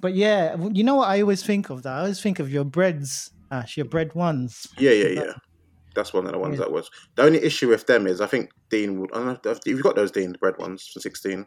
[0.00, 1.92] but yeah, you know what I always think of that.
[1.92, 4.66] I always think of your breads, Ash, your bread ones.
[4.78, 5.32] yeah, yeah, yeah.
[5.94, 6.64] That's one of the ones Yeah.
[6.66, 6.90] that was.
[7.14, 9.10] The only issue with them is I think Dean would.
[9.12, 11.46] I don't know if you've got those Dean bread ones from 16.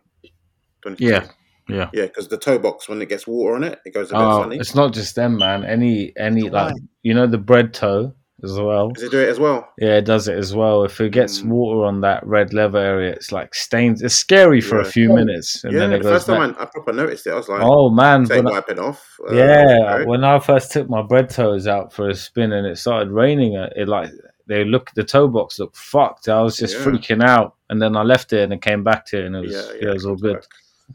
[0.82, 1.08] 2015.
[1.08, 1.32] yeah,
[1.70, 1.90] yeah.
[1.94, 4.22] Yeah, because the toe box, when it gets water on it, it goes a bit
[4.22, 4.58] Oh, funny.
[4.58, 5.64] it's not just them, man.
[5.64, 8.90] Any any like you know the bread toe as well.
[8.92, 9.68] Does it do it as well?
[9.80, 10.84] Yeah, it does it as well.
[10.86, 11.50] If it gets Mm.
[11.50, 14.02] water on that red leather area, it's like stains.
[14.02, 16.38] It's scary for a few minutes, and yeah, then the it goes first back.
[16.38, 18.80] time I, I proper noticed it, I was like, oh man, take when I- wiping
[18.80, 19.06] off.
[19.30, 20.06] Uh, yeah, okay.
[20.06, 23.58] when I first took my bread toes out for a spin and it started raining,
[23.58, 24.10] uh, it like
[24.48, 26.30] they look the toe box looked fucked.
[26.30, 26.86] I was just Yeah.
[26.86, 29.42] freaking out, and then I left it and it came back to it, and it
[29.42, 30.36] was yeah, yeah, it was all good.
[30.36, 30.44] back.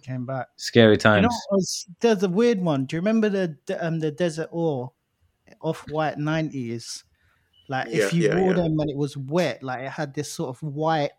[0.03, 0.49] Came back.
[0.57, 1.23] Scary You times.
[1.25, 2.85] know, was, there's a weird one.
[2.87, 4.93] Do you remember the the, um, the Desert Ore
[5.61, 7.05] off white nineties?
[7.69, 8.63] Like Yeah, if you yeah, wore yeah.
[8.63, 11.13] them when it was wet, like it had this sort of white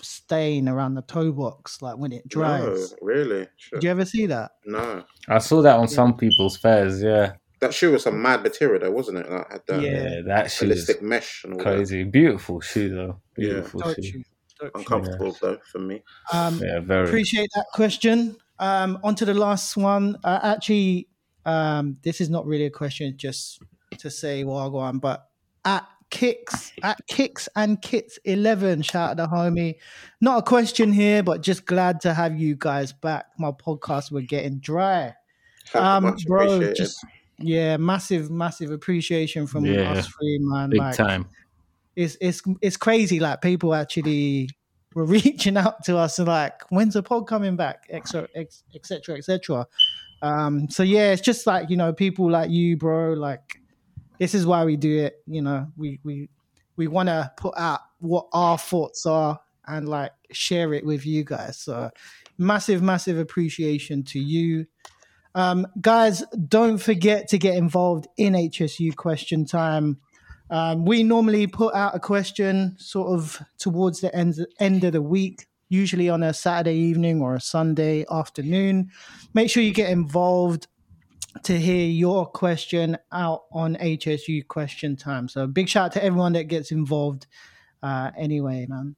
[0.00, 2.90] stain around the toe box, like when it dries.
[2.92, 3.46] No, really?
[3.56, 3.78] Sure.
[3.78, 4.52] Did you ever see that?
[4.66, 5.04] No.
[5.28, 7.00] I saw that on some people's fairs.
[7.02, 9.30] Yeah, That shoe was some mad material, though, wasn't it?
[9.30, 9.90] Like, had that Yeah.
[10.02, 12.02] yeah, that shoe ballistic mesh and all crazy.
[12.04, 13.20] Beautiful shoe though.
[13.36, 14.22] Beautiful Dope shoe.
[14.60, 16.02] Shoe, dope Uncomfortable, though, for me.
[16.32, 17.06] Um, Yeah, very.
[17.06, 18.36] Appreciate that question.
[18.58, 20.16] Um, on to the last one.
[20.22, 21.08] Uh, actually,
[21.44, 23.60] um, this is not really a question, just
[23.98, 24.98] to say well, go on.
[24.98, 25.26] But
[25.64, 29.76] at kicks, at kicks and kits eleven, shout out to homie.
[30.20, 33.26] Not a question here, but just glad to have you guys back.
[33.38, 35.14] My podcast were getting dry.
[35.74, 37.04] Um, bro, just
[37.38, 39.92] yeah, massive, massive appreciation from Yeah.
[39.92, 40.70] us three, man.
[40.70, 41.26] Big like, time.
[41.96, 43.20] It's it's it's crazy.
[43.20, 44.50] Like people actually
[44.94, 47.86] were reaching out to us and like, when's the pod coming back?
[47.90, 48.28] Etc.
[48.74, 49.16] Etc.
[49.16, 49.66] Etc.
[50.22, 50.68] Um.
[50.68, 53.12] So yeah, it's just like you know, people like you, bro.
[53.12, 53.60] Like
[54.18, 55.22] this is why we do it.
[55.26, 56.28] You know, we we
[56.76, 61.24] we want to put out what our thoughts are and like share it with you
[61.24, 61.58] guys.
[61.58, 61.90] So
[62.38, 64.66] massive, massive appreciation to you.
[65.34, 69.98] Um, guys, don't forget to get involved in HSU question time.
[70.50, 75.02] Um, we normally put out a question sort of towards the end, end of the
[75.02, 78.90] week, usually on a Saturday evening or a Sunday afternoon.
[79.32, 80.66] Make sure you get involved
[81.42, 85.28] to hear your question out on HSU question time.
[85.28, 87.26] So big shout out to everyone that gets involved
[87.82, 88.96] uh, anyway, man.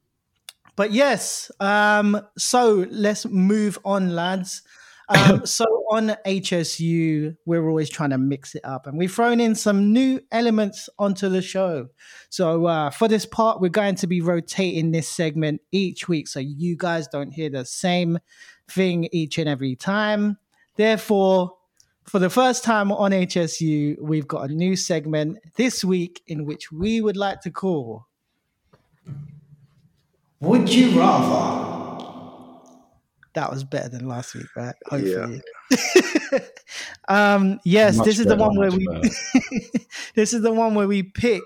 [0.76, 4.62] But yes, um, so let's move on, lads.
[5.08, 9.54] Um, so on HSU, we're always trying to mix it up, and we've thrown in
[9.54, 11.88] some new elements onto the show.
[12.30, 16.40] So uh, for this part, we're going to be rotating this segment each week, so
[16.40, 18.18] you guys don't hear the same
[18.68, 20.38] thing each and every time.
[20.76, 21.56] Therefore,
[22.04, 26.70] for the first time on HSU, we've got a new segment this week in which
[26.70, 28.06] we would like to call
[30.40, 31.85] Would You Rather?
[33.36, 34.74] That was better than last week, right?
[34.86, 35.42] Hopefully.
[37.08, 38.88] um, yes, Much this is the one where we
[40.14, 41.42] this is the one where we pick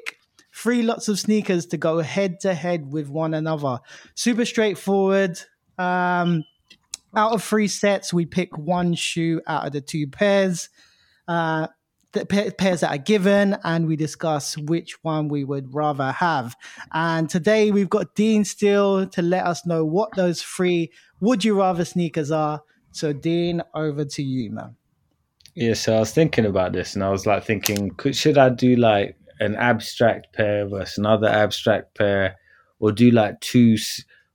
[0.55, 3.81] three lots of sneakers to go head to head with one another.
[4.15, 5.41] Super straightforward.
[5.79, 6.45] Um,
[7.17, 10.69] out of three sets, we pick one shoe out of the two pairs.
[11.27, 11.67] Uh,
[12.12, 16.57] the pairs that are given, and we discuss which one we would rather have.
[16.93, 21.59] And today we've got Dean Steele to let us know what those three would you
[21.59, 22.63] rather sneakers are.
[22.93, 24.77] So, Dean, over to you, man.
[25.55, 28.49] Yeah, so I was thinking about this, and I was like thinking, could, should I
[28.51, 32.37] do like an abstract pair versus another abstract pair,
[32.79, 33.77] or do like two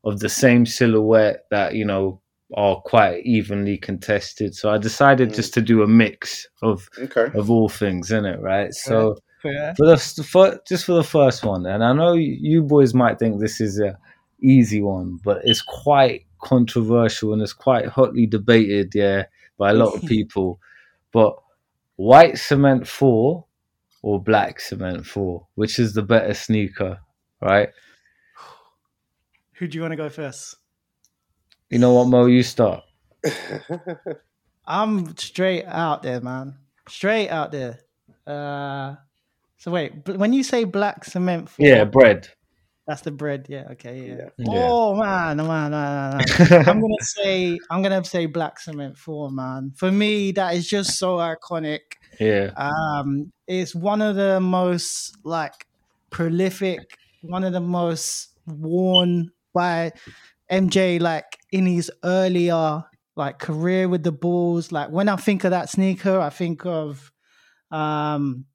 [0.04, 2.22] of the same silhouette that you know
[2.56, 4.56] are quite evenly contested?
[4.56, 5.36] So I decided Mm.
[5.36, 7.28] just to do a mix of Okay.
[7.38, 8.74] of all things in it, right?
[8.74, 9.74] So Fair.
[9.76, 13.40] for the for, just for the first one, and I know you boys might think
[13.40, 13.98] this is a
[14.42, 19.26] easy one, but it's quite controversial and it's quite hotly debated, yeah,
[19.58, 20.60] by a lot of people.
[21.12, 21.36] But
[21.96, 23.46] white cement four
[24.02, 27.00] or black cement four, which is the better sneaker,
[27.42, 27.70] right?
[29.54, 30.58] Who do you want to go first?
[31.70, 32.28] You know what, Mo?
[32.28, 32.84] You start.
[34.68, 36.58] I'm straight out there, man.
[36.88, 37.80] Straight out there.
[38.28, 38.96] Uh,
[39.58, 42.30] so wait, when you say black cement, four, Yeah, bread.
[42.88, 43.48] That's the bread.
[43.50, 44.16] Yeah, okay, yeah.
[44.16, 44.30] Yeah.
[44.38, 44.70] Yeah.
[44.72, 46.18] Oh man, man, man, man,
[46.50, 46.68] man.
[46.68, 49.72] I'm gonna say, I'm gonna say black cement four, man.
[49.76, 51.80] For me, that is just so iconic.
[52.20, 55.66] Yeah, Um, it's one of the most like
[56.10, 56.80] prolific,
[57.22, 59.92] one of the most worn by
[60.52, 62.84] MJ, like in his earlier
[63.16, 64.72] like career with the Bulls.
[64.72, 67.12] Like when I think of that sneaker, I think of,
[67.72, 68.46] um,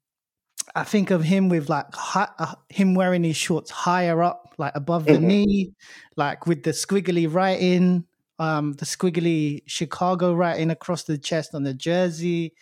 [0.75, 4.73] I think of him with like hi- uh, him wearing his shorts higher up, like
[4.75, 5.27] above the Mhm.
[5.27, 5.73] knee,
[6.15, 8.05] like with the squiggly writing,
[8.39, 12.53] um, the squiggly Chicago writing across the chest on the jersey.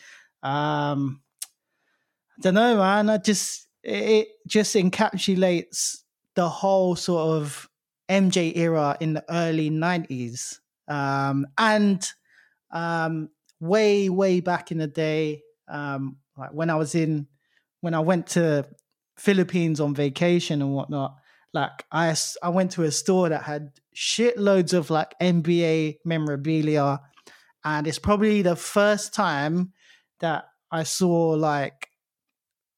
[0.44, 1.22] Um,
[2.38, 3.10] I don't know, man.
[3.10, 6.04] I just it just encapsulates
[6.36, 7.70] the whole sort of
[8.10, 12.08] MJ era in the early '90s, um, and
[12.72, 13.30] um,
[13.60, 17.28] way, way back in the day, um, like when I was in,
[17.82, 18.68] when I went to
[19.18, 21.16] Philippines on vacation and whatnot.
[21.54, 27.00] Like I I went to a store that had shitloads of like NBA memorabilia,
[27.66, 29.74] and it's probably the first time
[30.20, 31.88] that I saw like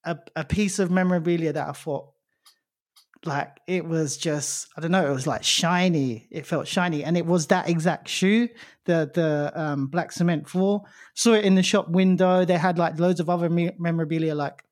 [0.05, 2.11] a, a piece of memorabilia that I thought
[3.25, 6.27] like it was just I don't know it was like shiny.
[6.31, 7.03] It felt shiny.
[7.03, 8.47] And it was that exact shoe
[8.85, 10.83] the the um black cement four.
[11.13, 12.45] Saw it in the shop window.
[12.45, 14.63] They had like loads of other me- memorabilia like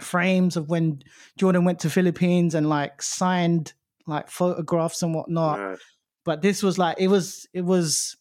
[0.00, 1.02] frames of when
[1.36, 3.72] Jordan went to Philippines and like signed
[4.08, 5.78] like photographs and whatnot Mad.
[6.24, 8.16] but this was like it was it was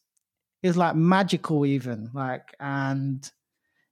[0.61, 3.31] it was like magical even like and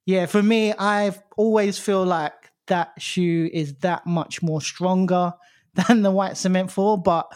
[0.05, 5.33] yeah for me i've always feel like that shoe is that much more stronger
[5.73, 7.31] than the white cement 4 but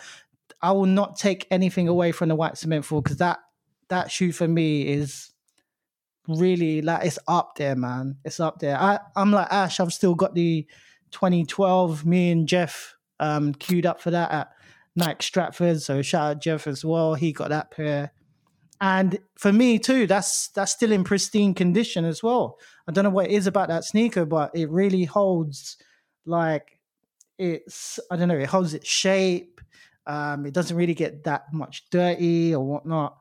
[0.62, 3.40] i will not take anything away from the white cement 4 because that
[3.88, 5.32] that shoe for me is
[6.30, 10.14] really like it's up there man it's up there i i'm like ash i've still
[10.14, 10.66] got the
[11.12, 14.52] 2012 me and jeff um queued up for that at
[15.00, 15.82] Nike Stratford.
[15.82, 17.16] So shout out Jeff as well.
[17.16, 18.12] He got that pair.
[18.82, 22.58] And for me too, that's that's still in pristine condition as well.
[22.88, 25.78] I don't know what it is about that sneaker, but it really holds
[26.26, 26.80] like
[27.38, 29.60] it's I don't know, it holds its shape.
[30.08, 33.18] Um, it doesn't really get that much dirty or whatnot.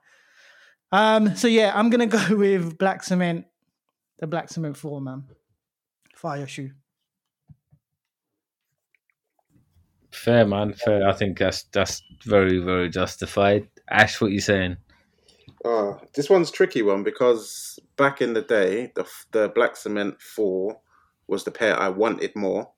[0.90, 3.46] Um, so yeah, I'm gonna go with black cement,
[4.18, 5.24] the black cement four man.
[6.14, 6.70] Fire shoe.
[10.10, 11.06] fair man, fair.
[11.06, 13.68] I think that's that's very very justified.
[13.88, 14.76] Ash, what you saying?
[15.64, 20.20] Oh, this one's a tricky one because back in the day, the the black cement
[20.20, 20.80] four
[21.26, 22.70] was the pair I wanted more.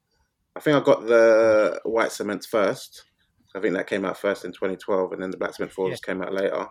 [0.57, 3.05] I think I got the white cements first.
[3.55, 6.13] I think that came out first in 2012, and then the black cement fours Yeah.
[6.13, 6.67] came out later.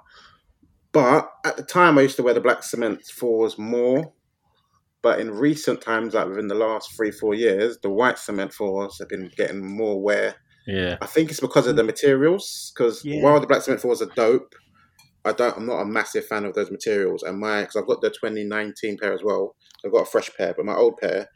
[0.92, 4.14] But at the time, I used to wear the black cement fours more.
[5.02, 8.98] But in recent times, like within the last three, four years, the white cement fours
[9.00, 10.36] have been getting more wear.
[10.68, 12.72] Yeah, I think it's because of the materials.
[12.76, 13.24] Because Yeah.
[13.24, 14.54] while the black cement fours are dope,
[15.24, 15.56] I don't.
[15.56, 18.98] I'm not a massive fan of those materials, and my because I've got the 2019
[18.98, 19.56] pair as well.
[19.86, 21.28] I've got a fresh pair, but my old pair,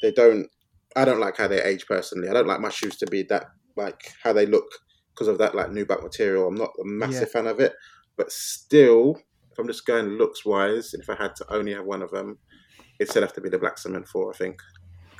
[0.00, 0.48] they don't.
[0.96, 2.28] I don't like how they age personally.
[2.28, 4.66] I don't like my shoes to be that like how they look
[5.14, 6.48] because of that like nubuck material.
[6.48, 7.72] I'm not a massive fan of it,
[8.22, 9.20] but still,
[9.50, 12.38] if I'm just going looks wise, if I had to only have one of them,
[13.00, 14.32] it'd still have to be the black cement four.
[14.32, 14.62] I think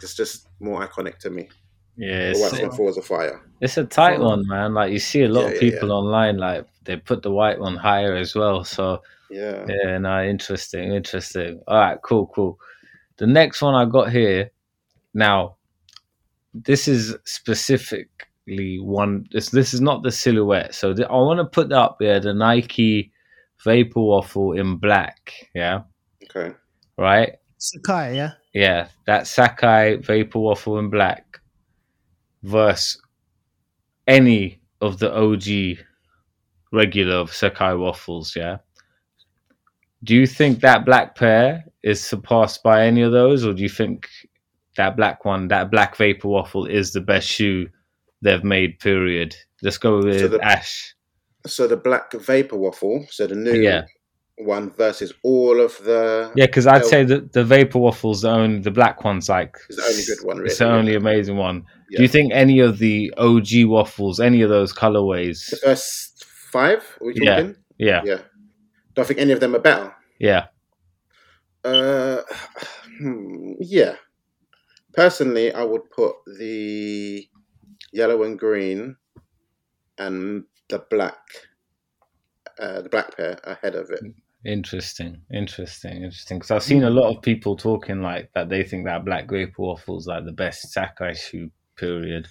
[0.00, 1.48] it's just more iconic to me.
[1.96, 3.42] Yeah, The white it's, cement four is a fire.
[3.60, 4.72] it's a tight So- one, man.
[4.72, 7.58] Like you see a lot Yeah, of yeah, people online, like they put the white
[7.58, 8.62] one higher as well.
[8.62, 9.66] So Yeah.
[9.68, 11.60] yeah, no, interesting, interesting.
[11.66, 12.56] All right, cool, cool.
[13.16, 14.52] The next one I got here
[15.12, 15.56] now.
[16.54, 19.26] This is specifically one.
[19.32, 20.74] This this is not the silhouette.
[20.74, 23.12] So the, I want to put up there the Nike
[23.64, 25.32] Vapor Waffle in black.
[25.54, 25.82] Yeah,
[26.24, 26.54] Okay.
[26.98, 27.34] right.
[27.58, 28.32] Sacai, yeah.
[28.52, 31.40] Yeah, that Sacai Vapor Waffle in black
[32.42, 33.00] versus
[34.08, 35.78] any of the OG
[36.72, 38.58] regular Sacai waffles, yeah.
[40.04, 43.68] Do you think that black pair is surpassed by any of those, or do you
[43.68, 44.08] think
[44.76, 47.68] that black one, that black Vapor Waffle, is the best shoe
[48.22, 48.78] they've made?
[48.78, 49.36] Period.
[49.62, 50.94] Let's go with So the- Ash.
[51.46, 53.82] So the black vapor waffle, so the new Yeah.
[54.38, 58.60] one versus all of the Yeah, because I'd say that the Vapor Waffle's the only
[58.60, 60.36] the black one's like it's the only good one.
[60.38, 60.48] Really.
[60.50, 61.64] It's the only amazing one.
[61.90, 61.96] Yeah.
[61.98, 65.50] Do you think any of the OG waffles, any of those colorways?
[65.50, 66.82] the first five?
[67.00, 67.36] Are we Yeah.
[67.36, 67.56] talking?
[67.78, 68.20] Yeah, Yeah.
[68.94, 69.92] Don't think any of them are better.
[70.18, 70.46] yeah,
[71.64, 72.22] Uh,
[72.98, 73.96] hmm, yeah.
[74.92, 77.26] Personally, I would put the
[77.92, 78.96] yellow and green
[79.98, 81.20] and the black,
[82.58, 84.00] uh, the black pair ahead of it.
[84.44, 86.38] interesting, interesting, interesting.
[86.38, 88.48] Because I've seen a lot of people talking like that.
[88.48, 91.50] They think that black grape waffles like the best Sacai shoe.
[91.74, 92.28] Period,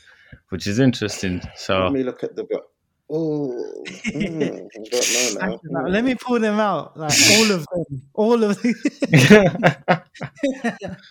[0.49, 1.41] which is interesting.
[1.55, 2.45] So let me look at the.
[3.13, 5.81] Oh, mm, don't know now.
[5.83, 6.95] Like, let me pull them out.
[6.97, 8.01] Like all of them.
[8.13, 8.73] All of them.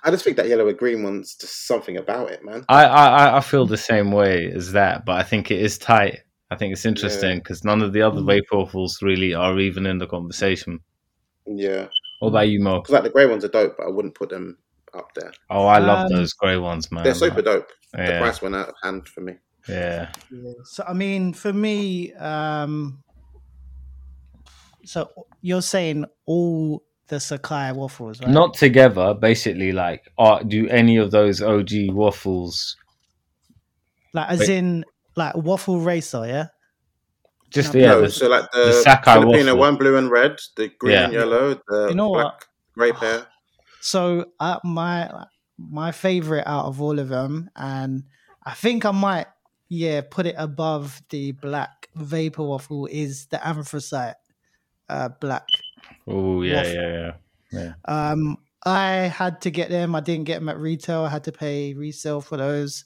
[0.02, 2.64] I just think that yellow and green one's just something about it, man.
[2.68, 6.20] I, I I feel the same way as that, but I think it is tight.
[6.51, 8.27] I think it's interesting because none of the other Mm.
[8.40, 10.81] vape waffles really are even in the conversation.
[11.47, 11.86] Yeah,
[12.20, 12.81] What about you, Mo?
[12.81, 14.59] because like the grey ones are dope, but I wouldn't put them
[14.94, 15.32] up there.
[15.51, 17.05] Oh, I love Um, those grey ones, man.
[17.05, 17.68] They're super dope.
[17.93, 19.35] The price went out of hand for me.
[19.69, 20.11] Yeah.
[20.31, 20.53] Yeah.
[20.65, 23.03] So I mean, for me, um,
[24.85, 25.11] so
[25.43, 28.31] you're saying all the Sacai waffles, right?
[28.31, 29.73] Not together, basically.
[29.73, 32.77] Like, are, do any of those OG waffles
[34.12, 34.49] like as Wait.
[34.51, 34.85] in
[35.16, 36.47] like waffle racer, yeah.
[37.51, 37.87] just No, yeah?
[37.89, 39.59] no, the- so like the the, Sacai Filipino waffle.
[39.59, 41.05] one, blue and red, the green Yeah.
[41.05, 42.45] and yellow, the You know black, what?
[42.74, 43.27] grey pair.
[43.82, 45.11] So uh, my
[45.59, 48.05] my favorite out of all of them, and
[48.47, 49.27] I think I might
[49.71, 54.17] yeah put it above the black vapor waffle is the anthracite
[54.91, 55.47] uh, black.
[56.07, 56.75] oh yeah, waffle.
[56.75, 57.13] yeah,
[57.53, 57.73] yeah.
[57.87, 58.37] Um,
[58.67, 59.95] I had to get them.
[59.95, 61.05] I didn't get them at retail.
[61.05, 62.85] I had to pay resale for those.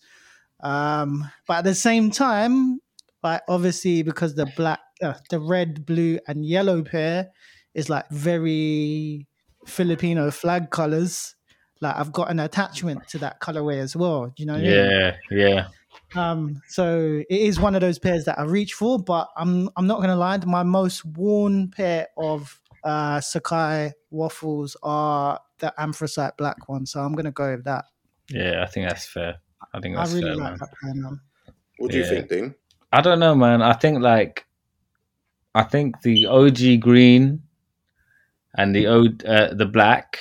[0.62, 2.80] Um, but at the same time,
[3.22, 7.30] like obviously because the black, uh, the red, blue, and yellow pair
[7.74, 9.26] is like very
[9.66, 11.34] Filipino flag colors.
[11.80, 14.26] Like I've got an attachment to that colorway as well.
[14.26, 14.52] Do you know?
[14.52, 14.72] What I mean?
[14.72, 15.66] Yeah, yeah.
[16.16, 19.86] Um, so it is one of those pairs that I reach for, but I'm I'm
[19.86, 20.38] not gonna lie.
[20.38, 27.14] My most worn pair of uh, Sacai waffles are the anthracite black one, so I'm
[27.14, 27.86] gonna go with that.
[28.28, 29.36] Yeah, I think that's fair.
[29.72, 30.58] I think I that's really fair, like man.
[30.60, 31.20] that pair, man.
[31.78, 32.54] What do you think, Dean?
[32.92, 33.60] I don't know, man.
[33.62, 34.46] I think like,
[35.54, 37.42] I think the OG green
[38.56, 40.18] and the O uh, the black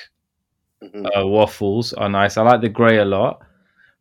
[0.82, 1.06] Mhm.
[1.06, 2.36] uh, waffles are nice.
[2.38, 3.42] I like the grey a lot,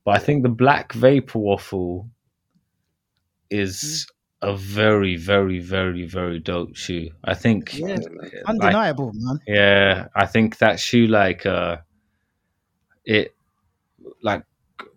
[0.04, 2.08] but I think the black vapor waffle
[3.50, 4.06] is
[4.40, 7.10] a very, very, very, very dope shoe.
[7.24, 7.88] I think, Yeah.
[7.88, 8.18] Yeah, man.
[8.18, 9.38] like, Undeniable, man.
[9.46, 11.76] yeah, I think that shoe like uh,
[13.04, 13.34] it
[14.22, 14.44] like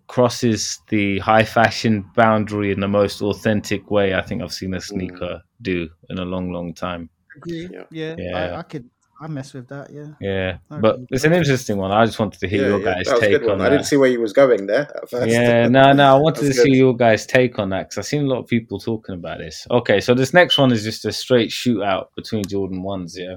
[0.08, 4.80] crosses the high fashion boundary in the most authentic way I think I've seen a
[4.80, 7.10] sneaker do in a long, long time.
[7.36, 7.68] Agree.
[7.72, 7.84] Yeah.
[7.90, 8.36] Yeah, Yeah.
[8.36, 8.88] I, I could.
[9.20, 9.90] I mess with that.
[9.90, 10.08] Yeah.
[10.20, 10.80] Yeah, Okay.
[10.80, 11.90] but it's an interesting one.
[11.90, 13.58] I just wanted to hear Yeah, your yeah, guys' that was a take good on
[13.58, 13.66] one.
[13.66, 15.28] I didn't see where you was going there at first.
[15.28, 16.16] Yeah, no, no.
[16.16, 16.76] I wanted to That's see good.
[16.76, 19.66] your guys' take on that because I've seen a lot of people talking about this.
[19.70, 23.16] Okay, so this next one is just a straight shootout between Jordan ones.
[23.18, 23.36] Yeah,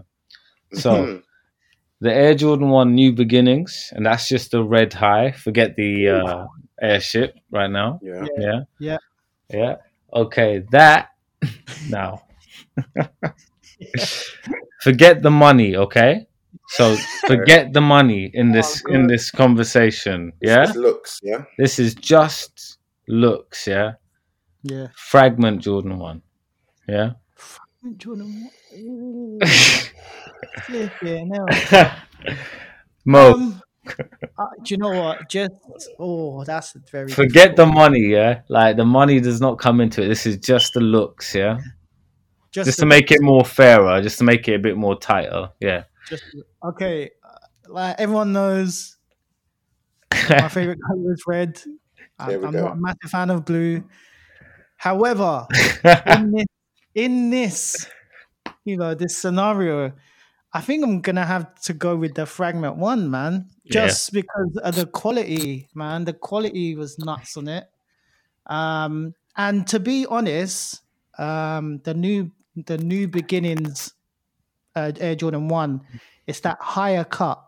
[0.74, 1.24] so Mhm.
[2.02, 5.32] the Air Jordan One New Beginnings, and that's just the red high.
[5.32, 6.48] Forget the uh,
[6.82, 8.00] airship right now.
[8.04, 8.26] yeah.
[8.38, 8.98] Yeah, Yeah.
[9.50, 9.76] yeah.
[10.14, 11.10] Okay, that
[11.90, 12.24] now.
[14.82, 15.76] forget the money.
[15.76, 16.28] Okay,
[16.70, 16.96] so
[17.28, 20.34] forget the money in this Oh, in this conversation.
[20.42, 21.44] Yeah, It's looks, yeah.
[21.58, 22.78] this is just
[23.08, 23.68] looks.
[23.68, 23.94] Yeah.
[24.64, 24.88] Yeah.
[24.96, 26.22] Fragment Jordan 1.
[26.90, 27.12] Yeah.
[27.36, 28.50] Fragment Jordan.
[28.78, 29.40] Ooh,
[30.64, 31.92] flipping hell.
[33.06, 33.62] Mo, Um,
[34.38, 35.30] uh, do you know what?
[35.30, 35.54] Just
[35.98, 38.42] oh, that's very forget the money, yeah.
[38.50, 40.08] Like the money does not come into it.
[40.10, 41.58] This is just the looks, yeah.
[42.52, 45.50] Just the- to make it more fairer, just to make it a bit more tighter,
[45.60, 45.84] yeah.
[46.08, 46.24] just
[46.64, 47.12] okay.
[47.24, 48.98] uh, Like everyone knows,
[50.12, 51.62] my favorite color is red.
[52.18, 52.50] I, I'm go.
[52.52, 53.84] not a massive fan of blue.
[54.78, 55.46] However,
[56.08, 56.46] in this,
[56.96, 57.88] in this,
[58.66, 59.94] you know, this scenario,
[60.52, 63.50] I think I'm gonna have to go with the fragment one, man.
[63.64, 63.86] Yeah.
[63.86, 66.06] Just because of the quality, man.
[66.06, 67.66] The quality was nuts on it.
[68.48, 70.82] Um, and to be honest,
[71.20, 72.32] um, the new
[72.66, 73.94] the new beginnings
[74.76, 75.82] uh, Air Jordan One,
[76.28, 77.44] it's that higher cut,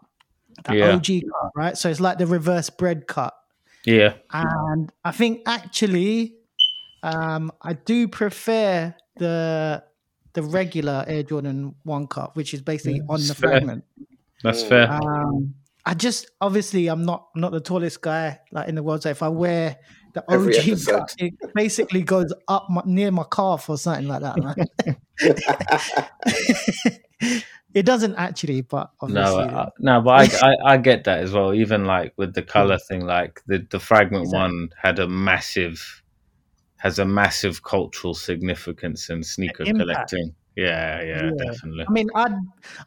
[0.66, 0.96] that Yeah.
[0.96, 1.78] OG cut, right?
[1.78, 3.34] So it's like the reverse bread cut.
[3.86, 6.36] yeah, And I think actually,
[7.04, 9.84] um, I do prefer the
[10.34, 13.50] the regular Air Jordan One cut, which is basically on the fair.
[13.50, 13.84] fragment.
[14.44, 14.90] that's fair.
[14.90, 15.56] Um,
[15.86, 19.04] I just obviously I'm not I'm not the tallest guy like in the world.
[19.04, 19.78] So if I wear
[20.14, 21.12] the OG episode.
[21.18, 24.38] it basically goes up my, near my calf or something like that.
[24.38, 24.56] Man.
[27.74, 31.32] it doesn't actually, but No, uh, I, no, but I, I I get that as
[31.32, 31.54] well.
[31.54, 32.88] Even like with the color mm.
[32.88, 34.40] thing, like the the fragment Exactly.
[34.40, 36.04] one had a massive
[36.78, 40.34] has a massive cultural significance in sneaker collecting.
[40.56, 41.46] Yeah, yeah, Yeah.
[41.46, 41.86] definitely.
[41.88, 42.36] I mean, I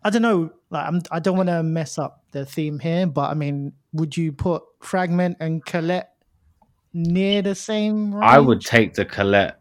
[0.02, 0.50] I don't know.
[0.70, 4.16] Like, I'm, I don't want to mess up the theme here, but I mean, would
[4.16, 6.10] you put fragment and Colette
[6.94, 8.14] near the same?
[8.14, 8.24] Range?
[8.24, 9.60] I would take the Colette.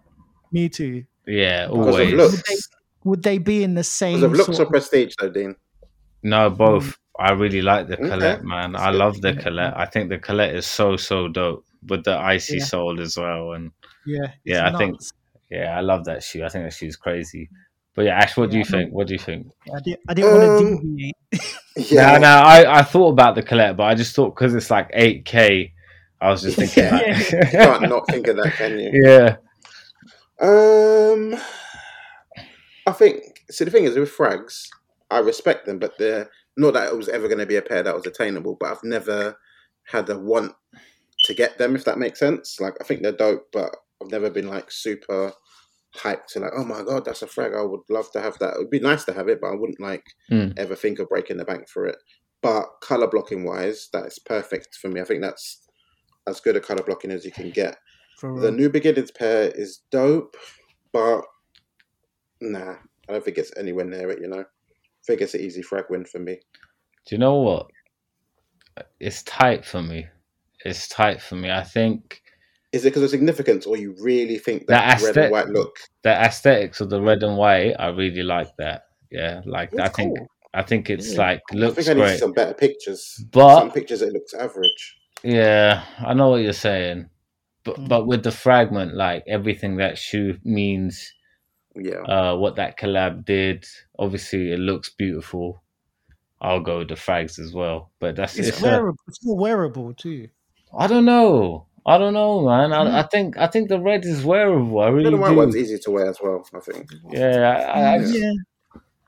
[0.52, 1.04] Me too.
[1.28, 2.14] Yeah, Because of always.
[2.14, 2.70] looks.
[3.06, 4.16] Would they be in the same?
[4.22, 5.56] Because of looks sort or prestige, though, Dean.
[6.22, 6.98] No, both.
[7.20, 8.72] I really like the Okay, man.
[8.72, 8.98] that's I good.
[8.98, 9.74] love the Colette.
[9.76, 12.64] I think the Colette is so so dope with the icy Yeah.
[12.64, 13.52] sole as well.
[13.54, 13.72] And
[14.06, 15.00] yeah, it's Yeah, I think-
[15.52, 16.44] yeah, I love that shoe.
[16.44, 17.50] I think that shoe's crazy.
[17.96, 18.84] But yeah, Ash, what do you Yeah, I know.
[18.86, 18.94] think?
[18.96, 19.48] What do you think?
[19.76, 21.16] I, did, I didn't want to Um, deviate.
[21.92, 22.14] Yeah.
[22.14, 24.92] No, no, I, I thought about the Colette, but I just thought because it's like
[24.94, 25.73] 8K,
[26.24, 27.18] I was just thinking, Yeah.
[27.20, 28.91] You can't not think of that, can you?
[29.04, 29.36] yeah,
[30.40, 31.36] Um,
[32.88, 33.22] I think.
[33.52, 34.68] See, the thing is with frags,
[35.12, 37.84] I respect them, but they're not that it was ever going to be a pair
[37.84, 38.58] that was attainable.
[38.60, 39.38] But I've never
[39.86, 40.54] had a want
[41.26, 42.60] to get them, if that makes sense.
[42.60, 45.34] Like, I think they're dope, but I've never been like super
[45.95, 47.54] hyped to like, oh my god, that's a frag.
[47.54, 48.54] I would love to have that.
[48.56, 50.54] It would be nice to have it, but I wouldn't like Mm.
[50.58, 51.98] ever think of breaking the bank for it.
[52.41, 55.00] But color blocking wise, that's perfect for me.
[55.00, 55.62] I think that's
[56.28, 57.78] as good a color blocking as you can get.
[58.18, 58.52] For The real.
[58.52, 60.38] New Beginnings pair is dope,
[60.91, 61.24] but
[62.41, 62.76] nah,
[63.10, 64.22] I don't think it's anywhere near it.
[64.22, 64.45] You know, I
[65.06, 66.40] think it's an easy frag win for me.
[67.06, 67.68] Do you know what?
[69.00, 70.08] It's tight for me.
[70.66, 71.52] It's tight for me.
[71.52, 72.22] I think
[72.72, 75.76] Is it because of significance, or you really think The that red and white look?
[76.04, 78.84] the aesthetics of the red and white, I really like that.
[79.12, 80.28] Yeah, like I It's think cool.
[80.56, 81.20] I think it's Yeah.
[81.20, 82.20] like I looks think I need great.
[82.20, 83.24] some better pictures.
[83.32, 84.98] But- some pictures it looks average.
[85.24, 87.10] Yeah, I know what you're saying.
[87.64, 87.88] But Mm.
[87.90, 91.14] but with the fragment, like everything that shoe means,
[91.76, 93.66] Yeah, uh, what that collab did.
[94.00, 95.64] Obviously, it looks beautiful.
[96.41, 97.91] I'll go with the frags as well.
[98.00, 98.62] But that's It's it's.
[98.62, 98.98] wearable.
[99.08, 100.30] It's more wearable too.
[100.78, 101.68] I don't know.
[101.86, 102.72] I don't know, man.
[102.72, 102.91] Mm.
[102.94, 104.80] I, I think I think the red is wearable.
[104.82, 105.38] I really the white do.
[105.38, 106.45] one's easy to wear as well.
[106.54, 106.90] I think.
[107.12, 108.32] Yeah, I, I, I, yeah.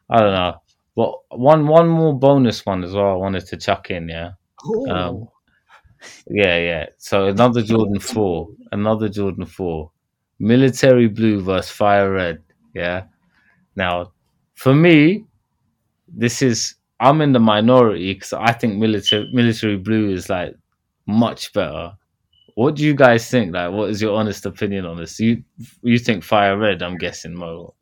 [0.09, 0.55] I don't know.
[0.95, 3.11] But one one more bonus one as well.
[3.11, 4.09] I wanted to chuck in.
[4.09, 4.31] Yeah,
[4.65, 4.87] Oh.
[4.89, 5.27] Um,
[6.29, 6.85] yeah, yeah.
[6.97, 9.91] So another Jordan four, another Jordan four,
[10.39, 12.43] military blue versus fire red.
[12.73, 13.03] Yeah.
[13.75, 14.11] Now,
[14.55, 15.25] for me,
[16.07, 20.55] this is I'm in the minority because I think military military blue is like
[21.05, 21.93] much better.
[22.55, 23.53] What do you guys think?
[23.53, 25.19] Like, what is your honest opinion on this?
[25.19, 25.43] You
[25.83, 26.81] you think fire red?
[26.81, 27.73] I'm guessing, Mo.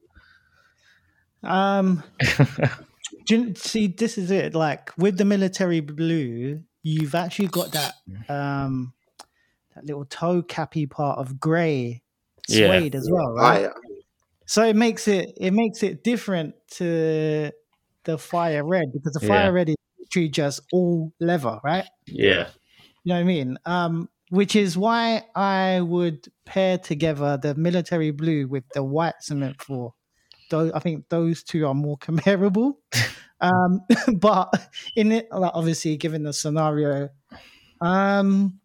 [1.44, 2.04] Um,
[3.26, 4.56] do you, see, this is it.
[4.56, 7.96] Like with the military blue, you've actually got that
[8.30, 8.94] um
[9.76, 12.04] that little toe cappy part of grey
[12.48, 12.82] Yeah.
[12.82, 13.64] suede as well, right?
[13.66, 13.70] I,
[14.48, 17.52] So it makes it it makes it different to
[18.06, 19.54] the fire red because the fire Yeah.
[19.54, 21.86] red is literally just all leather, right?
[22.08, 22.52] Yeah.
[23.04, 23.58] You know what I mean?
[23.66, 29.62] Um, which is why I would pair together the military blue with the white cement
[29.62, 29.94] four.
[30.54, 32.80] Those, I think those two are more comparable.
[33.42, 33.82] um,
[34.18, 34.54] but
[34.96, 37.10] in it, like, obviously, given the scenario,
[37.82, 38.60] um,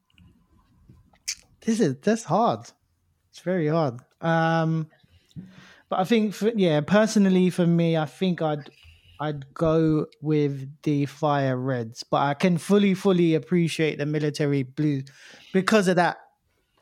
[1.62, 2.60] this is that's hard.
[3.30, 4.00] It's very hard.
[4.20, 4.88] Um,
[5.88, 8.70] but I think, for, yeah, personally for me, I think I'd
[9.18, 15.02] I'd go with the fire reds, but I can fully, fully appreciate the military blue
[15.54, 16.18] because of that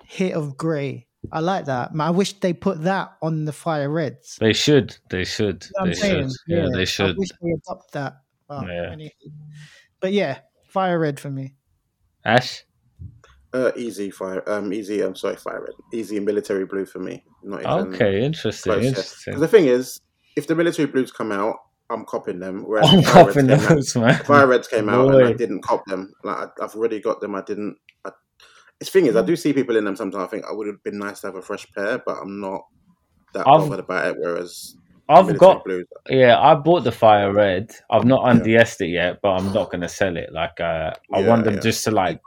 [0.05, 1.06] hit of grey.
[1.33, 1.91] I like that.
[1.99, 4.37] I wish they put that on the fire reds.
[4.41, 4.97] They should.
[5.11, 5.65] They should.
[5.65, 6.29] You know they saying?
[6.29, 6.37] should.
[6.49, 7.05] Yeah, they should.
[7.05, 7.19] I should.
[7.19, 8.17] wish they adopt that.
[8.49, 8.91] But, Yeah.
[8.93, 9.15] anyway.
[10.01, 10.39] but yeah,
[10.69, 11.55] fire red for me.
[12.25, 12.65] Ash.
[13.53, 14.43] Uh, easy fire.
[14.49, 15.01] Um, easy.
[15.01, 15.75] I'm sorry, fire red.
[15.93, 17.25] Easy military blue for me.
[17.43, 18.73] Not even Okay, interesting.
[18.73, 19.37] close, yeah.
[19.37, 20.01] The thing is,
[20.37, 21.57] if the military blues come out,
[21.89, 22.65] I'm copying them.
[22.67, 24.25] Whereas I'm the fire reds popping came out- those, man.
[24.25, 26.13] Fire Reds came out and I didn't cop them.
[26.25, 27.35] Like I, I've already got them.
[27.37, 27.77] I didn't.
[28.05, 28.11] I,
[28.81, 30.25] the thing is, I do see people in them sometimes.
[30.25, 32.63] I think I would have been nice to have a fresh pair, but I'm not
[33.35, 34.17] that I've- bothered about it.
[34.19, 34.77] Whereas
[35.09, 37.71] I've got blues, Yeah, I bought the fire red.
[37.91, 38.33] I've not Yeah.
[38.81, 40.33] it yet, but I'm not gonna sell it.
[40.33, 41.61] Like uh, I Yeah, want them yeah.
[41.61, 42.21] just to like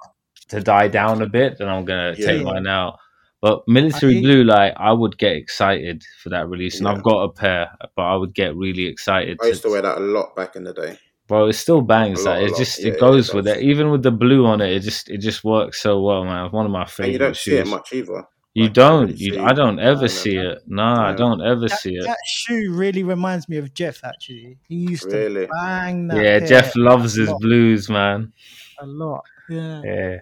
[0.48, 2.26] to die down a bit, then I'm gonna Yeah.
[2.26, 2.98] take mine out.
[3.42, 6.94] But military I- blue, like I would get excited for that release, and Yeah.
[6.94, 9.38] I've got a pair, but I would get really excited.
[9.42, 10.98] I used to wear that a lot back in the day.
[11.30, 12.26] Bro, it still bangs.
[12.26, 13.62] A lot, Like it just Yeah, it yeah, goes it with it.
[13.62, 16.46] Even with the blue on it, it just it just works so well, man.
[16.46, 18.26] It's one of my And favorite you don't see it much either.
[18.56, 19.08] You Like, don't.
[19.10, 20.50] really You, I don't ever No, see no, no.
[20.52, 20.58] it.
[20.68, 22.04] Nah, I don't ever That, see it.
[22.06, 24.04] that shoe really reminds me of Jeff.
[24.04, 25.48] Actually, he used to Really?
[25.48, 26.24] bang that.
[26.24, 28.34] Yeah, Jeff loves his lot, blues, man.
[28.80, 29.24] a lot.
[29.50, 29.82] Yeah.
[29.84, 30.20] Yeah,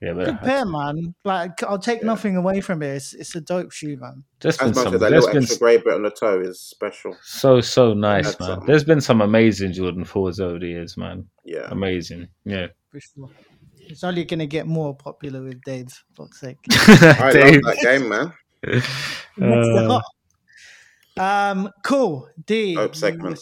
[0.00, 1.14] yeah, Good but pair, man.
[1.24, 2.06] Like I'll take Yeah.
[2.06, 2.96] nothing away from it.
[2.96, 4.24] It's, it's a dope shoe, man.
[4.40, 4.94] there's been As much some.
[4.94, 7.16] as that There's little been extra grey bit on the toe is special.
[7.22, 8.48] so so nice, That's man.
[8.48, 8.66] something.
[8.66, 11.26] There's been some amazing Jordan fours over the years, man.
[11.44, 11.68] Yeah.
[11.70, 12.28] Amazing.
[12.44, 12.66] Yeah.
[12.90, 13.30] For sure.
[13.86, 15.88] It's only gonna get more popular with Dave.
[16.14, 16.58] For fuck's sake.
[16.70, 17.62] I Dave.
[17.62, 18.32] love that game, man.
[19.40, 20.00] Uh,
[21.18, 22.28] um, cool.
[22.46, 22.74] D.
[22.74, 23.34] Dope you-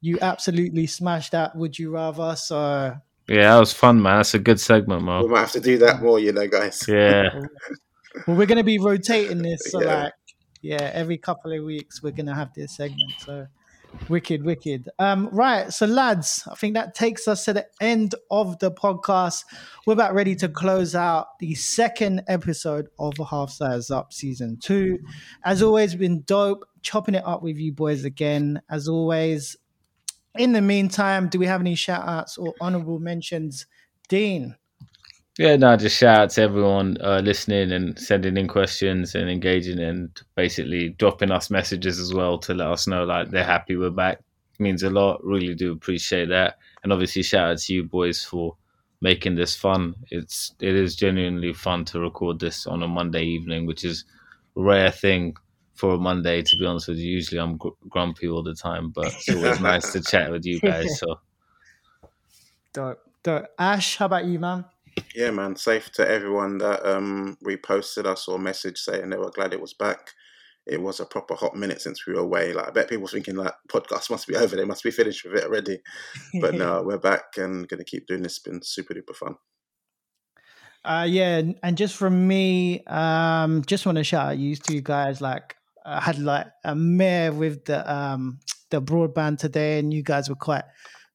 [0.00, 1.54] You absolutely smashed that.
[1.56, 2.36] Would you rather?
[2.36, 2.94] So
[3.28, 4.18] yeah, that was fun, man.
[4.18, 5.24] That's a good segment, Mark.
[5.24, 6.84] We might have to do that more, you know, guys.
[6.86, 7.30] Yeah.
[8.26, 9.70] well, we're gonna be rotating this.
[9.70, 10.04] So Yeah.
[10.04, 10.12] like,
[10.62, 13.12] yeah, every couple of weeks we're gonna have this segment.
[13.18, 13.46] So
[14.08, 14.88] wicked, wicked.
[14.98, 15.72] Um, right.
[15.72, 19.44] So lads, I think that takes us to the end of the podcast.
[19.86, 24.98] We're about ready to close out the second episode of Half Size Up season two.
[25.44, 28.60] As always, been dope chopping it up with you boys again.
[28.68, 29.56] As always.
[30.36, 33.66] In the meantime, do we have any shout outs or honorable mentions?
[34.08, 34.56] Dean.
[35.38, 39.80] Yeah, no, just shout out to everyone uh, listening and sending in questions and engaging
[39.80, 43.90] and basically dropping us messages as well to let us know like they're happy we're
[43.90, 44.20] back.
[44.60, 45.24] means a lot.
[45.24, 46.58] Really do appreciate that.
[46.82, 48.56] And obviously shout out to you boys for
[49.00, 49.94] making this fun.
[50.10, 54.04] It's it is genuinely fun to record this on a Monday evening, which is
[54.54, 55.36] rare thing
[55.74, 56.42] for a Monday.
[56.42, 59.60] To be honest with you, usually I'm gr- grumpy all the time, but it's always
[59.72, 60.98] nice to chat with you guys.
[60.98, 61.20] So
[62.72, 63.00] Dope.
[63.22, 63.46] Dope.
[63.58, 64.64] Ash, how about you, man?
[65.14, 65.56] Yeah, man.
[65.56, 69.74] Safe to everyone that um reposted us or message saying they were glad it was
[69.74, 70.10] back.
[70.66, 72.52] It was a proper hot minute since we were away.
[72.52, 74.56] Like I bet people thinking like podcast must be over.
[74.56, 75.78] They must be finished with it already.
[76.40, 78.32] But no, we're back and gonna keep doing this.
[78.32, 79.36] It's been super duper fun.
[80.84, 84.82] Uh, yeah, and- and just from me, um, just want to shout out you two
[84.82, 85.20] guys.
[85.22, 88.40] Like, I had like a mare with the um
[88.70, 90.64] the broadband today, and you guys were quite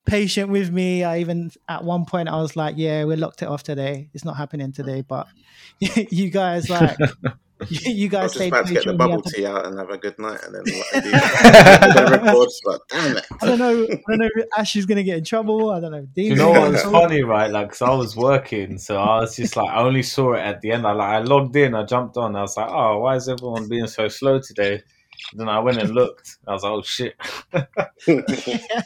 [0.06, 1.04] patient with me.
[1.04, 4.10] I even at one point I was like, "Yeah, we locked it off today.
[4.14, 5.28] It's not happening today." But
[5.80, 6.98] you guys like,
[7.68, 9.90] you, you I guys was just about to get the bubble tea out and have
[9.90, 12.62] a good night, and then what, do the records.
[12.64, 13.26] But damn it!
[13.42, 13.84] I don't know.
[13.84, 15.70] I don't know if Ash is gonna get in trouble.
[15.70, 16.08] I don't know.
[16.14, 17.08] Dean's you know gonna what get was in trouble.
[17.08, 17.52] funny, right?
[17.52, 20.62] Like, cause I was working, so I was just like, I only saw it at
[20.62, 20.88] the end.
[20.88, 23.68] I like, I logged in, I jumped on, I was like, oh, why is everyone
[23.68, 24.82] being so slow today?
[25.34, 26.38] Then I went and looked.
[26.48, 27.16] I was like, oh shit.
[28.08, 28.82] yeah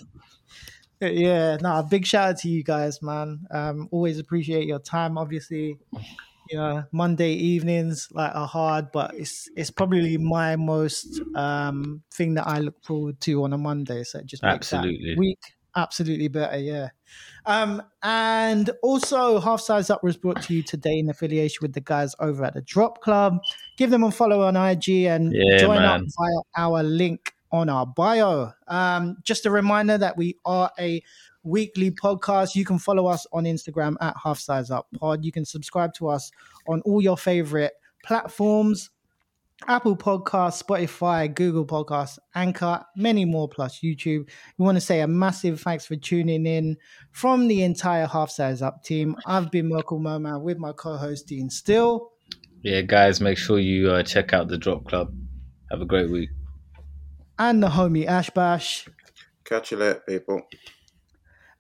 [1.09, 1.57] yeah.
[1.61, 5.77] no a big shout out to you guys man um always appreciate your time obviously
[6.49, 12.34] you know monday evenings like are hard but it's it's probably my most um thing
[12.34, 15.15] that i look forward to on a monday so it just makes that Absolutely.
[15.15, 15.40] week
[15.76, 16.90] absolutely better yeah
[17.45, 21.82] um and also half size up was brought to you today in affiliation with the
[21.82, 23.38] guys over at the drop club
[23.78, 26.06] give them a follow on ig and Yeah, join up man.
[26.18, 28.52] via our link on our bio.
[28.68, 31.02] Um, just a reminder that we are a
[31.44, 32.56] weekly podcast.
[32.56, 35.24] You can follow us on Instagram at Half Size Up Pod.
[35.24, 36.32] You can subscribe to us
[36.68, 38.90] on all your favorite platforms.
[39.68, 44.28] Apple Podcasts, Spotify, Google Podcasts, Anchor, many more plus YouTube.
[44.57, 46.76] We want to say a massive thanks for tuning in
[47.11, 49.15] from the entire Half Size Up team.
[49.26, 52.11] I've been Merkle Moe Man with my co-host Dean Still.
[52.61, 55.14] Yeah, guys, make sure you uh, check out the Drop Club.
[55.72, 56.30] Have a great week.
[57.40, 58.88] and the homie Ash Bash.
[59.45, 60.41] Catch you later, people.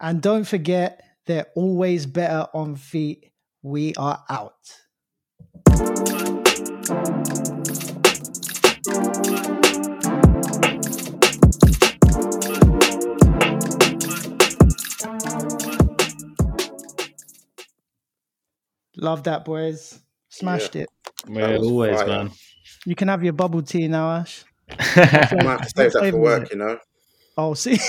[0.03, 3.31] And don't forget, they're always better on feet.
[3.61, 4.51] We are out.
[18.97, 20.01] Love that, boys.
[20.27, 20.89] Smashed it.
[21.29, 22.07] Yeah, was always, fire.
[22.07, 22.31] man.
[22.85, 24.43] You can have your bubble tea now, Ash.
[24.69, 26.51] I might have to save that for work, minute.
[26.51, 26.77] you know.
[27.37, 27.79] Oh, see,